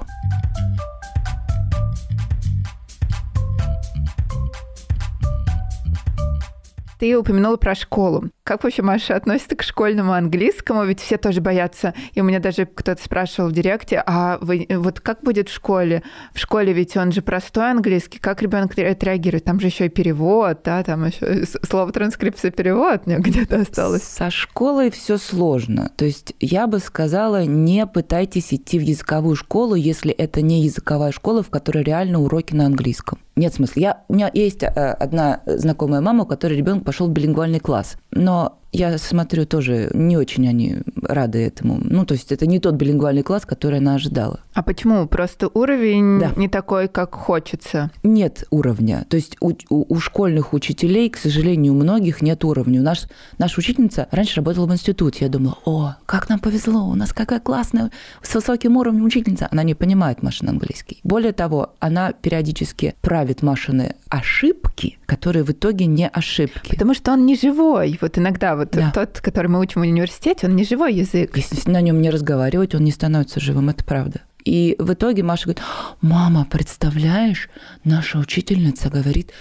Ты 7.05 7.15
упомянула 7.15 7.57
про 7.57 7.75
школу. 7.75 8.31
Как 8.43 8.63
вообще 8.63 8.81
Маша 8.81 9.15
относится 9.15 9.55
к 9.55 9.61
школьному 9.61 10.13
английскому? 10.13 10.83
Ведь 10.85 10.99
все 10.99 11.17
тоже 11.17 11.39
боятся. 11.39 11.93
И 12.13 12.21
у 12.21 12.23
меня 12.23 12.39
даже 12.39 12.65
кто-то 12.65 12.99
спрашивал 12.99 13.49
в 13.49 13.51
директе, 13.51 14.01
а 14.03 14.39
вы, 14.41 14.65
вот 14.69 15.01
как 15.01 15.21
будет 15.21 15.49
в 15.49 15.53
школе? 15.53 16.01
В 16.33 16.39
школе 16.39 16.73
ведь 16.73 16.97
он 16.97 17.11
же 17.11 17.21
простой 17.21 17.69
английский. 17.69 18.17
Как 18.17 18.41
ребенок 18.41 18.71
отреагирует? 18.71 19.43
Там 19.43 19.59
же 19.59 19.67
еще 19.67 19.85
и 19.85 19.89
перевод, 19.89 20.61
да, 20.63 20.81
там 20.81 21.05
еще 21.05 21.45
слово 21.61 21.91
транскрипция 21.91 22.49
перевод 22.49 23.05
мне 23.05 23.17
где-то 23.19 23.61
осталось. 23.61 24.01
Со 24.01 24.31
школой 24.31 24.89
все 24.89 25.17
сложно. 25.17 25.91
То 25.95 26.05
есть 26.05 26.33
я 26.39 26.65
бы 26.65 26.79
сказала, 26.79 27.45
не 27.45 27.85
пытайтесь 27.85 28.51
идти 28.51 28.79
в 28.79 28.81
языковую 28.81 29.35
школу, 29.35 29.75
если 29.75 30.11
это 30.11 30.41
не 30.41 30.63
языковая 30.63 31.11
школа, 31.11 31.43
в 31.43 31.51
которой 31.51 31.83
реально 31.83 32.19
уроки 32.19 32.55
на 32.55 32.65
английском. 32.65 33.19
Нет 33.35 33.53
смысла. 33.53 33.79
Я, 33.81 34.03
у 34.07 34.13
меня 34.13 34.31
есть 34.33 34.63
э, 34.63 34.67
одна 34.67 35.41
знакомая 35.45 35.99
мама, 35.99 36.23
у 36.23 36.25
которой 36.25 36.53
ребенок 36.53 36.85
пошел 36.85 36.94
в 37.03 37.09
билингвальный 37.09 37.59
класс. 37.59 37.97
Но 38.11 38.59
я 38.75 38.97
смотрю, 38.97 39.45
тоже 39.45 39.89
не 39.93 40.17
очень 40.17 40.47
они 40.47 40.77
рады 41.01 41.39
этому. 41.39 41.79
Ну, 41.81 42.05
то 42.05 42.13
есть 42.13 42.31
это 42.31 42.45
не 42.45 42.59
тот 42.59 42.75
билингвальный 42.75 43.23
класс, 43.23 43.45
который 43.45 43.79
она 43.79 43.95
ожидала. 43.95 44.41
А 44.53 44.63
почему? 44.63 45.07
Просто 45.07 45.49
уровень 45.53 46.19
да. 46.19 46.31
не 46.35 46.49
такой, 46.49 46.87
как 46.87 47.15
хочется? 47.15 47.91
Нет 48.03 48.45
уровня. 48.51 49.05
То 49.09 49.17
есть 49.17 49.37
у, 49.39 49.53
у, 49.69 49.85
у 49.87 49.99
школьных 49.99 50.53
учителей, 50.53 51.09
к 51.09 51.17
сожалению, 51.17 51.73
у 51.73 51.75
многих 51.77 52.21
нет 52.21 52.43
уровня. 52.43 52.81
У 52.81 52.83
нас, 52.83 53.07
наша 53.37 53.59
учительница 53.59 54.07
раньше 54.11 54.37
работала 54.37 54.65
в 54.65 54.73
институте. 54.73 55.25
Я 55.25 55.29
думала, 55.29 55.57
о, 55.65 55.95
как 56.05 56.29
нам 56.29 56.39
повезло, 56.39 56.87
у 56.87 56.95
нас 56.95 57.13
какая 57.13 57.39
классная, 57.39 57.91
с 58.21 58.33
высоким 58.35 58.77
уровнем 58.77 59.05
учительница. 59.05 59.47
Она 59.51 59.63
не 59.63 59.73
понимает 59.73 60.21
Машин 60.23 60.49
английский. 60.49 60.99
Более 61.03 61.33
того, 61.33 61.73
она 61.79 62.11
периодически 62.11 62.95
правит 63.01 63.41
Машины 63.41 63.95
ошибки, 64.09 64.97
которые 65.05 65.43
в 65.43 65.51
итоге 65.51 65.85
не 65.85 66.07
ошибки. 66.07 66.69
Потому 66.69 66.93
что 66.93 67.13
он 67.13 67.25
не 67.25 67.35
живой. 67.35 67.97
Вот 68.01 68.17
иногда 68.17 68.55
вот 68.55 68.64
вот 68.73 68.83
да. 68.83 68.91
тот, 68.91 69.21
который 69.21 69.47
мы 69.47 69.59
учим 69.59 69.81
в 69.81 69.83
университете, 69.83 70.47
он 70.47 70.55
не 70.55 70.63
живой 70.63 70.93
язык. 70.93 71.35
Если 71.37 71.69
на 71.69 71.81
нем 71.81 72.01
не 72.01 72.09
разговаривать, 72.09 72.75
он 72.75 72.83
не 72.83 72.91
становится 72.91 73.39
живым, 73.39 73.69
это 73.69 73.83
правда. 73.83 74.21
И 74.43 74.75
в 74.77 74.93
итоге 74.93 75.23
Маша 75.23 75.45
говорит, 75.45 75.63
мама, 76.01 76.45
представляешь, 76.49 77.49
наша 77.83 78.19
учительница 78.19 78.89
говорит, 78.89 79.31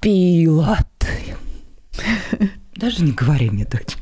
пилот. 0.00 0.86
Даже 2.76 3.02
не 3.02 3.12
говори 3.12 3.50
мне, 3.50 3.64
дочь. 3.64 3.96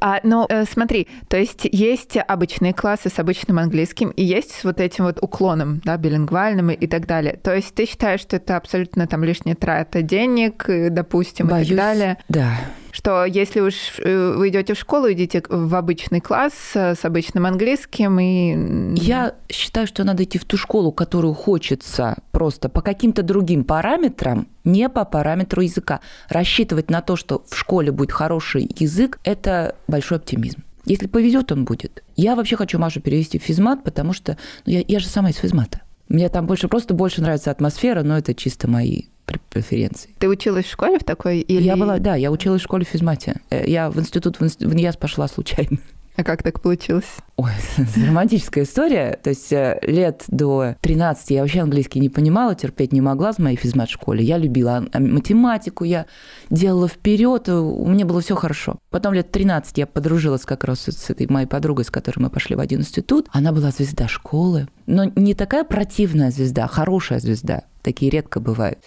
А, 0.00 0.20
но 0.22 0.46
э, 0.48 0.64
смотри, 0.64 1.06
то 1.28 1.36
есть 1.36 1.68
есть 1.70 2.16
обычные 2.16 2.72
классы 2.72 3.10
с 3.10 3.18
обычным 3.18 3.58
английским 3.58 4.08
и 4.10 4.24
есть 4.24 4.52
с 4.52 4.64
вот 4.64 4.80
этим 4.80 5.04
вот 5.04 5.18
уклоном, 5.20 5.82
да, 5.84 5.98
билингвальным 5.98 6.70
и 6.70 6.86
так 6.86 7.06
далее. 7.06 7.38
То 7.42 7.54
есть 7.54 7.74
ты 7.74 7.84
считаешь, 7.84 8.20
что 8.20 8.36
это 8.36 8.56
абсолютно 8.56 9.06
там 9.06 9.22
лишняя 9.22 9.54
трата 9.54 10.00
денег, 10.00 10.64
допустим, 10.66 11.48
Боюсь, 11.48 11.66
и 11.66 11.70
так 11.70 11.76
далее? 11.76 12.18
Да 12.28 12.56
что 12.92 13.24
если 13.24 13.60
уж 13.60 13.74
э, 13.98 14.34
вы 14.36 14.48
идете 14.48 14.74
в 14.74 14.78
школу, 14.78 15.10
идите 15.12 15.42
в 15.48 15.74
обычный 15.74 16.20
класс 16.20 16.52
с 16.74 17.04
обычным 17.04 17.46
английским 17.46 18.18
и... 18.20 18.94
Я 19.00 19.34
считаю, 19.48 19.86
что 19.86 20.04
надо 20.04 20.24
идти 20.24 20.38
в 20.38 20.44
ту 20.44 20.56
школу, 20.56 20.92
которую 20.92 21.34
хочется 21.34 22.16
просто 22.32 22.68
по 22.68 22.80
каким-то 22.80 23.22
другим 23.22 23.64
параметрам, 23.64 24.46
не 24.64 24.88
по 24.88 25.04
параметру 25.04 25.62
языка. 25.62 26.00
Рассчитывать 26.28 26.90
на 26.90 27.00
то, 27.00 27.16
что 27.16 27.44
в 27.48 27.56
школе 27.56 27.92
будет 27.92 28.12
хороший 28.12 28.68
язык, 28.78 29.18
это 29.24 29.74
большой 29.88 30.18
оптимизм. 30.18 30.62
Если 30.84 31.06
повезет, 31.06 31.52
он 31.52 31.64
будет. 31.64 32.02
Я 32.16 32.34
вообще 32.36 32.56
хочу 32.56 32.78
Машу 32.78 33.00
перевести 33.00 33.38
в 33.38 33.42
физмат, 33.42 33.84
потому 33.84 34.12
что 34.12 34.38
ну, 34.66 34.72
я, 34.72 34.84
я 34.86 34.98
же 34.98 35.06
сама 35.06 35.30
из 35.30 35.36
физмата. 35.36 35.82
Мне 36.08 36.28
там 36.28 36.46
больше 36.46 36.66
просто 36.66 36.94
больше 36.94 37.22
нравится 37.22 37.50
атмосфера, 37.50 38.02
но 38.02 38.18
это 38.18 38.34
чисто 38.34 38.68
мои 38.68 39.02
преференции. 39.38 40.10
Ты 40.18 40.28
училась 40.28 40.66
в 40.66 40.70
школе 40.70 40.98
в 40.98 41.04
такой? 41.04 41.40
Или... 41.40 41.62
Я 41.62 41.76
была, 41.76 41.98
да, 41.98 42.16
я 42.16 42.30
училась 42.30 42.60
в 42.60 42.64
школе 42.64 42.84
в 42.84 42.88
физмате. 42.88 43.36
Э, 43.50 43.64
я 43.66 43.90
в 43.90 43.98
институт 43.98 44.40
в, 44.40 44.44
инст... 44.44 44.62
в 44.62 44.74
НИЯС 44.74 44.96
пошла 44.96 45.28
случайно. 45.28 45.78
А 46.16 46.24
как 46.24 46.42
так 46.42 46.60
получилось? 46.60 47.06
Ой, 47.36 47.50
романтическая 48.06 48.64
история. 48.64 49.18
То 49.22 49.30
есть 49.30 49.50
э, 49.52 49.78
лет 49.82 50.24
до 50.28 50.74
13 50.82 51.30
я 51.30 51.40
вообще 51.40 51.60
английский 51.60 51.98
не 52.00 52.10
понимала, 52.10 52.54
терпеть 52.54 52.92
не 52.92 53.00
могла 53.00 53.32
в 53.32 53.38
моей 53.38 53.56
физмат-школе. 53.56 54.22
Я 54.22 54.36
любила 54.36 54.84
математику, 54.92 55.84
я 55.84 56.04
делала 56.50 56.88
вперед, 56.88 57.48
у 57.48 57.86
меня 57.86 58.04
было 58.04 58.20
все 58.20 58.34
хорошо. 58.34 58.78
Потом 58.90 59.14
лет 59.14 59.30
13 59.30 59.78
я 59.78 59.86
подружилась 59.86 60.44
как 60.44 60.64
раз 60.64 60.80
с 60.80 61.08
этой 61.08 61.26
моей 61.28 61.46
подругой, 61.46 61.86
с 61.86 61.90
которой 61.90 62.18
мы 62.18 62.28
пошли 62.30 62.54
в 62.56 62.60
один 62.60 62.80
институт. 62.80 63.28
Она 63.30 63.52
была 63.52 63.70
звезда 63.70 64.06
школы, 64.06 64.68
но 64.86 65.04
не 65.04 65.34
такая 65.34 65.64
противная 65.64 66.30
звезда, 66.30 66.64
а 66.64 66.68
хорошая 66.68 67.20
звезда. 67.20 67.62
Такие 67.82 68.10
редко 68.10 68.40
бывают. 68.40 68.78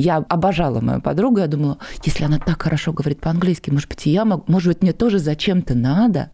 Я 0.00 0.18
обожала 0.28 0.80
мою 0.80 1.00
подругу, 1.00 1.40
я 1.40 1.48
думала, 1.48 1.78
если 2.04 2.22
она 2.22 2.38
так 2.38 2.62
хорошо 2.62 2.92
говорит 2.92 3.20
по-английски, 3.20 3.70
может 3.70 3.88
быть, 3.88 4.06
я 4.06 4.24
могу, 4.24 4.44
может 4.46 4.68
быть, 4.68 4.80
мне 4.80 4.92
тоже 4.92 5.18
зачем-то 5.18 5.74
надо. 5.74 6.30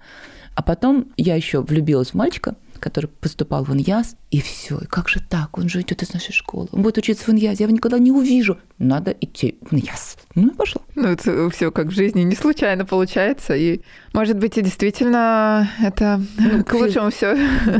А 0.55 0.62
потом 0.62 1.07
я 1.16 1.35
еще 1.35 1.62
влюбилась 1.62 2.11
в 2.11 2.14
мальчика, 2.14 2.57
который 2.78 3.06
поступал 3.06 3.64
в 3.64 3.74
ИНЯС, 3.74 4.16
и 4.30 4.40
все. 4.40 4.78
И 4.78 4.87
как 4.87 5.08
же 5.08 5.20
так? 5.20 5.56
Он 5.58 5.68
же 5.68 5.80
идет 5.80 6.02
из 6.02 6.12
нашей 6.12 6.32
школы. 6.32 6.68
Он 6.72 6.82
будет 6.82 6.98
учиться 6.98 7.24
в 7.24 7.28
ИНЯСе, 7.30 7.56
я 7.60 7.64
его 7.64 7.72
никогда 7.72 7.98
не 7.98 8.10
увижу. 8.10 8.58
Надо 8.78 9.12
идти 9.12 9.58
в 9.62 9.72
ИНЯС. 9.72 10.16
Ну 10.34 10.48
и 10.48 10.50
пошла. 10.50 10.82
Ну, 10.96 11.08
это 11.08 11.50
все 11.50 11.70
как 11.70 11.87
в 11.87 11.90
жизни 11.90 12.22
не 12.22 12.34
случайно 12.34 12.84
получается. 12.84 13.54
И, 13.54 13.80
может 14.12 14.38
быть, 14.38 14.58
и 14.58 14.62
действительно 14.62 15.68
это 15.80 16.20
ну, 16.38 16.64
к 16.64 16.72
лучшему 16.74 17.10
все. 17.10 17.37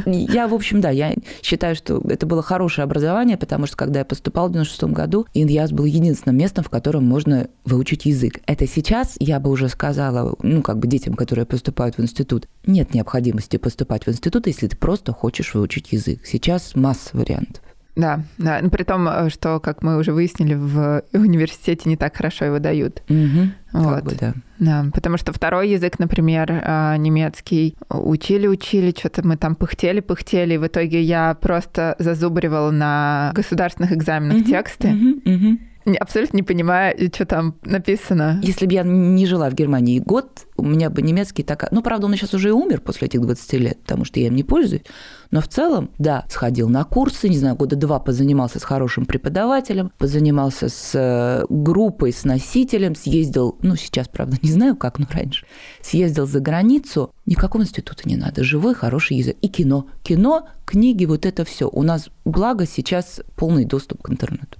Я, 0.07 0.49
в 0.49 0.55
общем, 0.55 0.81
да, 0.81 0.91
я 0.91 1.15
считаю, 1.43 1.75
что 1.75 2.01
это 2.09 2.27
было 2.27 2.43
хорошее 2.43 2.85
образование, 2.85 3.37
потому 3.37 3.67
что, 3.67 3.77
когда 3.77 4.01
я 4.01 4.05
поступала 4.05 4.49
в 4.49 4.53
96 4.53 4.85
году, 4.93 5.27
ИНЯС 5.35 5.73
был 5.73 5.85
единственным 5.85 6.37
местом, 6.37 6.65
в 6.65 6.71
котором 6.71 7.05
можно 7.05 7.49
выучить 7.65 8.07
язык. 8.07 8.41
Это 8.47 8.67
сейчас 8.67 9.17
я 9.19 9.41
бы 9.41 9.51
уже 9.51 9.69
сказала, 9.69 10.37
ну, 10.43 10.63
как 10.63 10.79
бы 10.79 10.87
детям, 10.87 11.15
которые 11.15 11.47
поступают 11.47 11.99
в 11.99 12.03
институт, 12.03 12.49
нет 12.67 12.95
необходимости 12.95 13.57
поступать 13.57 14.07
в 14.07 14.11
институт, 14.11 14.47
если 14.47 14.69
ты 14.69 14.77
просто 14.85 15.13
хочешь 15.13 15.55
выучить 15.55 15.93
язык. 15.93 16.21
Сейчас 16.27 16.77
масса 16.77 17.17
вариантов. 17.17 17.63
Да, 17.97 18.21
да. 18.37 18.59
Ну, 18.61 18.69
при 18.69 18.83
том, 18.83 19.09
э, 19.09 19.31
что, 19.31 19.59
как 19.59 19.83
мы 19.83 19.97
уже 19.97 20.13
выяснили, 20.13 20.53
в 20.53 21.05
университете 21.15 21.89
не 21.89 21.97
так 21.97 22.15
хорошо 22.15 22.45
его 22.45 22.59
дают. 22.59 23.03
Угу, 23.09 23.49
вот. 23.73 23.95
Как 23.95 24.05
бы, 24.05 24.15
да. 24.21 24.35
да. 24.59 24.85
Потому 24.93 25.17
что 25.17 25.33
второй 25.33 25.71
язык, 25.71 25.99
например, 25.99 26.51
э, 26.51 26.97
немецкий, 26.99 27.77
учили-учили, 27.89 28.95
что-то 28.95 29.27
мы 29.27 29.39
там 29.39 29.55
пыхтели-пыхтели, 29.55 30.55
и 30.55 30.59
в 30.59 30.67
итоге 30.67 31.01
я 31.01 31.33
просто 31.33 31.97
зазубривала 31.99 32.71
на 32.71 33.33
государственных 33.35 33.93
экзаменах 33.93 34.43
угу, 34.43 34.45
тексты. 34.45 34.89
Угу, 34.89 35.35
угу 35.35 35.59
абсолютно 36.01 36.37
не 36.37 36.43
понимая, 36.43 36.97
что 37.13 37.27
там 37.27 37.57
написано. 37.65 38.41
Если 38.43 38.67
бы 38.67 38.73
я 38.73 38.83
не 38.83 39.27
жила 39.27 39.51
в 39.51 39.55
Германии 39.55 39.99
год, 39.99 40.47
у 40.57 40.65
меня 40.65 40.91
бы 40.91 41.03
немецкий 41.03 41.43
так... 41.43 41.71
Ну, 41.71 41.83
правда, 41.83 42.07
он 42.07 42.15
сейчас 42.15 42.35
уже 42.35 42.49
и 42.49 42.53
умер 42.53 42.81
после 42.81 43.07
этих 43.07 43.21
20 43.21 43.53
лет, 43.55 43.81
потому 43.83 44.05
что 44.05 44.21
я 44.21 44.29
им 44.29 44.35
не 44.35 44.45
пользуюсь. 44.45 44.83
Но 45.31 45.41
в 45.41 45.49
целом, 45.49 45.91
да, 45.99 46.25
сходил 46.29 46.69
на 46.69 46.85
курсы, 46.85 47.29
не 47.29 47.37
знаю, 47.37 47.57
года 47.57 47.77
два 47.77 47.99
позанимался 47.99 48.61
с 48.61 48.63
хорошим 48.63 49.05
преподавателем, 49.05 49.91
позанимался 49.99 50.69
с 50.69 50.93
э, 50.95 51.45
группой, 51.49 52.13
с 52.13 52.25
носителем, 52.25 52.95
съездил, 52.95 53.59
ну, 53.63 53.75
сейчас, 53.77 54.09
правда, 54.09 54.37
не 54.43 54.51
знаю 54.51 54.77
как, 54.77 54.99
но 54.99 55.07
раньше, 55.11 55.45
съездил 55.83 56.27
за 56.27 56.41
границу. 56.41 57.11
Никакого 57.27 57.63
института 57.63 58.09
не 58.09 58.17
надо. 58.17 58.45
Живой, 58.45 58.75
хороший 58.75 59.17
язык. 59.17 59.37
И 59.41 59.49
кино. 59.49 59.89
Кино, 60.03 60.49
книги, 60.65 61.05
вот 61.05 61.27
это 61.27 61.45
все. 61.45 61.69
У 61.69 61.83
нас, 61.83 62.11
благо, 62.25 62.67
сейчас 62.67 63.21
полный 63.37 63.65
доступ 63.65 64.03
к 64.03 64.11
интернету. 64.11 64.59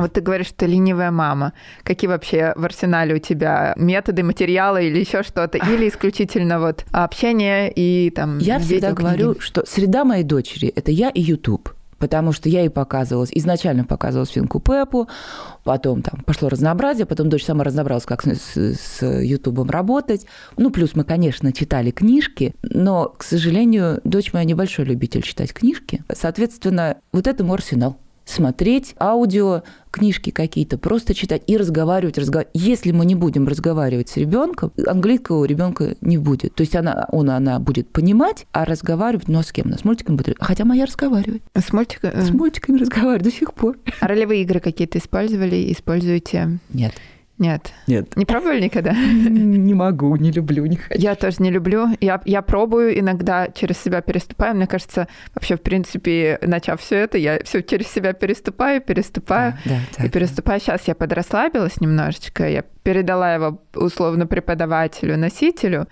Вот 0.00 0.12
ты 0.12 0.20
говоришь, 0.20 0.48
что 0.48 0.66
ленивая 0.66 1.10
мама. 1.10 1.52
Какие 1.82 2.08
вообще 2.08 2.52
в 2.56 2.64
арсенале 2.64 3.14
у 3.14 3.18
тебя 3.18 3.74
методы, 3.76 4.22
материалы 4.22 4.86
или 4.86 5.00
еще 5.00 5.22
что-то? 5.22 5.58
Или 5.58 5.88
исключительно 5.90 6.60
вот 6.60 6.84
общение 6.92 7.72
и 7.72 8.10
там 8.10 8.38
Я 8.38 8.58
всегда 8.58 8.92
говорю, 8.92 9.40
что 9.40 9.64
среда 9.66 10.04
моей 10.04 10.24
дочери– 10.24 10.68
это 10.76 10.90
я 10.90 11.10
и 11.10 11.20
YouTube 11.20 11.76
потому 11.98 12.32
что 12.32 12.48
я 12.48 12.60
ей 12.60 12.70
показывалась, 12.70 13.30
изначально 13.32 13.84
показывалась 13.84 14.30
Финку 14.30 14.60
Пепу, 14.60 15.08
потом 15.64 16.02
там 16.02 16.20
пошло 16.24 16.48
разнообразие, 16.48 17.06
потом 17.06 17.28
дочь 17.28 17.44
сама 17.44 17.64
разобралась, 17.64 18.04
как 18.04 18.24
с 18.26 19.02
Ютубом 19.02 19.70
работать. 19.70 20.26
Ну, 20.56 20.70
плюс 20.70 20.94
мы, 20.94 21.04
конечно, 21.04 21.52
читали 21.52 21.90
книжки, 21.90 22.54
но, 22.62 23.14
к 23.16 23.22
сожалению, 23.22 24.00
дочь 24.04 24.32
моя 24.32 24.44
небольшой 24.44 24.84
любитель 24.84 25.22
читать 25.22 25.52
книжки. 25.52 26.04
Соответственно, 26.12 26.98
вот 27.12 27.26
это 27.26 27.44
мой 27.44 27.56
арсенал. 27.56 27.98
Смотреть 28.26 28.94
аудио, 28.98 29.62
книжки 29.90 30.30
какие-то, 30.30 30.76
просто 30.76 31.14
читать 31.14 31.42
и 31.46 31.56
разговаривать, 31.56 32.18
разговаривать. 32.18 32.54
Если 32.54 32.90
мы 32.90 33.06
не 33.06 33.14
будем 33.14 33.48
разговаривать 33.48 34.10
с 34.10 34.16
ребенком, 34.18 34.72
английского 34.86 35.38
у 35.38 35.44
ребенка 35.44 35.96
не 36.02 36.18
будет. 36.18 36.54
То 36.54 36.62
есть 36.62 36.76
она, 36.76 37.06
он, 37.10 37.30
она 37.30 37.58
будет 37.58 37.88
понимать, 37.88 38.46
а 38.52 38.66
разговаривать, 38.66 39.28
ну 39.28 39.38
а 39.38 39.42
с 39.42 39.52
кем? 39.52 39.68
Она 39.68 39.78
с 39.78 39.84
мультиком 39.84 40.16
будет. 40.16 40.36
Хотя 40.40 40.64
моя 40.64 40.84
разговаривает. 40.84 41.42
С 41.54 41.72
мультиками? 41.72 42.20
С 42.20 42.30
мультиками 42.30 42.78
разговаривает 42.78 43.22
до 43.22 43.30
сих 43.30 43.54
пор. 43.54 43.78
А 44.00 44.08
ролевые 44.08 44.42
игры 44.42 44.60
какие-то 44.60 44.98
использовали, 44.98 45.72
используете? 45.72 46.58
Нет. 46.70 46.92
Нет. 47.38 47.72
Нет. 47.86 48.16
Не 48.16 48.24
пробовали 48.24 48.60
никогда? 48.60 48.92
Не 48.92 49.74
могу, 49.74 50.16
не 50.16 50.32
люблю, 50.32 50.64
не 50.64 50.76
хочу. 50.76 51.00
Я 51.00 51.14
тоже 51.14 51.36
не 51.40 51.50
люблю. 51.50 51.88
Я, 52.00 52.20
я 52.24 52.40
пробую, 52.40 52.98
иногда 52.98 53.48
через 53.48 53.78
себя 53.78 54.00
переступаю. 54.00 54.54
Мне 54.54 54.66
кажется, 54.66 55.06
вообще, 55.34 55.56
в 55.56 55.60
принципе, 55.60 56.38
начав 56.42 56.80
все 56.80 56.96
это, 56.96 57.18
я 57.18 57.38
все 57.44 57.62
через 57.62 57.88
себя 57.88 58.14
переступаю, 58.14 58.80
переступаю. 58.80 59.54
Да, 59.66 59.80
да, 59.98 60.04
и 60.04 60.08
переступаю. 60.08 60.60
Сейчас 60.60 60.88
я 60.88 60.94
подрасслабилась 60.94 61.80
немножечко. 61.80 62.48
Я 62.48 62.62
передала 62.82 63.34
его 63.34 63.60
условно 63.74 64.26
преподавателю, 64.26 65.18
носителю. 65.18 65.88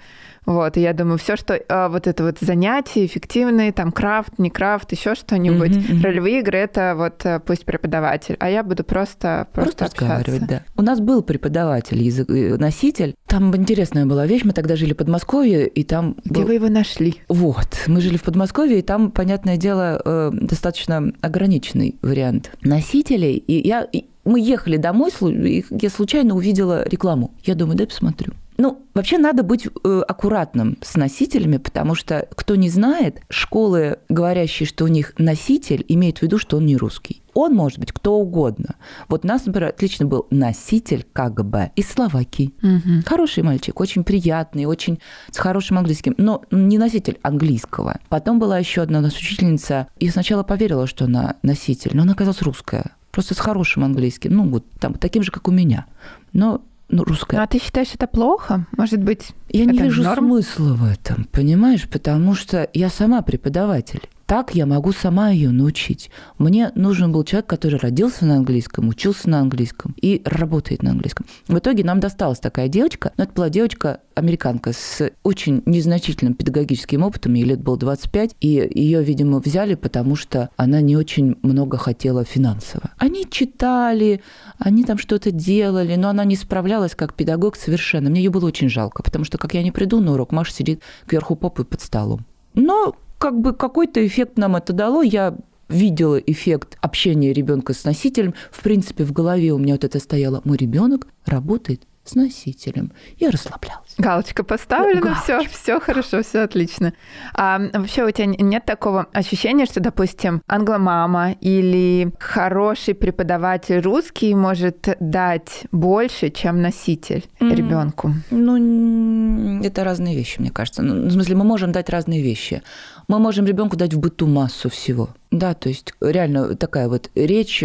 Вот, 0.47 0.77
и 0.77 0.81
я 0.81 0.93
думаю, 0.93 1.19
все, 1.19 1.37
что 1.37 1.61
а, 1.69 1.89
вот 1.89 2.07
это 2.07 2.25
вот 2.25 2.39
занятия 2.41 3.07
эффективные, 3.07 3.73
там 3.73 3.93
крафт, 3.93 4.39
не 4.39 4.51
крафт, 4.51 4.93
еще 4.93 5.15
что-нибудь, 5.15 5.71
mm-hmm, 5.71 5.91
mm-hmm. 5.91 6.03
ролевые 6.03 6.41
игры 6.41 6.59
это 6.59 6.95
вот 6.97 7.25
э, 7.25 7.41
пусть 7.41 7.65
преподаватель, 7.65 8.37
а 8.39 8.51
я 8.51 8.63
буду 8.63 8.85
просто 8.85 9.49
просто, 9.53 9.77
просто 9.79 9.85
разговаривать, 9.85 10.47
да. 10.47 10.63
У 10.77 10.83
нас 10.83 11.01
был 11.01 11.23
преподаватель, 11.23 12.03
язык, 12.03 12.29
э, 12.31 12.57
носитель. 12.57 13.15
Там 13.27 13.55
интересная 13.57 14.07
была 14.07 14.27
вещь. 14.27 14.43
Мы 14.45 14.53
тогда 14.53 14.77
жили 14.77 14.93
в 14.93 14.97
Подмосковье, 14.97 15.67
и 15.67 15.83
там 15.83 16.17
где 16.25 16.41
был... 16.41 16.49
вы 16.49 16.55
его 16.55 16.69
нашли? 16.69 17.17
Вот, 17.29 17.69
мы 17.87 18.01
жили 18.01 18.17
в 18.17 18.23
Подмосковье, 18.23 18.79
и 18.79 18.83
там, 18.83 19.11
понятное 19.11 19.57
дело, 19.57 20.01
э, 20.05 20.31
достаточно 20.33 21.13
ограниченный 21.21 21.97
вариант 22.03 22.53
носителей. 22.63 23.37
И 23.37 23.67
я 23.67 23.89
мы 24.25 24.41
ехали 24.41 24.77
домой, 24.79 25.11
и 25.21 25.65
я 25.71 25.91
случайно 25.91 26.35
увидела 26.35 26.89
рекламу. 26.89 27.35
Я 27.45 27.55
думаю, 27.55 27.77
дай 27.77 27.87
посмотрю. 27.87 28.33
Ну, 28.57 28.87
вообще 28.95 29.19
надо 29.19 29.43
быть 29.43 29.67
э, 29.67 30.03
аккуратным 30.07 30.79
с 30.81 30.97
носителями, 30.97 31.57
потому 31.57 31.95
что, 31.95 32.29
кто 32.37 32.55
не 32.55 32.71
знает, 32.71 33.21
школы, 33.29 33.99
говорящие, 34.09 34.67
что 34.67 34.85
у 34.85 34.89
них 34.89 35.15
носитель, 35.19 35.85
имеют 35.89 36.19
в 36.19 36.23
виду, 36.23 36.39
что 36.39 36.59
он 36.59 36.67
не 36.67 36.77
русский. 36.77 37.23
Он 37.35 37.53
может 37.55 37.81
быть 37.81 37.91
кто 37.91 38.15
угодно. 38.15 38.77
Вот 39.09 39.25
у 39.25 39.29
нас, 39.29 39.45
например, 39.45 39.71
отлично 39.71 40.07
был 40.07 40.27
носитель 40.31 41.05
бы 41.15 41.71
из 41.75 41.91
Словакии. 41.91 42.55
Угу. 42.63 43.03
Хороший 43.07 43.43
мальчик, 43.43 43.81
очень 43.81 44.05
приятный, 44.05 44.67
очень 44.67 45.01
с 45.33 45.39
хорошим 45.39 45.79
английским, 45.79 46.15
но 46.17 46.43
не 46.53 46.79
носитель 46.79 47.19
английского. 47.23 47.99
Потом 48.09 48.39
была 48.39 48.59
еще 48.59 48.83
одна 48.83 49.01
у 49.01 49.03
нас 49.03 49.17
учительница, 49.17 49.89
и 49.99 50.09
сначала 50.11 50.45
поверила, 50.45 50.87
что 50.87 51.07
она 51.07 51.37
носитель, 51.43 51.91
но 51.95 52.03
она 52.03 52.13
оказалась 52.13 52.43
русская 52.43 52.93
просто 53.11 53.35
с 53.35 53.39
хорошим 53.39 53.85
английским, 53.85 54.35
ну, 54.35 54.49
вот 54.49 54.69
там, 54.81 54.95
таким 54.95 55.23
же, 55.23 55.31
как 55.31 55.47
у 55.47 55.53
меня. 55.53 55.87
Но 56.33 56.63
ну, 56.89 57.05
русская. 57.05 57.37
Ну, 57.39 57.43
а 57.43 57.47
ты 57.47 57.59
считаешь 57.59 57.91
это 57.95 58.07
плохо? 58.07 58.67
Может 58.77 59.03
быть, 59.03 59.31
Я 59.49 59.65
не 59.65 59.79
вижу 59.79 60.03
норм? 60.03 60.27
смысла 60.27 60.75
в 60.75 60.85
этом, 60.85 61.25
понимаешь? 61.25 61.89
Потому 61.89 62.35
что 62.35 62.69
я 62.75 62.89
сама 62.89 63.23
преподаватель. 63.23 64.03
Так 64.35 64.53
я 64.57 64.67
могу 64.67 64.91
сама 64.91 65.31
ее 65.31 65.51
научить. 65.51 66.11
Мне 66.39 66.73
нужен 66.75 67.13
был 67.13 67.23
человек, 67.23 67.47
который 67.47 67.79
родился 67.79 68.25
на 68.25 68.35
английском, 68.35 68.89
учился 68.89 69.31
на 69.31 69.39
английском 69.39 69.95
и 70.03 70.23
работает 70.25 70.83
на 70.83 70.91
английском. 70.91 71.25
В 71.47 71.57
итоге 71.57 71.85
нам 71.85 72.01
досталась 72.01 72.41
такая 72.41 72.67
девочка, 72.67 73.13
но 73.17 73.23
это 73.23 73.33
была 73.33 73.49
девочка 73.49 74.01
американка 74.17 74.73
с 74.73 75.13
очень 75.23 75.63
незначительным 75.67 76.35
педагогическим 76.35 77.05
опытом, 77.05 77.35
ей 77.35 77.45
лет 77.45 77.63
было 77.63 77.77
25, 77.77 78.35
и 78.41 78.49
ее, 78.75 79.05
видимо, 79.05 79.39
взяли, 79.39 79.77
потому 79.77 80.17
что 80.17 80.51
она 80.57 80.81
не 80.81 80.97
очень 80.97 81.37
много 81.43 81.79
хотела 81.79 82.25
финансово. 82.25 82.91
Они 82.99 83.31
читали, 83.31 84.21
они 84.59 84.83
там 84.83 84.99
что-то 84.99 85.31
делали, 85.31 85.95
но 85.95 86.09
она 86.09 86.25
не 86.25 86.35
справлялась 86.35 86.97
как 86.97 87.15
педагог 87.15 87.55
совершенно. 87.55 88.11
Мне 88.11 88.25
ее 88.25 88.31
было 88.31 88.47
очень 88.47 88.69
жалко, 88.69 89.05
потому 89.05 89.25
что, 89.25 89.39
как 89.39 89.55
я 89.55 89.63
не 89.63 89.71
приду 89.71 90.01
на 90.01 90.15
урок, 90.15 90.33
Маша 90.33 90.53
сидит 90.53 90.83
кверху 91.07 91.37
попы 91.37 91.63
под 91.63 91.81
столом. 91.81 92.27
Но 92.55 92.95
как 93.25 93.41
бы 93.41 93.55
какой-то 93.55 94.07
эффект 94.07 94.37
нам 94.37 94.55
это 94.55 94.75
дало. 94.75 95.01
Я 95.01 95.35
видела 95.71 96.17
эффект 96.17 96.77
общения 96.83 97.33
ребенка 97.33 97.73
с 97.73 97.85
носителем. 97.85 98.35
В 98.51 98.63
принципе, 98.63 99.03
в 99.05 99.13
голове 99.13 99.53
у 99.53 99.59
меня 99.59 99.73
вот 99.75 99.85
это 99.85 99.99
стояло. 99.99 100.43
Мой 100.45 100.59
ребенок 100.59 101.07
работает 101.25 101.87
с 102.05 102.15
носителем. 102.15 102.93
Я 103.17 103.31
расслаблялась. 103.31 103.95
Галочка 103.97 104.45
поставлена, 104.45 105.15
все, 105.23 105.41
все 105.49 105.81
хорошо, 105.81 106.23
все 106.23 106.41
отлично. 106.41 106.93
А 107.35 107.59
вообще 107.73 108.05
у 108.05 108.11
тебя 108.11 108.27
нет 108.27 108.65
такого 108.67 109.07
ощущения, 109.13 109.65
что, 109.65 109.81
допустим, 109.81 110.43
англомама 110.47 111.33
или 111.41 112.13
хороший 112.19 112.95
преподаватель 112.95 113.81
русский 113.81 114.35
может 114.35 114.97
дать 115.01 115.65
больше, 115.73 116.29
чем 116.29 116.61
носитель 116.61 117.25
mm. 117.41 117.55
ребенку? 117.55 118.13
Ну, 118.31 119.63
это 119.63 119.83
разные 119.83 120.15
вещи, 120.15 120.41
мне 120.41 120.51
кажется. 120.51 120.83
Ну, 120.83 121.09
в 121.09 121.11
смысле, 121.11 121.37
мы 121.37 121.45
можем 121.45 121.73
дать 121.73 121.89
разные 121.89 122.23
вещи. 122.23 122.63
Мы 123.09 123.19
можем 123.19 123.47
ребенку 123.47 123.77
дать 123.77 123.95
в 123.95 123.99
быту 124.01 124.27
массу 124.27 124.69
всего. 124.69 125.11
Да, 125.31 125.55
то 125.55 125.69
есть 125.69 125.93
реально 126.01 126.55
такая 126.55 126.89
вот 126.89 127.11
речь, 127.15 127.63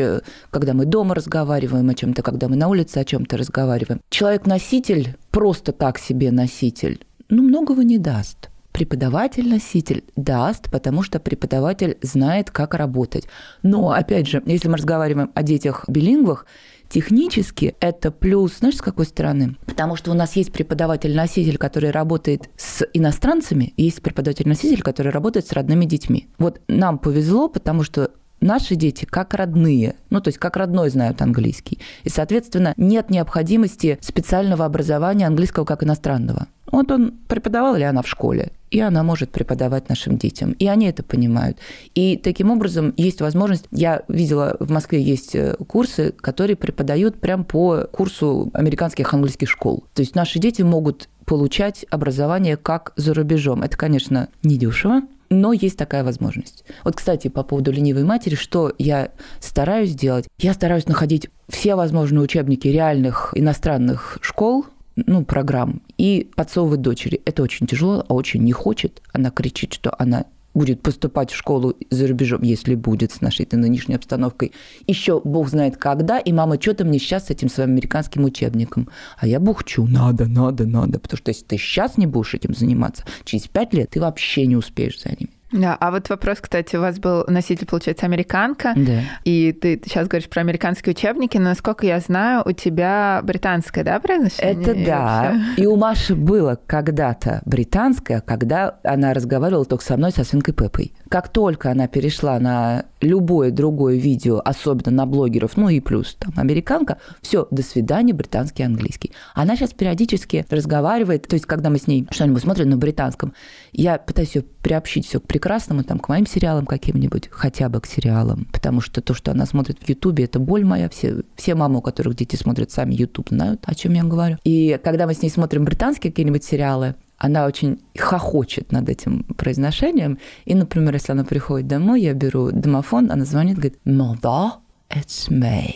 когда 0.50 0.74
мы 0.74 0.86
дома 0.86 1.16
разговариваем 1.16 1.90
о 1.90 1.94
чем-то, 1.94 2.22
когда 2.24 2.48
мы 2.48 2.56
на 2.56 2.68
улице 2.68 2.98
о 2.98 3.06
чем-то 3.06 3.38
разговариваем. 3.38 4.02
Человек-носитель, 4.10 5.16
просто 5.32 5.72
так 5.72 6.00
себе 6.00 6.32
носитель, 6.32 7.06
ну, 7.30 7.44
многого 7.44 7.84
не 7.84 8.00
даст. 8.00 8.50
Преподаватель-носитель 8.72 10.04
даст, 10.16 10.70
потому 10.72 11.04
что 11.04 11.20
преподаватель 11.20 11.98
знает, 12.02 12.50
как 12.50 12.74
работать. 12.74 13.28
Но, 13.62 13.92
опять 13.92 14.28
же, 14.28 14.42
если 14.46 14.68
мы 14.68 14.78
разговариваем 14.78 15.32
о 15.36 15.44
детях-билингвах, 15.44 16.46
Технически 16.90 17.76
это 17.80 18.12
плюс, 18.12 18.58
знаешь, 18.58 18.78
с 18.78 18.82
какой 18.82 19.06
стороны? 19.06 19.56
Потому 19.68 19.96
что 19.96 20.10
у 20.10 20.16
нас 20.16 20.36
есть 20.36 20.52
преподаватель-носитель, 20.52 21.58
который 21.58 21.92
работает 21.92 22.50
с 22.58 22.84
иностранцами, 22.94 23.74
и 23.78 23.84
есть 23.84 24.02
преподаватель-носитель, 24.02 24.82
который 24.82 25.12
работает 25.12 25.46
с 25.46 25.54
родными 25.54 25.86
детьми. 25.86 26.28
Вот 26.40 26.62
нам 26.68 26.98
повезло, 26.98 27.48
потому 27.48 27.84
что 27.84 28.12
наши 28.42 28.76
дети 28.76 29.06
как 29.06 29.34
родные, 29.34 29.96
ну, 30.10 30.22
то 30.22 30.30
есть 30.30 30.40
как 30.40 30.58
родной 30.58 30.90
знают 30.90 31.22
английский. 31.22 31.80
И, 32.04 32.10
соответственно, 32.10 32.74
нет 32.78 33.10
необходимости 33.10 34.00
специального 34.02 34.66
образования 34.66 35.28
английского 35.28 35.66
как 35.66 35.84
иностранного. 35.84 36.48
Вот 36.72 36.92
он 36.92 37.14
преподавал 37.28 37.76
или 37.76 37.84
она 37.84 38.02
в 38.02 38.08
школе, 38.08 38.52
и 38.72 38.80
она 38.80 39.04
может 39.04 39.32
преподавать 39.32 39.90
нашим 39.90 40.18
детям. 40.18 40.52
И 40.54 40.68
они 40.68 40.88
это 40.88 41.04
понимают. 41.04 41.58
И 41.96 42.18
таким 42.18 42.52
образом 42.52 42.94
есть 42.98 43.22
возможность... 43.22 43.66
Я 43.72 44.04
видела, 44.08 44.58
в 44.60 44.72
Москве 44.72 45.02
есть 45.02 45.36
э, 45.36 45.56
курсы, 45.68 46.12
которые 46.12 46.56
преподают 46.56 47.20
прям 47.20 47.44
по 47.44 47.88
курсу 47.92 48.52
американских 48.54 49.14
английских 49.14 49.50
школ. 49.50 49.84
То 49.94 50.02
есть 50.02 50.16
наши 50.16 50.40
дети 50.40 50.62
могут 50.62 51.10
получать 51.26 51.86
образование 51.90 52.58
как 52.58 52.94
за 52.96 53.14
рубежом. 53.14 53.64
Это, 53.64 53.78
конечно, 53.78 54.30
недешево, 54.44 55.02
но 55.30 55.54
есть 55.54 55.78
такая 55.78 56.04
возможность. 56.04 56.64
Вот, 56.84 56.96
кстати, 56.96 57.28
по 57.28 57.44
поводу 57.44 57.72
ленивой 57.72 58.04
матери, 58.04 58.36
что 58.36 58.74
я 58.78 59.12
стараюсь 59.40 59.94
делать? 59.94 60.28
Я 60.40 60.54
стараюсь 60.54 60.88
находить 60.88 61.30
все 61.48 61.76
возможные 61.76 62.22
учебники 62.22 62.68
реальных 62.68 63.32
иностранных 63.36 64.18
школ, 64.22 64.66
ну, 65.08 65.26
программ 65.26 65.82
и 65.98 66.30
подсовывать 66.36 66.82
дочери. 66.82 67.22
Это 67.26 67.44
очень 67.44 67.68
тяжело, 67.68 68.06
а 68.08 68.14
очень 68.14 68.44
не 68.44 68.52
хочет. 68.52 69.02
Она 69.14 69.32
кричит, 69.32 69.74
что 69.74 69.94
она 69.98 70.26
будет 70.54 70.82
поступать 70.82 71.32
в 71.32 71.36
школу 71.36 71.76
за 71.90 72.08
рубежом, 72.08 72.42
если 72.42 72.76
будет 72.76 73.12
с 73.12 73.22
нашей 73.22 73.48
нынешней 73.52 73.96
обстановкой. 73.96 74.52
Еще 74.88 75.22
бог 75.24 75.48
знает 75.50 75.78
когда, 75.78 76.20
и 76.20 76.32
мама, 76.32 76.60
что 76.60 76.74
то 76.74 76.86
мне 76.86 77.00
сейчас 77.00 77.28
с 77.28 77.30
этим 77.30 77.50
своим 77.50 77.72
американским 77.72 78.24
учебником? 78.26 78.90
А 79.18 79.28
я 79.28 79.40
бухчу, 79.40 79.86
надо, 79.88 80.28
надо, 80.28 80.66
надо, 80.66 81.00
потому 81.00 81.18
что 81.18 81.30
если 81.30 81.46
ты 81.46 81.58
сейчас 81.58 81.98
не 81.98 82.08
будешь 82.08 82.34
этим 82.34 82.54
заниматься, 82.54 83.06
через 83.24 83.48
пять 83.48 83.74
лет 83.74 83.92
ты 83.92 84.02
вообще 84.02 84.48
не 84.48 84.56
успеешь 84.56 85.02
за 85.02 85.10
ними. 85.10 85.39
Да, 85.52 85.76
а 85.80 85.92
вот 85.92 86.10
вопрос, 86.10 86.40
кстати, 86.42 86.76
у 86.76 86.82
вас 86.82 87.00
был 87.00 87.24
носитель, 87.28 87.66
получается, 87.66 88.06
американка, 88.06 88.74
да. 88.76 89.02
и 89.24 89.52
ты 89.52 89.82
сейчас 89.84 90.08
говоришь 90.08 90.30
про 90.30 90.42
американские 90.42 90.92
учебники, 90.92 91.38
но, 91.38 91.46
насколько 91.46 91.86
я 91.86 92.00
знаю, 92.00 92.44
у 92.46 92.52
тебя 92.52 93.22
британское, 93.24 93.84
да, 93.84 94.00
произношение? 94.00 94.62
Это 94.62 94.86
да. 94.86 95.36
И 95.58 95.66
у 95.66 95.76
Маши 95.76 96.16
было 96.16 96.60
когда-то 96.68 97.42
британское, 97.46 98.22
когда 98.22 98.80
она 98.84 99.14
разговаривала 99.14 99.66
только 99.66 99.84
со 99.84 99.98
мной, 99.98 100.12
со 100.12 100.24
свинкой 100.24 100.54
Пеппой. 100.54 100.94
Как 101.10 101.30
только 101.30 101.72
она 101.72 101.88
перешла 101.88 102.40
на 102.40 102.86
любое 103.02 103.52
другое 103.52 103.98
видео, 103.98 104.42
особенно 104.44 104.92
на 104.92 105.06
блогеров, 105.06 105.58
ну 105.58 105.70
и 105.70 105.80
плюс 105.80 106.16
там 106.20 106.34
американка, 106.36 106.98
все, 107.22 107.48
до 107.52 107.64
свидания, 107.64 108.14
британский 108.14 108.64
английский. 108.64 109.12
Она 109.34 109.56
сейчас 109.56 109.74
периодически 109.74 110.46
разговаривает, 110.50 111.28
то 111.28 111.36
есть 111.36 111.46
когда 111.46 111.70
мы 111.70 111.78
с 111.78 111.88
ней 111.88 112.08
что-нибудь 112.12 112.42
смотрим 112.42 112.70
на 112.70 112.78
британском, 112.78 113.34
я 113.72 113.98
пытаюсь 113.98 114.36
ее 114.36 114.44
приобщить 114.62 115.08
все 115.08 115.20
к 115.20 115.28
прекрасному, 115.28 115.84
там, 115.84 116.00
к 116.00 116.10
моим 116.10 116.28
сериалам 116.28 116.66
каким-нибудь, 116.66 117.30
хотя 117.32 117.70
бы 117.70 117.82
к 117.82 117.86
сериалам, 117.86 118.48
потому 118.52 118.82
что 118.82 119.02
то, 119.02 119.14
что 119.14 119.32
она 119.32 119.46
смотрит 119.46 119.78
в 119.82 119.90
Ютубе, 119.90 120.26
это 120.26 120.40
боль 120.40 120.66
моя. 120.66 120.90
Все, 120.90 121.24
все 121.36 121.56
мамы, 121.56 121.80
у 121.80 121.82
которых 121.82 122.16
дети 122.16 122.36
смотрят 122.36 122.72
сами 122.72 122.94
Ютуб, 122.96 123.30
знают, 123.30 123.62
о 123.66 123.76
чем 123.76 123.94
я 123.94 124.04
говорю. 124.04 124.38
И 124.44 124.80
когда 124.84 125.08
мы 125.08 125.14
с 125.14 125.22
ней 125.22 125.30
смотрим 125.30 125.66
британские 125.66 126.12
какие-нибудь 126.12 126.44
сериалы, 126.44 126.96
она 127.20 127.46
очень 127.46 127.82
хохочет 127.98 128.72
над 128.72 128.90
этим 128.90 129.24
произношением. 129.38 130.18
И, 130.46 130.56
например, 130.56 130.94
если 130.94 131.12
она 131.12 131.26
приходит 131.26 131.68
домой, 131.68 132.02
я 132.02 132.14
беру 132.14 132.50
домофон, 132.52 133.12
она 133.12 133.26
звонит, 133.26 133.58
говорит, 133.58 133.78
«Мада, 133.86 134.54
it's 134.90 135.30
me». 135.30 135.76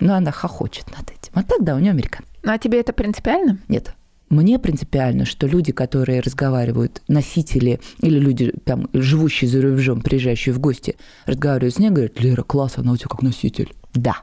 Но 0.00 0.14
она 0.14 0.32
хохочет 0.32 0.86
над 0.90 1.10
этим. 1.10 1.32
А 1.34 1.42
так, 1.44 1.62
да, 1.62 1.76
у 1.76 1.78
нее 1.78 1.92
американ. 1.92 2.24
Ну, 2.42 2.52
а 2.52 2.58
тебе 2.58 2.80
это 2.80 2.92
принципиально? 2.92 3.58
Нет. 3.68 3.94
Мне 4.28 4.58
принципиально, 4.58 5.24
что 5.24 5.46
люди, 5.46 5.72
которые 5.72 6.20
разговаривают, 6.20 7.02
носители 7.08 7.80
или 8.00 8.18
люди, 8.18 8.52
там, 8.64 8.88
живущие 8.92 9.50
за 9.50 9.60
рубежом, 9.60 10.02
приезжающие 10.02 10.54
в 10.54 10.60
гости, 10.60 10.96
разговаривают 11.26 11.74
с 11.74 11.78
ней, 11.78 11.90
говорят, 11.90 12.20
Лера, 12.20 12.42
класс, 12.42 12.74
она 12.76 12.92
у 12.92 12.96
тебя 12.96 13.08
как 13.08 13.22
носитель. 13.22 13.72
Да, 13.92 14.18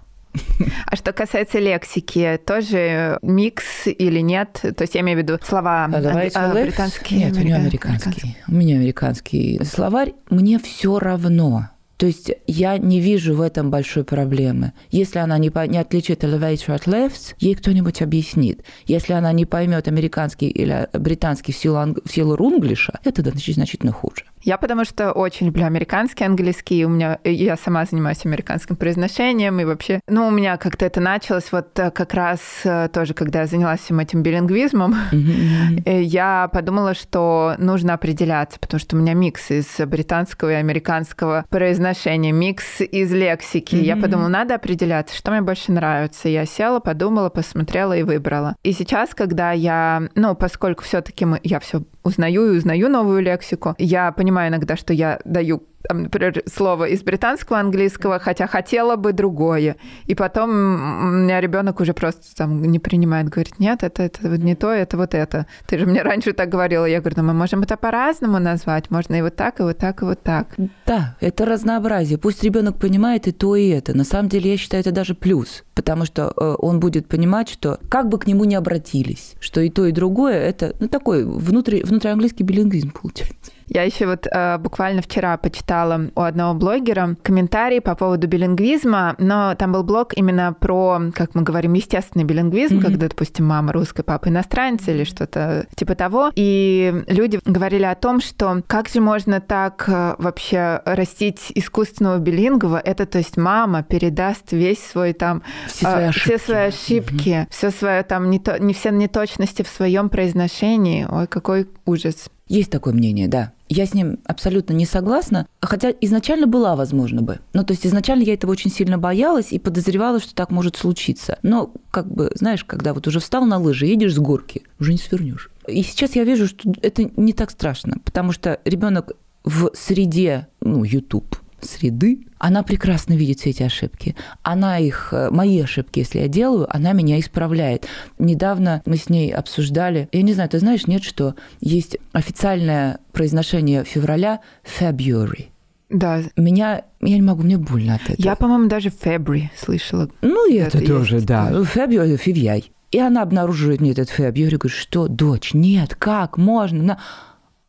а 0.85 0.95
что 0.95 1.13
касается 1.13 1.59
лексики, 1.59 2.39
тоже 2.45 3.17
микс 3.21 3.87
или 3.87 4.19
нет? 4.19 4.59
То 4.61 4.81
есть 4.81 4.95
я 4.95 5.01
имею 5.01 5.19
в 5.19 5.21
виду 5.21 5.39
слова 5.43 5.85
а, 5.85 6.29
а, 6.35 6.53
британские? 6.53 7.25
Нет, 7.25 7.37
у 7.37 7.39
меня 7.39 7.55
американский. 7.55 8.37
У 8.47 8.53
меня 8.53 8.75
американский 8.75 9.59
словарь. 9.63 10.13
Мне 10.29 10.59
все 10.59 10.99
равно. 10.99 11.69
То 11.97 12.05
есть 12.05 12.31
я 12.45 12.77
не 12.77 13.01
вижу 13.01 13.35
в 13.35 13.41
этом 13.41 13.71
большой 13.71 14.03
проблемы. 14.03 14.73
Если 14.89 15.19
она 15.19 15.37
не, 15.37 15.49
по, 15.49 15.65
не 15.67 15.79
отличит 15.79 16.23
elevator 16.23 16.75
от 16.75 16.87
left, 16.87 17.35
ей 17.39 17.55
кто-нибудь 17.55 18.01
объяснит. 18.01 18.63
Если 18.85 19.13
она 19.13 19.31
не 19.33 19.45
поймет 19.45 19.87
американский 19.87 20.47
или 20.47 20.87
британский 20.93 21.51
в 21.51 21.57
силу, 21.57 21.95
в 22.05 22.11
силу 22.11 22.35
рунглиша, 22.35 22.99
это 23.03 23.21
значит, 23.23 23.55
значительно 23.55 23.91
хуже. 23.91 24.25
Я 24.43 24.57
потому 24.57 24.85
что 24.85 25.11
очень 25.11 25.47
люблю 25.47 25.65
американский 25.65 26.23
английский. 26.23 26.85
У 26.85 26.89
меня 26.89 27.19
я 27.23 27.57
сама 27.57 27.85
занимаюсь 27.85 28.25
американским 28.25 28.75
произношением 28.75 29.59
и 29.59 29.65
вообще, 29.65 29.99
ну 30.07 30.27
у 30.27 30.31
меня 30.31 30.57
как-то 30.57 30.85
это 30.85 31.01
началось 31.01 31.51
вот 31.51 31.77
э, 31.79 31.89
как 31.91 32.13
раз 32.13 32.39
э, 32.63 32.87
тоже, 32.93 33.13
когда 33.13 33.41
я 33.41 33.47
занялась 33.47 33.81
всем 33.81 33.99
этим 33.99 34.21
билингвизмом, 34.21 34.95
mm-hmm. 35.11 36.01
я 36.01 36.49
подумала, 36.53 36.93
что 36.93 37.55
нужно 37.57 37.95
определяться, 37.95 38.59
потому 38.59 38.79
что 38.79 38.95
у 38.95 38.99
меня 38.99 39.15
микс 39.15 39.49
из 39.49 39.65
британского 39.85 40.51
и 40.51 40.55
американского 40.55 41.45
произношения, 41.49 41.86
микс 42.31 42.81
из 42.81 43.11
лексики. 43.11 43.75
Mm-hmm. 43.75 43.83
Я 43.83 43.97
подумала, 43.97 44.27
надо 44.27 44.55
определяться, 44.55 45.15
что 45.15 45.31
мне 45.31 45.41
больше 45.41 45.71
нравится. 45.71 46.29
Я 46.29 46.45
села, 46.45 46.79
подумала, 46.79 47.29
посмотрела 47.29 47.95
и 47.97 48.03
выбрала. 48.03 48.55
И 48.63 48.73
сейчас, 48.73 49.13
когда 49.13 49.51
я, 49.51 50.03
ну, 50.15 50.35
поскольку 50.35 50.83
все-таки 50.83 51.25
я 51.43 51.59
все 51.59 51.83
узнаю 52.07 52.53
и 52.53 52.57
узнаю 52.57 52.89
новую 52.89 53.21
лексику, 53.21 53.75
я 53.77 54.11
понимаю 54.11 54.49
иногда, 54.49 54.75
что 54.75 54.93
я 54.93 55.19
даю 55.25 55.63
например, 55.93 56.43
слово 56.45 56.85
из 56.85 57.03
британского 57.03 57.59
английского, 57.59 58.19
хотя 58.19 58.47
хотела 58.47 58.95
бы 58.95 59.13
другое. 59.13 59.77
И 60.05 60.15
потом 60.15 60.49
у 60.49 61.11
меня 61.11 61.41
ребенок 61.41 61.79
уже 61.79 61.93
просто 61.93 62.35
там 62.35 62.61
не 62.61 62.79
принимает, 62.79 63.29
говорит, 63.29 63.59
нет, 63.59 63.83
это, 63.83 64.03
это 64.03 64.29
вот 64.29 64.39
не 64.39 64.55
то, 64.55 64.71
это 64.71 64.97
вот 64.97 65.13
это. 65.13 65.45
Ты 65.65 65.79
же 65.79 65.85
мне 65.85 66.01
раньше 66.01 66.33
так 66.33 66.49
говорила. 66.49 66.85
Я 66.85 66.99
говорю, 66.99 67.17
ну 67.17 67.23
мы 67.23 67.33
можем 67.33 67.63
это 67.63 67.77
по-разному 67.77 68.39
назвать. 68.39 68.89
Можно 68.89 69.15
и 69.15 69.21
вот 69.21 69.35
так, 69.35 69.59
и 69.59 69.63
вот 69.63 69.77
так, 69.77 70.01
и 70.01 70.05
вот 70.05 70.21
так. 70.21 70.55
Да, 70.85 71.15
это 71.19 71.45
разнообразие. 71.45 72.17
Пусть 72.17 72.43
ребенок 72.43 72.77
понимает 72.77 73.27
и 73.27 73.31
то, 73.31 73.55
и 73.55 73.69
это. 73.69 73.95
На 73.95 74.03
самом 74.03 74.29
деле, 74.29 74.51
я 74.51 74.57
считаю, 74.57 74.81
это 74.81 74.91
даже 74.91 75.15
плюс, 75.15 75.63
потому 75.73 76.05
что 76.05 76.33
э, 76.35 76.55
он 76.59 76.79
будет 76.79 77.07
понимать, 77.07 77.49
что 77.49 77.79
как 77.89 78.09
бы 78.09 78.19
к 78.19 78.27
нему 78.27 78.45
ни 78.45 78.55
обратились, 78.55 79.35
что 79.39 79.61
и 79.61 79.69
то, 79.69 79.85
и 79.85 79.91
другое, 79.91 80.39
это 80.39 80.75
ну, 80.79 80.87
такой 80.87 81.23
внутри, 81.23 81.83
внутрианглийский 81.97 82.43
билингвизм 82.45 82.91
получается. 82.91 83.51
Я 83.67 83.83
еще 83.83 84.05
вот 84.07 84.27
э, 84.31 84.57
буквально 84.57 85.01
вчера 85.01 85.37
почитала 85.37 86.09
у 86.15 86.21
одного 86.21 86.53
блогера 86.53 87.15
комментарий 87.21 87.81
по 87.81 87.95
поводу 87.95 88.27
билингвизма, 88.27 89.15
но 89.17 89.55
там 89.55 89.73
был 89.73 89.83
блог 89.83 90.13
именно 90.17 90.53
про, 90.53 91.01
как 91.13 91.35
мы 91.35 91.41
говорим, 91.41 91.73
естественный 91.73 92.23
билингвизм, 92.23 92.77
mm-hmm. 92.77 92.81
когда, 92.81 93.07
допустим, 93.07 93.45
мама 93.45 93.73
русская, 93.73 94.03
папа 94.03 94.29
иностранец 94.29 94.87
или 94.87 95.03
что-то 95.03 95.67
типа 95.75 95.95
того. 95.95 96.31
И 96.35 97.03
люди 97.07 97.39
говорили 97.45 97.83
о 97.83 97.95
том, 97.95 98.21
что 98.21 98.61
как 98.67 98.87
же 98.87 99.01
можно 99.01 99.41
так 99.41 99.83
э, 99.87 100.15
вообще 100.17 100.81
растить 100.85 101.51
искусственного 101.55 102.19
билингва? 102.19 102.79
Это, 102.83 103.05
то 103.05 103.17
есть, 103.17 103.35
мама 103.35 103.83
передаст 103.83 104.53
весь 104.53 104.83
свой 104.83 105.13
там 105.13 105.43
все 105.67 105.91
свои 105.91 106.05
ошибки, 106.05 106.37
все, 106.37 106.45
свои 106.45 106.67
ошибки, 106.67 107.29
mm-hmm. 107.29 107.47
все 107.49 107.71
свое 107.71 108.03
там 108.03 108.29
не, 108.29 108.39
то, 108.39 108.57
не 108.59 108.73
все 108.73 108.91
неточности 108.91 109.63
в 109.63 109.67
своем 109.67 110.09
произношении. 110.09 111.05
Ой, 111.09 111.27
какой 111.27 111.67
ужас. 111.85 112.29
Есть 112.47 112.71
такое 112.71 112.93
мнение, 112.93 113.27
да. 113.27 113.51
Я 113.69 113.85
с 113.85 113.93
ним 113.93 114.19
абсолютно 114.25 114.73
не 114.73 114.85
согласна, 114.85 115.47
хотя 115.61 115.91
изначально 116.01 116.47
была, 116.47 116.75
возможно 116.75 117.21
бы. 117.21 117.39
Ну, 117.53 117.63
то 117.63 117.73
есть 117.73 117.85
изначально 117.85 118.23
я 118.23 118.33
этого 118.33 118.51
очень 118.51 118.71
сильно 118.71 118.97
боялась 118.97 119.51
и 119.51 119.59
подозревала, 119.59 120.19
что 120.19 120.33
так 120.33 120.51
может 120.51 120.75
случиться. 120.75 121.37
Но, 121.43 121.73
как 121.91 122.11
бы, 122.11 122.31
знаешь, 122.35 122.63
когда 122.63 122.93
вот 122.93 123.07
уже 123.07 123.19
встал 123.19 123.45
на 123.45 123.57
лыжи, 123.57 123.85
едешь 123.85 124.15
с 124.15 124.19
горки, 124.19 124.63
уже 124.79 124.93
не 124.93 124.97
свернешь. 124.97 125.49
И 125.67 125.83
сейчас 125.83 126.15
я 126.15 126.23
вижу, 126.23 126.47
что 126.47 126.73
это 126.81 127.09
не 127.17 127.33
так 127.33 127.51
страшно, 127.51 127.97
потому 128.05 128.31
что 128.31 128.59
ребенок 128.63 129.11
в 129.43 129.71
среде, 129.73 130.47
ну, 130.61 130.83
YouTube, 130.83 131.37
среды, 131.61 132.25
она 132.37 132.63
прекрасно 132.63 133.13
видит 133.13 133.39
все 133.39 133.49
эти 133.49 133.63
ошибки. 133.63 134.15
Она 134.43 134.79
их, 134.79 135.09
э, 135.11 135.29
мои 135.31 135.59
ошибки, 135.61 135.99
если 135.99 136.19
я 136.19 136.27
делаю, 136.27 136.67
она 136.75 136.93
меня 136.93 137.19
исправляет. 137.19 137.87
Недавно 138.19 138.81
мы 138.85 138.97
с 138.97 139.09
ней 139.09 139.33
обсуждали, 139.33 140.09
я 140.11 140.21
не 140.21 140.33
знаю, 140.33 140.49
ты 140.49 140.59
знаешь, 140.59 140.87
нет, 140.87 141.03
что 141.03 141.35
есть 141.59 141.97
официальное 142.11 142.99
произношение 143.11 143.83
февраля 143.83 144.41
February. 144.79 145.47
Да. 145.89 146.21
Меня, 146.35 146.83
я 147.01 147.15
не 147.15 147.21
могу, 147.21 147.43
мне 147.43 147.57
больно 147.57 147.95
от 147.95 148.01
этого. 148.03 148.15
Я, 148.19 148.35
по-моему, 148.35 148.67
даже 148.67 148.89
February 148.89 149.49
слышала. 149.57 150.09
Ну, 150.21 150.49
и 150.49 150.55
это, 150.55 150.79
это 150.79 150.87
тоже, 150.87 151.15
есть, 151.15 151.25
да. 151.25 151.49
February, 151.51 152.17
февьяй. 152.17 152.71
И 152.91 152.99
она 152.99 153.21
обнаруживает 153.21 153.81
мне 153.81 153.91
этот 153.91 154.09
February, 154.09 154.57
говорит, 154.57 154.77
что, 154.77 155.07
дочь, 155.07 155.53
нет, 155.53 155.95
как 155.95 156.37
можно? 156.37 156.99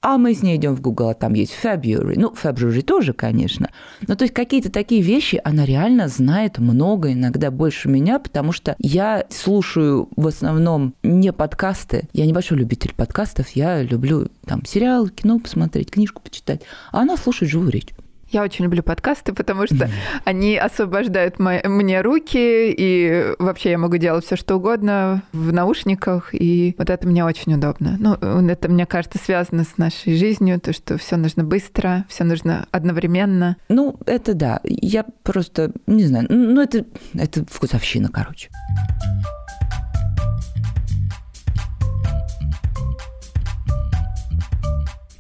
А 0.01 0.17
мы 0.17 0.33
с 0.33 0.43
ней 0.43 0.57
идем 0.57 0.77
в 0.77 0.81
Google, 0.81 1.09
а 1.09 1.15
там 1.15 1.35
есть 1.35 1.53
February. 1.61 2.15
Ну, 2.17 2.33
February 2.33 2.83
тоже, 2.83 3.13
конечно. 3.13 3.71
Но 4.07 4.15
то 4.15 4.25
есть 4.25 4.33
какие-то 4.33 4.71
такие 4.71 5.03
вещи 5.03 5.41
она 5.43 5.65
реально 5.65 6.07
знает 6.07 6.59
много, 6.59 7.13
иногда 7.13 7.51
больше 7.51 7.89
меня, 7.89 8.21
потому 8.21 8.53
что 8.53 8.77
я 8.79 9.25
слушаю 9.29 10.09
в 10.15 10.27
основном 10.29 10.95
не 11.03 11.33
подкасты. 11.33 12.09
Я 12.13 12.27
небольшой 12.27 12.59
любитель 12.59 12.95
подкастов. 12.95 13.49
Я 13.51 13.83
люблю 13.83 14.29
там 14.47 14.65
сериал, 14.65 15.09
кино 15.09 15.41
посмотреть, 15.41 15.91
книжку 15.91 16.23
почитать. 16.23 16.63
А 16.93 17.01
она 17.01 17.17
слушает 17.17 17.51
живую 17.51 17.71
речь. 17.71 17.89
Я 18.31 18.43
очень 18.43 18.65
люблю 18.65 18.83
подкасты, 18.83 19.33
потому 19.33 19.67
что 19.67 19.91
они 20.25 20.57
освобождают 20.57 21.39
мои, 21.39 21.61
мне 21.65 22.01
руки, 22.03 22.75
и 22.77 23.35
вообще 23.39 23.71
я 23.71 23.79
могу 23.79 23.97
делать 23.97 24.25
все 24.25 24.37
что 24.37 24.57
угодно 24.57 25.23
в 25.33 25.53
наушниках, 25.53 26.35
и 26.35 26.75
вот 26.79 26.91
это 26.91 27.07
мне 27.07 27.25
очень 27.25 27.55
удобно. 27.55 27.97
Ну, 27.99 28.15
это, 28.15 28.69
мне 28.69 28.87
кажется, 28.87 29.19
связано 29.19 29.65
с 29.65 29.79
нашей 29.79 30.17
жизнью, 30.17 30.61
то, 30.61 30.73
что 30.73 30.99
все 30.99 31.17
нужно 31.17 31.45
быстро, 31.45 32.05
все 32.09 32.25
нужно 32.25 32.67
одновременно. 32.71 33.57
Ну, 33.69 33.99
это 34.05 34.35
да. 34.35 34.61
Я 34.65 35.05
просто, 35.23 35.73
не 35.87 36.05
знаю, 36.05 36.27
ну, 36.29 36.61
это, 36.61 36.85
это 37.15 37.45
вкусовщина, 37.49 38.11
короче. 38.13 38.51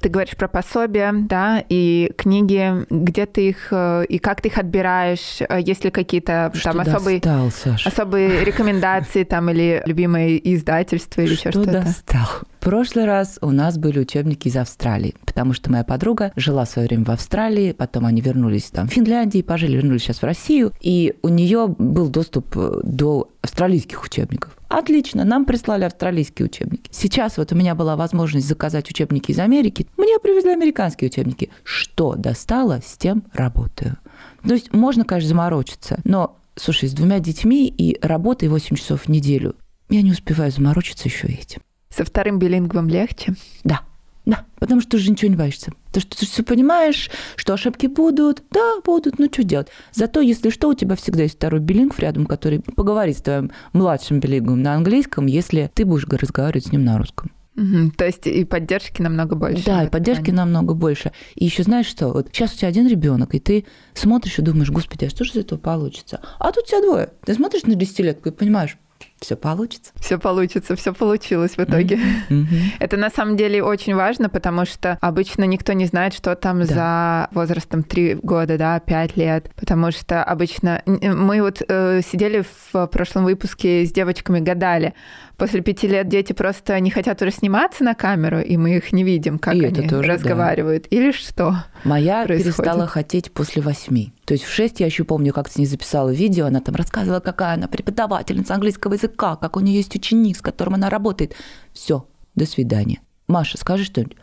Ты 0.00 0.08
говоришь 0.08 0.36
про 0.36 0.48
пособия, 0.48 1.12
да, 1.12 1.64
и 1.68 2.12
книги, 2.16 2.86
где 2.88 3.26
ты 3.26 3.48
их 3.48 3.68
э, 3.70 4.04
и 4.08 4.18
как 4.18 4.40
ты 4.40 4.48
их 4.48 4.58
отбираешь, 4.58 5.40
э, 5.40 5.60
есть 5.60 5.84
ли 5.84 5.90
какие-то 5.90 6.52
там 6.62 6.80
особые, 6.80 7.20
достал, 7.20 7.50
особые 7.84 8.44
рекомендации 8.44 9.24
там 9.24 9.50
или 9.50 9.82
любимые 9.86 10.54
издательства 10.54 11.22
или 11.22 11.32
еще 11.32 11.50
что-то? 11.50 11.72
достал? 11.72 12.28
В 12.58 12.60
прошлый 12.60 13.04
раз 13.04 13.38
у 13.40 13.52
нас 13.52 13.78
были 13.78 14.00
учебники 14.00 14.48
из 14.48 14.56
Австралии, 14.56 15.14
потому 15.24 15.52
что 15.52 15.70
моя 15.70 15.84
подруга 15.84 16.32
жила 16.34 16.64
в 16.64 16.68
свое 16.68 16.88
время 16.88 17.04
в 17.04 17.10
Австралии, 17.10 17.70
потом 17.70 18.04
они 18.04 18.20
вернулись 18.20 18.64
там 18.64 18.88
в 18.88 18.92
Финляндии, 18.92 19.42
пожили, 19.42 19.76
вернулись 19.76 20.02
сейчас 20.02 20.18
в 20.18 20.24
Россию, 20.24 20.72
и 20.80 21.14
у 21.22 21.28
нее 21.28 21.68
был 21.68 22.08
доступ 22.08 22.56
э, 22.56 22.80
до 22.82 23.30
австралийских 23.42 24.02
учебников. 24.02 24.58
Отлично, 24.66 25.22
нам 25.22 25.44
прислали 25.44 25.84
австралийские 25.84 26.46
учебники. 26.46 26.90
Сейчас 26.90 27.36
вот 27.38 27.52
у 27.52 27.54
меня 27.54 27.76
была 27.76 27.94
возможность 27.94 28.48
заказать 28.48 28.90
учебники 28.90 29.30
из 29.30 29.38
Америки. 29.38 29.86
Мне 29.96 30.18
привезли 30.18 30.50
американские 30.50 31.10
учебники. 31.10 31.50
Что 31.62 32.16
достало, 32.16 32.80
с 32.84 32.98
тем 32.98 33.22
работаю. 33.34 33.98
То 34.42 34.54
есть 34.54 34.74
можно, 34.74 35.04
конечно, 35.04 35.28
заморочиться, 35.28 36.00
но, 36.02 36.36
слушай, 36.56 36.88
с 36.88 36.92
двумя 36.92 37.20
детьми 37.20 37.68
и 37.68 37.96
работой 38.04 38.48
8 38.48 38.74
часов 38.74 39.02
в 39.02 39.08
неделю, 39.08 39.54
я 39.90 40.02
не 40.02 40.10
успеваю 40.10 40.50
заморочиться 40.50 41.06
еще 41.06 41.28
этим. 41.28 41.62
Со 41.98 42.04
вторым 42.04 42.38
билингвом 42.38 42.88
легче? 42.88 43.34
Да. 43.64 43.80
Да, 44.24 44.44
потому 44.60 44.80
что 44.80 44.92
ты 44.92 44.98
же 44.98 45.10
ничего 45.10 45.30
не 45.30 45.36
боишься. 45.36 45.72
Потому 45.86 46.02
что 46.02 46.18
ты 46.18 46.26
все 46.26 46.44
понимаешь, 46.44 47.10
что 47.34 47.54
ошибки 47.54 47.88
будут, 47.88 48.44
да, 48.52 48.74
будут, 48.84 49.18
ну 49.18 49.26
что 49.32 49.42
делать. 49.42 49.66
Зато, 49.92 50.20
если 50.20 50.50
что, 50.50 50.68
у 50.68 50.74
тебя 50.74 50.94
всегда 50.94 51.24
есть 51.24 51.34
второй 51.36 51.58
билингв 51.58 51.98
рядом, 51.98 52.26
который 52.26 52.60
поговорит 52.60 53.18
с 53.18 53.22
твоим 53.22 53.50
младшим 53.72 54.20
билингвом 54.20 54.62
на 54.62 54.74
английском, 54.74 55.26
если 55.26 55.72
ты 55.74 55.84
будешь 55.84 56.06
разговаривать 56.06 56.66
с 56.66 56.72
ним 56.72 56.84
на 56.84 56.98
русском. 56.98 57.32
Угу, 57.56 57.92
то 57.96 58.06
есть 58.06 58.28
и 58.28 58.44
поддержки 58.44 59.02
намного 59.02 59.34
больше. 59.34 59.64
Да, 59.64 59.82
и 59.82 59.88
поддержки 59.88 60.26
плане. 60.26 60.36
намного 60.36 60.74
больше. 60.74 61.10
И 61.34 61.46
еще 61.46 61.64
знаешь 61.64 61.86
что? 61.86 62.10
Вот 62.10 62.28
сейчас 62.30 62.54
у 62.54 62.58
тебя 62.58 62.68
один 62.68 62.86
ребенок, 62.86 63.34
и 63.34 63.40
ты 63.40 63.64
смотришь 63.94 64.38
и 64.38 64.42
думаешь, 64.42 64.70
господи, 64.70 65.06
а 65.06 65.10
что 65.10 65.24
же 65.24 65.32
из 65.32 65.36
этого 65.38 65.58
получится? 65.58 66.20
А 66.38 66.52
тут 66.52 66.64
у 66.64 66.66
тебя 66.68 66.82
двое. 66.82 67.10
Ты 67.24 67.34
смотришь 67.34 67.64
на 67.64 67.74
десятилетку 67.74 68.28
и 68.28 68.32
понимаешь, 68.32 68.78
Все 69.20 69.36
получится. 69.36 69.92
Все 69.96 70.18
получится, 70.18 70.76
все 70.76 70.92
получилось 70.92 71.56
в 71.56 71.60
итоге. 71.60 71.98
Мгм. 72.28 72.48
Это 72.78 72.96
на 72.96 73.10
самом 73.10 73.36
деле 73.36 73.62
очень 73.62 73.94
важно, 73.94 74.28
потому 74.28 74.64
что 74.64 74.96
обычно 75.00 75.44
никто 75.44 75.72
не 75.72 75.86
знает, 75.86 76.14
что 76.14 76.34
там 76.36 76.60
Да. 76.60 76.66
за 76.66 77.28
возрастом 77.32 77.82
3 77.82 78.14
года, 78.22 78.56
да, 78.58 78.78
5 78.80 79.16
лет. 79.16 79.50
Потому 79.56 79.90
что 79.90 80.22
обычно 80.22 80.82
мы 80.86 81.42
вот 81.42 81.62
э, 81.66 82.00
сидели 82.02 82.44
в 82.72 82.86
прошлом 82.86 83.24
выпуске 83.24 83.84
с 83.84 83.92
девочками, 83.92 84.40
гадали. 84.40 84.94
После 85.36 85.60
пяти 85.60 85.86
лет 85.88 86.08
дети 86.08 86.32
просто 86.32 86.78
не 86.80 86.90
хотят 86.90 87.20
уже 87.22 87.30
сниматься 87.30 87.84
на 87.84 87.94
камеру, 87.94 88.40
и 88.40 88.56
мы 88.56 88.76
их 88.76 88.92
не 88.92 89.04
видим, 89.04 89.38
как 89.38 89.54
И 89.54 89.64
они 89.64 89.88
тоже, 89.88 90.06
да. 90.08 90.14
разговаривают. 90.14 90.86
Или 90.90 91.12
что? 91.12 91.56
Моя 91.84 92.24
происходит? 92.24 92.56
перестала 92.56 92.86
хотеть 92.86 93.32
после 93.32 93.62
восьми. 93.62 94.12
То 94.28 94.34
есть 94.34 94.44
в 94.44 94.52
шесть 94.52 94.78
я 94.80 94.84
еще 94.84 95.04
помню, 95.04 95.32
как 95.32 95.48
с 95.48 95.56
ней 95.56 95.64
записала 95.64 96.10
видео, 96.10 96.44
она 96.44 96.60
там 96.60 96.74
рассказывала, 96.74 97.20
какая 97.20 97.54
она 97.54 97.66
преподавательница 97.66 98.52
английского 98.52 98.92
языка, 98.92 99.36
как 99.36 99.56
у 99.56 99.60
нее 99.60 99.76
есть 99.76 99.96
ученик, 99.96 100.36
с 100.36 100.42
которым 100.42 100.74
она 100.74 100.90
работает. 100.90 101.34
Все, 101.72 102.06
до 102.34 102.44
свидания. 102.44 103.00
Маша, 103.26 103.56
скажи 103.56 103.84
что-нибудь. 103.84 104.18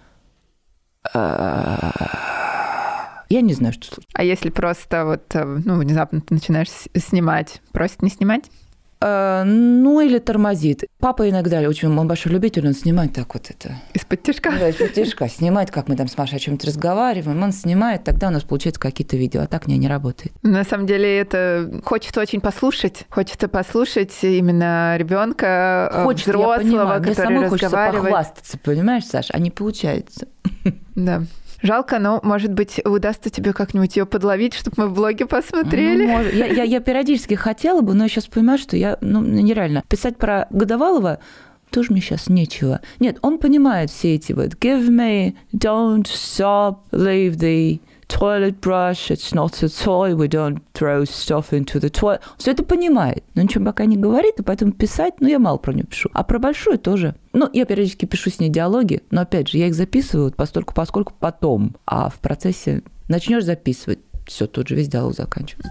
А, 1.12 1.92
Я 3.30 3.42
не 3.42 3.56
знаю, 3.56 3.74
что 3.74 3.88
случилось. 3.88 4.08
А 4.14 4.24
если 4.24 4.52
просто 4.52 5.06
вот, 5.06 5.24
э, 5.34 5.44
ну, 5.44 5.80
внезапно 5.80 6.22
ты 6.22 6.36
начинаешь 6.36 6.70
снимать, 6.96 7.64
просит 7.72 8.04
не 8.04 8.12
снимать? 8.12 8.52
А, 9.08 9.44
Ну, 9.44 10.02
или 10.02 10.18
тормозит. 10.18 10.86
Папа 10.98 11.30
иногда 11.30 11.60
очень, 11.60 11.96
он 11.96 12.08
большой 12.08 12.32
любитель, 12.32 12.66
он 12.66 12.74
снимает 12.74 13.14
так 13.14 13.32
вот 13.36 13.52
это. 13.52 13.76
Из-под 13.94 14.24
тяжка? 14.24 14.52
Да, 14.58 14.70
из-под 14.70 14.94
тяжка 14.94 15.30
снимает, 15.30 15.70
как 15.70 15.88
мы 15.88 15.96
там 15.96 16.08
с 16.08 16.18
Машей 16.18 16.38
о 16.38 16.40
чем-то 16.40 16.66
разговариваем, 16.66 17.44
он 17.44 17.52
снимает, 17.52 18.04
тогда 18.04 18.30
у 18.30 18.32
нас 18.32 18.42
получается 18.44 18.82
какие-то 18.82 19.16
видео, 19.16 19.42
а 19.42 19.48
так 19.48 19.68
не, 19.68 19.78
не 19.78 19.88
работает. 19.88 20.34
На 20.42 20.64
самом 20.64 20.88
деле 20.88 21.20
это 21.20 21.70
хочется 21.86 22.20
очень 22.20 22.42
послушать. 22.42 23.06
Хочется 23.10 23.48
послушать 23.48 24.12
именно 24.24 24.96
ребенка, 24.98 26.02
Хочется, 26.04 26.32
я 26.32 26.38
взрослого, 26.38 26.58
понимаю, 26.64 27.02
мне 27.04 27.14
самой 27.14 27.50
хочется 27.50 27.66
разговаривает. 27.68 28.04
похвастаться, 28.06 28.58
понимаешь, 28.58 29.06
Саша, 29.06 29.34
а 29.34 29.40
не 29.40 29.52
получается. 29.52 30.28
Да. 30.96 31.22
Жалко, 31.62 32.00
но, 32.00 32.20
может 32.24 32.54
быть, 32.54 32.82
удастся 32.86 33.30
тебе 33.30 33.54
как-нибудь 33.54 33.96
ее 33.96 34.06
подловить, 34.06 34.54
чтобы 34.54 34.84
мы 34.84 34.88
в 34.88 34.94
блоге 34.94 35.26
посмотрели. 35.26 36.06
Ну, 36.06 36.12
может. 36.12 36.34
я, 36.34 36.46
я, 36.46 36.64
я 36.64 36.80
периодически 36.80 37.34
хотела 37.34 37.82
бы, 37.82 37.94
но 37.94 38.04
я 38.04 38.10
сейчас 38.10 38.28
понимаю, 38.28 38.58
что 38.58 38.78
я, 38.78 38.98
ну, 39.02 39.22
нереально. 39.22 39.84
Писать 39.88 40.18
про 40.18 40.48
Годовалова 40.50 41.20
тоже 41.72 41.92
мне 41.92 42.02
сейчас 42.02 42.30
нечего. 42.30 42.82
Нет, 43.00 43.18
он 43.22 43.38
понимает 43.38 43.90
все 43.90 44.16
эти 44.16 44.32
вот 44.32 44.54
«give 44.56 44.88
me, 44.88 45.36
don't 45.54 46.06
stop, 46.06 46.78
leave 46.92 47.36
the 47.38 47.80
toilet 48.08 48.60
brush, 48.60 49.10
it's 49.10 49.34
not 49.34 49.62
a 49.64 49.70
toy, 49.70 50.16
we 50.16 50.28
don't 50.28 50.60
throw 50.74 51.04
stuff 51.04 51.52
into 51.52 51.80
the 51.80 51.90
toilet». 51.90 52.22
Все 52.38 52.52
это 52.52 52.64
понимает, 52.64 53.24
но 53.36 53.42
ничего 53.42 53.66
пока 53.66 53.86
не 53.86 53.98
говорит, 53.98 54.40
и 54.40 54.44
поэтому 54.44 54.72
писать, 54.72 55.16
ну, 55.20 55.28
я 55.28 55.40
мало 55.40 55.58
про 55.58 55.74
нее 55.74 55.86
пишу. 55.86 56.10
А 56.14 56.24
про 56.24 56.40
большую 56.40 56.78
тоже. 56.78 57.16
Ну, 57.34 57.50
я 57.54 57.66
периодически 57.66 58.06
пишу 58.06 58.30
с 58.30 58.40
ней 58.40 58.50
диалоги, 58.50 59.02
но, 59.12 59.22
опять 59.22 59.50
же, 59.50 59.58
я 59.58 59.68
их 59.68 59.76
записываю 59.76 60.32
постольку, 60.32 60.74
поскольку 60.74 61.14
потом, 61.20 61.76
а 61.86 62.10
в 62.10 62.20
процессе 62.20 62.84
начнешь 63.08 63.44
записывать, 63.44 64.00
все, 64.26 64.48
тут 64.48 64.68
же 64.68 64.76
весь 64.76 64.88
диалог 64.88 65.14
заканчивается. 65.14 65.70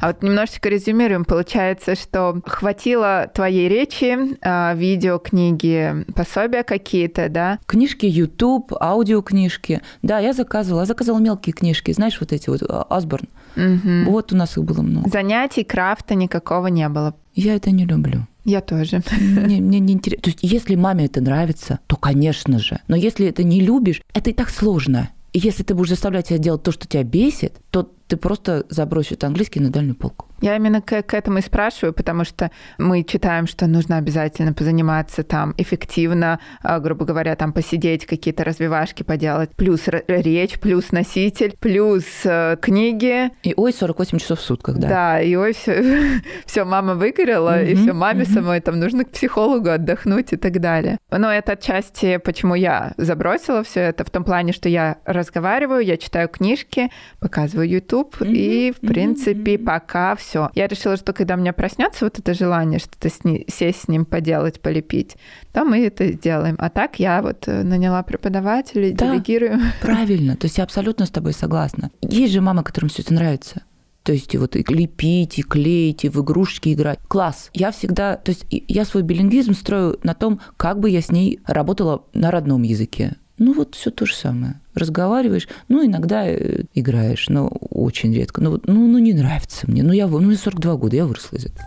А 0.00 0.08
вот 0.08 0.22
немножечко 0.22 0.68
резюмируем. 0.68 1.24
Получается, 1.24 1.94
что 1.94 2.40
хватило 2.46 3.30
твоей 3.34 3.68
речи, 3.68 4.16
а, 4.42 4.74
видео, 4.74 5.18
книги, 5.18 6.04
пособия 6.14 6.62
какие-то, 6.62 7.28
да? 7.28 7.58
Книжки 7.66 8.06
YouTube, 8.06 8.72
аудиокнижки. 8.80 9.80
Да, 10.02 10.18
я 10.18 10.32
заказывала. 10.32 10.82
Я 10.82 10.86
заказывала 10.86 11.20
мелкие 11.20 11.52
книжки. 11.52 11.92
Знаешь, 11.92 12.18
вот 12.20 12.32
эти 12.32 12.48
вот 12.48 12.62
а, 12.62 12.82
Осборн. 12.88 13.28
Мгм. 13.56 14.04
Вот 14.06 14.32
у 14.32 14.36
нас 14.36 14.56
их 14.56 14.64
было 14.64 14.82
много. 14.82 15.08
Занятий, 15.10 15.64
крафта 15.64 16.14
никакого 16.14 16.68
не 16.68 16.88
было. 16.88 17.14
Я 17.34 17.54
это 17.54 17.70
не 17.70 17.84
люблю. 17.84 18.26
Я 18.44 18.60
тоже. 18.60 19.02
Мне, 19.20 19.56
мне 19.60 19.80
не 19.80 19.94
интересно. 19.94 20.22
То 20.22 20.30
есть, 20.30 20.38
если 20.42 20.74
маме 20.74 21.06
это 21.06 21.20
нравится, 21.20 21.80
то, 21.86 21.96
конечно 21.96 22.58
же. 22.58 22.80
Но 22.88 22.96
если 22.96 23.26
это 23.26 23.42
не 23.42 23.60
любишь, 23.60 24.02
это 24.14 24.30
и 24.30 24.32
так 24.32 24.50
сложно. 24.50 25.10
И 25.32 25.38
если 25.38 25.62
ты 25.62 25.74
будешь 25.74 25.90
заставлять 25.90 26.28
себя 26.28 26.38
делать 26.38 26.62
то, 26.62 26.72
что 26.72 26.86
тебя 26.86 27.02
бесит, 27.02 27.54
то 27.70 27.92
ты 28.08 28.16
просто 28.16 28.64
забросишь 28.68 29.18
английский 29.22 29.60
на 29.60 29.70
дальнюю 29.70 29.94
полку. 29.94 30.26
Я 30.40 30.56
именно 30.56 30.80
к, 30.80 31.02
к 31.02 31.14
этому 31.14 31.38
и 31.38 31.42
спрашиваю, 31.42 31.92
потому 31.92 32.24
что 32.24 32.50
мы 32.78 33.02
читаем, 33.02 33.46
что 33.46 33.66
нужно 33.66 33.96
обязательно 33.96 34.52
позаниматься 34.52 35.24
там 35.24 35.52
эффективно, 35.56 36.38
а, 36.62 36.78
грубо 36.78 37.04
говоря, 37.04 37.34
там 37.34 37.52
посидеть, 37.52 38.06
какие-то 38.06 38.44
развивашки 38.44 39.02
поделать, 39.02 39.50
плюс 39.56 39.82
речь, 40.06 40.60
плюс 40.60 40.92
носитель, 40.92 41.56
плюс 41.58 42.04
э, 42.24 42.56
книги. 42.60 43.30
И 43.42 43.52
ой, 43.56 43.72
48 43.72 44.18
часов 44.18 44.38
в 44.38 44.42
сутках, 44.42 44.76
да. 44.78 44.88
Да, 44.88 45.20
и 45.20 45.34
ой, 45.34 45.52
все, 45.54 45.82
все, 46.46 46.64
мама 46.64 46.94
выгорела, 46.94 47.62
и 47.62 47.74
Мгм, 47.74 47.82
все, 47.82 47.92
маме 47.92 48.22
мгм. 48.24 48.32
самой 48.32 48.60
там 48.60 48.78
нужно 48.78 49.04
к 49.04 49.10
психологу 49.10 49.70
отдохнуть 49.70 50.32
и 50.32 50.36
так 50.36 50.60
далее. 50.60 50.98
Но 51.10 51.32
это 51.32 51.52
отчасти, 51.52 52.18
почему 52.18 52.54
я 52.54 52.92
забросила 52.96 53.64
все 53.64 53.80
это, 53.80 54.04
в 54.04 54.10
том 54.10 54.22
плане, 54.22 54.52
что 54.52 54.68
я 54.68 54.98
разговариваю, 55.04 55.84
я 55.84 55.96
читаю 55.96 56.28
книжки, 56.28 56.90
показываю 57.18 57.68
YouTube, 57.68 57.97
Мгм, 58.20 58.32
и, 58.34 58.72
в 58.72 58.80
принципе, 58.80 59.56
мгм. 59.56 59.64
пока 59.66 60.16
все. 60.16 60.50
Я 60.54 60.66
решила, 60.66 60.96
что 60.96 61.12
когда 61.12 61.34
у 61.34 61.38
меня 61.38 61.52
проснется 61.52 62.04
вот 62.04 62.18
это 62.18 62.34
желание 62.34 62.78
что-то 62.78 63.08
с 63.08 63.24
ни- 63.24 63.44
сесть 63.48 63.82
с 63.82 63.88
ним, 63.88 64.04
поделать, 64.04 64.60
полепить, 64.60 65.16
то 65.52 65.64
мы 65.64 65.84
это 65.86 66.12
сделаем. 66.12 66.56
А 66.58 66.70
так 66.70 66.98
я 66.98 67.22
вот 67.22 67.46
э, 67.48 67.62
наняла 67.62 68.02
преподавателей, 68.02 68.92
Да. 68.92 69.12
делегирую. 69.12 69.60
Правильно, 69.80 70.36
то 70.36 70.46
есть 70.46 70.58
я 70.58 70.64
абсолютно 70.64 71.06
с 71.06 71.10
тобой 71.10 71.32
согласна. 71.32 71.90
Есть 72.02 72.32
же 72.32 72.40
мамы, 72.40 72.62
которым 72.62 72.88
все 72.90 73.02
это 73.02 73.14
нравится. 73.14 73.62
То 74.04 74.12
есть 74.12 74.34
вот 74.36 74.56
и 74.56 74.64
лепить, 74.66 75.38
и 75.38 75.42
клеить, 75.42 76.04
и 76.04 76.08
в 76.08 76.22
игрушки 76.22 76.72
играть. 76.72 76.98
Класс. 77.08 77.50
Я 77.52 77.70
всегда, 77.72 78.16
то 78.16 78.30
есть 78.30 78.46
я 78.48 78.86
свой 78.86 79.02
билингвизм 79.02 79.52
строю 79.52 79.98
на 80.02 80.14
том, 80.14 80.40
как 80.56 80.80
бы 80.80 80.88
я 80.88 81.02
с 81.02 81.10
ней 81.10 81.40
работала 81.46 82.04
на 82.14 82.30
родном 82.30 82.62
языке. 82.62 83.16
Ну 83.38 83.52
вот 83.52 83.76
все 83.76 83.90
то 83.90 84.04
же 84.04 84.14
самое. 84.14 84.60
Разговариваешь, 84.74 85.48
ну 85.68 85.84
иногда 85.84 86.26
э, 86.26 86.64
играешь, 86.74 87.28
но 87.28 87.46
очень 87.48 88.12
редко. 88.14 88.40
Ну, 88.40 88.60
ну, 88.64 88.86
ну 88.88 88.98
не 88.98 89.12
нравится 89.12 89.70
мне. 89.70 89.82
Ну 89.82 89.92
я, 89.92 90.08
ну, 90.08 90.20
мне 90.20 90.36
42 90.36 90.76
года, 90.76 90.96
я 90.96 91.06
выросла 91.06 91.36
из 91.36 91.46
этого. 91.46 91.64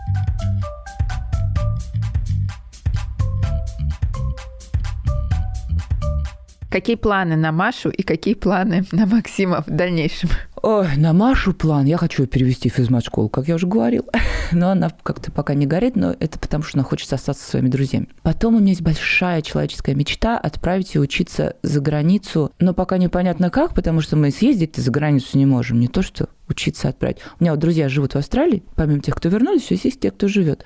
Какие 6.70 6.96
планы 6.96 7.36
на 7.36 7.52
Машу 7.52 7.90
и 7.90 8.02
какие 8.02 8.34
планы 8.34 8.84
на 8.92 9.04
Максима 9.06 9.62
в 9.66 9.70
дальнейшем? 9.70 10.30
Ой, 10.62 10.96
на 10.96 11.12
Машу 11.12 11.54
план. 11.54 11.86
Я 11.86 11.96
хочу 11.96 12.22
ее 12.22 12.28
перевести 12.28 12.70
в 12.70 12.74
физмат-школу, 12.74 13.28
как 13.28 13.48
я 13.48 13.56
уже 13.56 13.66
говорила. 13.66 14.06
Но 14.52 14.70
она 14.70 14.90
как-то 15.02 15.32
пока 15.32 15.54
не 15.54 15.66
горит, 15.66 15.96
но 15.96 16.14
это 16.20 16.38
потому, 16.38 16.62
что 16.62 16.78
она 16.78 16.84
хочет 16.84 17.12
остаться 17.12 17.42
со 17.42 17.50
своими 17.50 17.68
друзьями. 17.68 18.08
Потом 18.22 18.54
у 18.54 18.58
меня 18.60 18.70
есть 18.70 18.82
большая 18.82 19.42
человеческая 19.42 19.94
мечта 19.94 20.38
отправить 20.38 20.94
ее 20.94 21.00
учиться 21.00 21.56
за 21.62 21.80
границу, 21.80 22.52
но 22.60 22.74
пока 22.74 22.98
непонятно 22.98 23.50
как, 23.50 23.74
потому 23.74 24.02
что 24.02 24.16
мы 24.16 24.30
съездить 24.30 24.76
за 24.76 24.90
границу 24.90 25.38
не 25.38 25.46
можем, 25.46 25.80
не 25.80 25.88
то 25.88 26.02
что 26.02 26.28
учиться 26.52 26.88
отправить. 26.88 27.18
У 27.40 27.42
меня 27.42 27.52
вот 27.52 27.60
друзья 27.60 27.88
живут 27.88 28.12
в 28.12 28.18
Австралии, 28.18 28.62
помимо 28.76 29.00
тех, 29.00 29.14
кто 29.16 29.28
вернулись, 29.28 29.70
еще 29.70 29.88
есть 29.88 30.00
те, 30.00 30.10
кто 30.10 30.28
живет. 30.28 30.64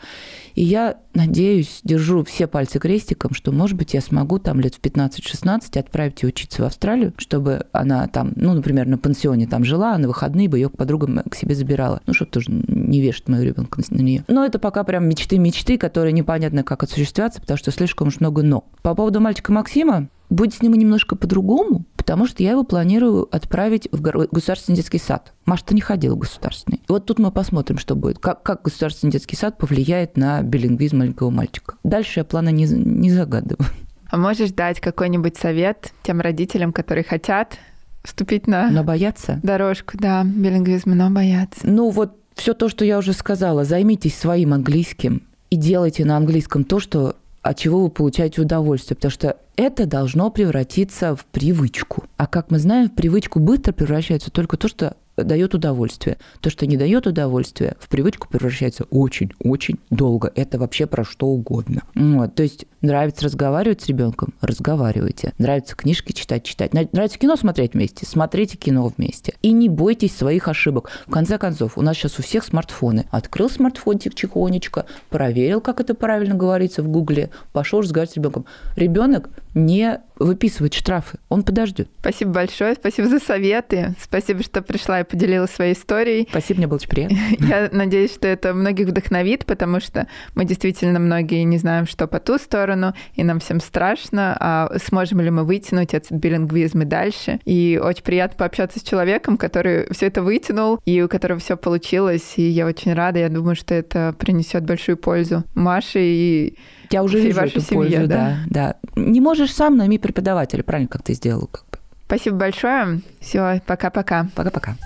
И 0.55 0.63
я 0.63 0.97
надеюсь, 1.15 1.81
держу 1.85 2.25
все 2.25 2.47
пальцы 2.47 2.79
крестиком, 2.79 3.35
что, 3.35 3.53
может 3.53 3.77
быть, 3.77 3.95
я 3.95 4.01
смогу 4.01 4.39
там 4.39 4.61
лет 4.61 4.75
в 4.75 4.81
15-16 4.81 5.79
отправить 5.79 6.23
ее 6.23 6.29
учиться 6.29 6.63
в 6.63 6.67
Австралию, 6.67 7.15
чтобы 7.19 7.67
она 7.73 8.07
там, 8.09 8.33
ну, 8.37 8.53
например, 8.53 8.87
на 8.87 8.99
пансионе 8.99 9.47
там 9.47 9.65
жила, 9.65 9.86
а 9.95 9.99
на 9.99 10.09
выходные 10.09 10.49
бы 10.49 10.59
ее 10.59 10.69
к 10.69 10.77
подругам 10.77 11.21
к 11.31 11.35
себе 11.35 11.55
забирала. 11.55 12.01
Ну, 12.07 12.15
чтобы 12.15 12.31
тоже 12.31 12.51
не 12.51 13.01
вешать 13.01 13.29
мою 13.29 13.45
ребенка 13.45 13.81
на 13.91 14.03
нее. 14.03 14.25
Но 14.29 14.45
это 14.45 14.59
пока 14.59 14.85
прям 14.85 15.09
мечты-мечты, 15.09 15.79
которые 15.79 16.13
непонятно 16.13 16.63
как 16.63 16.83
осуществятся, 16.83 17.41
потому 17.41 17.59
что 17.59 17.71
слишком 17.71 18.09
уж 18.09 18.21
много 18.21 18.43
«но». 18.43 18.65
По 18.83 18.95
поводу 18.95 19.21
мальчика 19.21 19.53
Максима, 19.53 20.09
будет 20.31 20.55
с 20.55 20.63
ним 20.63 20.75
немножко 20.75 21.17
по-другому, 21.17 21.85
потому 21.97 22.27
что 22.27 22.43
я 22.43 22.53
его 22.53 22.65
планирую 22.65 23.29
отправить 23.35 23.89
в 23.93 24.01
государственный 24.01 24.77
детский 24.77 24.99
сад. 24.99 25.33
Маша-то 25.45 25.75
не 25.75 25.81
ходила 25.81 26.15
в 26.15 26.19
государственный. 26.19 26.83
Вот 26.89 27.07
тут 27.07 27.19
мы 27.19 27.31
посмотрим, 27.31 27.79
что 27.79 27.95
будет. 27.95 28.19
Как, 28.19 28.43
как 28.43 28.63
государственный 28.63 29.13
детский 29.13 29.37
сад 29.37 29.59
повлияет 29.59 30.17
на 30.17 30.43
билингвизм 30.43 30.99
маленького 30.99 31.31
мальчика. 31.31 31.75
Дальше 31.85 32.21
я 32.21 32.25
плана 32.25 32.51
не, 32.51 32.65
не 32.65 33.11
загадываю. 33.11 33.69
А 34.09 34.17
можешь 34.17 34.51
дать 34.51 34.81
какой-нибудь 34.81 35.37
совет 35.37 35.93
тем 36.03 36.21
родителям, 36.21 36.73
которые 36.73 37.05
хотят 37.05 37.59
вступить 38.07 38.47
на 38.47 38.71
Но 38.71 38.83
бояться? 38.85 39.41
дорожку, 39.43 39.99
да, 39.99 40.25
билингвизма, 40.25 40.95
но 40.95 41.11
боятся? 41.11 41.61
Ну 41.65 41.91
вот 41.91 42.17
все 42.35 42.55
то, 42.55 42.69
что 42.69 42.85
я 42.85 42.99
уже 42.99 43.13
сказала, 43.13 43.65
займитесь 43.65 44.17
своим 44.17 44.53
английским 44.55 45.23
и 45.51 45.57
делайте 45.57 46.05
на 46.05 46.17
английском 46.17 46.65
то, 46.65 46.81
что 46.81 47.17
от 47.43 47.59
чего 47.59 47.83
вы 47.85 47.91
получаете 47.91 48.41
удовольствие, 48.41 48.97
потому 48.97 49.13
что 49.13 49.37
это 49.57 49.87
должно 49.87 50.31
превратиться 50.31 51.15
в 51.15 51.25
привычку. 51.27 52.05
А 52.17 52.27
как 52.27 52.51
мы 52.51 52.59
знаем, 52.59 52.89
в 52.89 52.95
привычку 52.95 53.39
быстро 53.39 53.73
превращается 53.73 54.31
только 54.31 54.57
то, 54.57 54.69
что 54.69 54.97
дает 55.25 55.55
удовольствие. 55.55 56.19
То, 56.41 56.51
что 56.51 56.67
не 56.67 56.77
дает 56.77 57.07
удовольствия, 57.07 57.77
в 57.79 57.89
привычку 57.89 58.29
превращается 58.29 58.85
очень-очень 58.91 59.79
долго. 59.91 60.33
Это 60.35 60.59
вообще 60.59 60.87
про 60.87 61.05
что 61.05 61.27
угодно. 61.27 61.83
Вот, 61.95 62.35
то 62.35 62.43
есть 62.43 62.67
нравится 62.83 63.25
разговаривать 63.25 63.83
с 63.83 63.87
ребенком, 63.87 64.35
разговаривайте. 64.41 65.33
Нравится 65.39 65.75
книжки 65.75 66.13
читать, 66.13 66.45
читать. 66.45 66.73
Нравится 66.73 67.19
кино 67.19 67.37
смотреть 67.37 67.75
вместе, 67.75 68.07
смотрите 68.07 68.57
кино 68.57 68.93
вместе. 68.97 69.35
И 69.43 69.53
не 69.53 69.69
бойтесь 69.69 70.17
своих 70.17 70.49
ошибок. 70.49 70.91
В 71.07 71.11
конце 71.11 71.39
концов, 71.39 71.79
у 71.79 71.83
нас 71.83 71.97
сейчас 71.97 72.19
у 72.19 72.23
всех 72.23 72.45
смартфоны. 72.45 73.07
Открыл 73.11 73.51
смартфончик 73.51 74.15
тихонечко, 74.15 74.87
проверил, 75.09 75.61
как 75.61 75.81
это 75.81 75.95
правильно 75.95 76.35
говорится 76.35 76.83
в 76.83 76.89
Гугле, 76.89 77.31
пошел 77.53 77.81
разговаривать 77.81 78.13
с 78.13 78.17
ребенком. 78.17 78.47
Ребенок 78.77 79.31
не 79.57 80.01
выписывает 80.19 80.75
штрафы, 80.75 81.19
он 81.29 81.43
подождет. 81.43 81.89
Спасибо 82.01 82.31
большое, 82.31 82.75
спасибо 82.75 83.09
за 83.09 83.19
советы, 83.19 83.95
спасибо, 84.01 84.43
что 84.43 84.63
пришла 84.63 85.01
и 85.01 85.05
поделилась 85.05 85.51
своей 85.51 85.75
историей. 85.75 86.27
Спасибо, 86.31 86.59
мне 86.59 86.67
было 86.67 86.77
очень 86.77 86.89
приятно. 86.89 87.17
Я 87.39 87.69
надеюсь, 87.73 88.15
что 88.15 88.29
это 88.29 88.55
многих 88.55 88.89
вдохновит, 88.89 89.47
потому 89.47 89.81
что 89.81 90.09
мы 90.35 90.45
действительно 90.45 90.99
многие 90.99 91.43
не 91.45 91.59
знаем, 91.59 91.87
что 91.87 92.07
по 92.07 92.21
ту 92.21 92.39
сторону, 92.39 92.95
и 93.15 93.25
нам 93.25 93.41
всем 93.41 93.61
страшно, 93.61 94.37
а 94.39 94.79
сможем 94.87 95.21
ли 95.21 95.31
мы 95.31 95.45
вытянуть 95.45 95.95
этот 95.95 96.13
билингвизм 96.13 96.83
и 96.83 96.85
дальше. 96.85 97.41
И 97.45 97.81
очень 97.83 98.05
приятно 98.05 98.37
пообщаться 98.37 98.79
с 98.79 98.83
человеком, 98.83 99.39
который 99.39 99.93
все 99.93 100.07
это 100.07 100.23
вытянул, 100.23 100.81
и 100.85 101.01
у 101.03 101.09
которого 101.09 101.41
все 101.41 101.57
получилось, 101.57 102.35
и 102.37 102.43
я 102.43 102.67
очень 102.67 102.93
рада, 102.93 103.21
я 103.21 103.29
думаю, 103.29 103.57
что 103.57 103.75
это 103.75 104.15
принесет 104.19 104.65
большую 104.65 104.97
пользу 104.97 105.45
Маше 105.55 106.01
и 106.01 106.59
я 106.91 107.03
уже 107.03 107.21
вижу 107.21 107.41
эту 107.41 107.61
семье, 107.61 107.99
пользу, 107.99 108.09
да? 108.09 108.37
да, 108.47 108.77
да. 108.95 109.01
Не 109.01 109.21
можешь 109.21 109.53
сам, 109.53 109.77
найми 109.77 109.99
преподавателя, 109.99 110.63
правильно, 110.63 110.89
как 110.89 111.03
ты 111.03 111.15
сделал. 111.15 111.47
Как 111.47 111.65
бы. 111.71 111.79
Спасибо 112.07 112.37
большое. 112.37 113.01
Все, 113.21 113.61
пока-пока. 113.67 114.29
Пока-пока. 114.35 114.77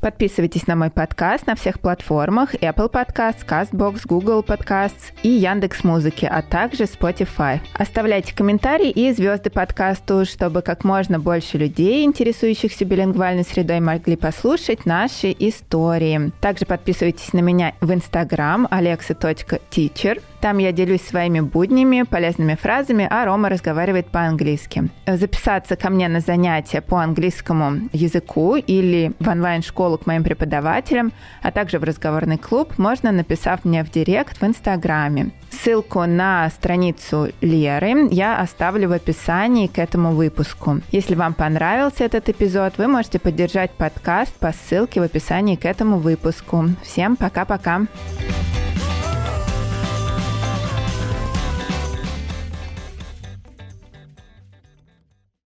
Подписывайтесь 0.00 0.66
на 0.66 0.76
мой 0.76 0.90
подкаст 0.90 1.46
на 1.46 1.54
всех 1.54 1.78
платформах 1.78 2.54
Apple 2.54 2.90
Podcasts, 2.90 3.44
CastBox, 3.46 4.00
Google 4.06 4.42
Podcasts 4.42 5.12
и 5.22 5.28
Яндекс 5.28 5.84
Музыки, 5.84 6.24
а 6.24 6.40
также 6.40 6.84
Spotify. 6.84 7.60
Оставляйте 7.74 8.34
комментарии 8.34 8.90
и 8.90 9.12
звезды 9.12 9.50
подкасту, 9.50 10.24
чтобы 10.24 10.62
как 10.62 10.84
можно 10.84 11.18
больше 11.18 11.58
людей, 11.58 12.04
интересующихся 12.04 12.86
билингвальной 12.86 13.44
средой, 13.44 13.80
могли 13.80 14.16
послушать 14.16 14.86
наши 14.86 15.36
истории. 15.38 16.32
Также 16.40 16.64
подписывайтесь 16.64 17.34
на 17.34 17.40
меня 17.40 17.74
в 17.82 17.90
Instagram 17.90 18.68
alexa.teacher. 18.70 20.22
Там 20.40 20.58
я 20.58 20.72
делюсь 20.72 21.02
своими 21.02 21.40
буднями, 21.40 22.02
полезными 22.02 22.54
фразами, 22.54 23.06
а 23.10 23.24
Рома 23.24 23.50
разговаривает 23.50 24.06
по-английски. 24.06 24.88
Записаться 25.06 25.76
ко 25.76 25.90
мне 25.90 26.08
на 26.08 26.20
занятия 26.20 26.80
по 26.80 26.96
английскому 26.98 27.88
языку 27.92 28.56
или 28.56 29.12
в 29.20 29.28
онлайн-школу 29.28 29.98
к 29.98 30.06
моим 30.06 30.24
преподавателям, 30.24 31.12
а 31.42 31.50
также 31.50 31.78
в 31.78 31.84
разговорный 31.84 32.38
клуб, 32.38 32.78
можно 32.78 33.12
написав 33.12 33.64
мне 33.64 33.84
в 33.84 33.90
директ 33.90 34.40
в 34.40 34.44
Инстаграме. 34.44 35.30
Ссылку 35.50 36.06
на 36.06 36.48
страницу 36.50 37.28
Леры 37.42 38.08
я 38.10 38.38
оставлю 38.40 38.88
в 38.88 38.92
описании 38.92 39.66
к 39.66 39.78
этому 39.78 40.12
выпуску. 40.12 40.80
Если 40.90 41.14
вам 41.14 41.34
понравился 41.34 42.04
этот 42.04 42.28
эпизод, 42.28 42.78
вы 42.78 42.86
можете 42.86 43.18
поддержать 43.18 43.72
подкаст 43.72 44.34
по 44.36 44.52
ссылке 44.52 45.00
в 45.00 45.04
описании 45.04 45.56
к 45.56 45.66
этому 45.66 45.98
выпуску. 45.98 46.64
Всем 46.82 47.16
пока-пока! 47.16 47.82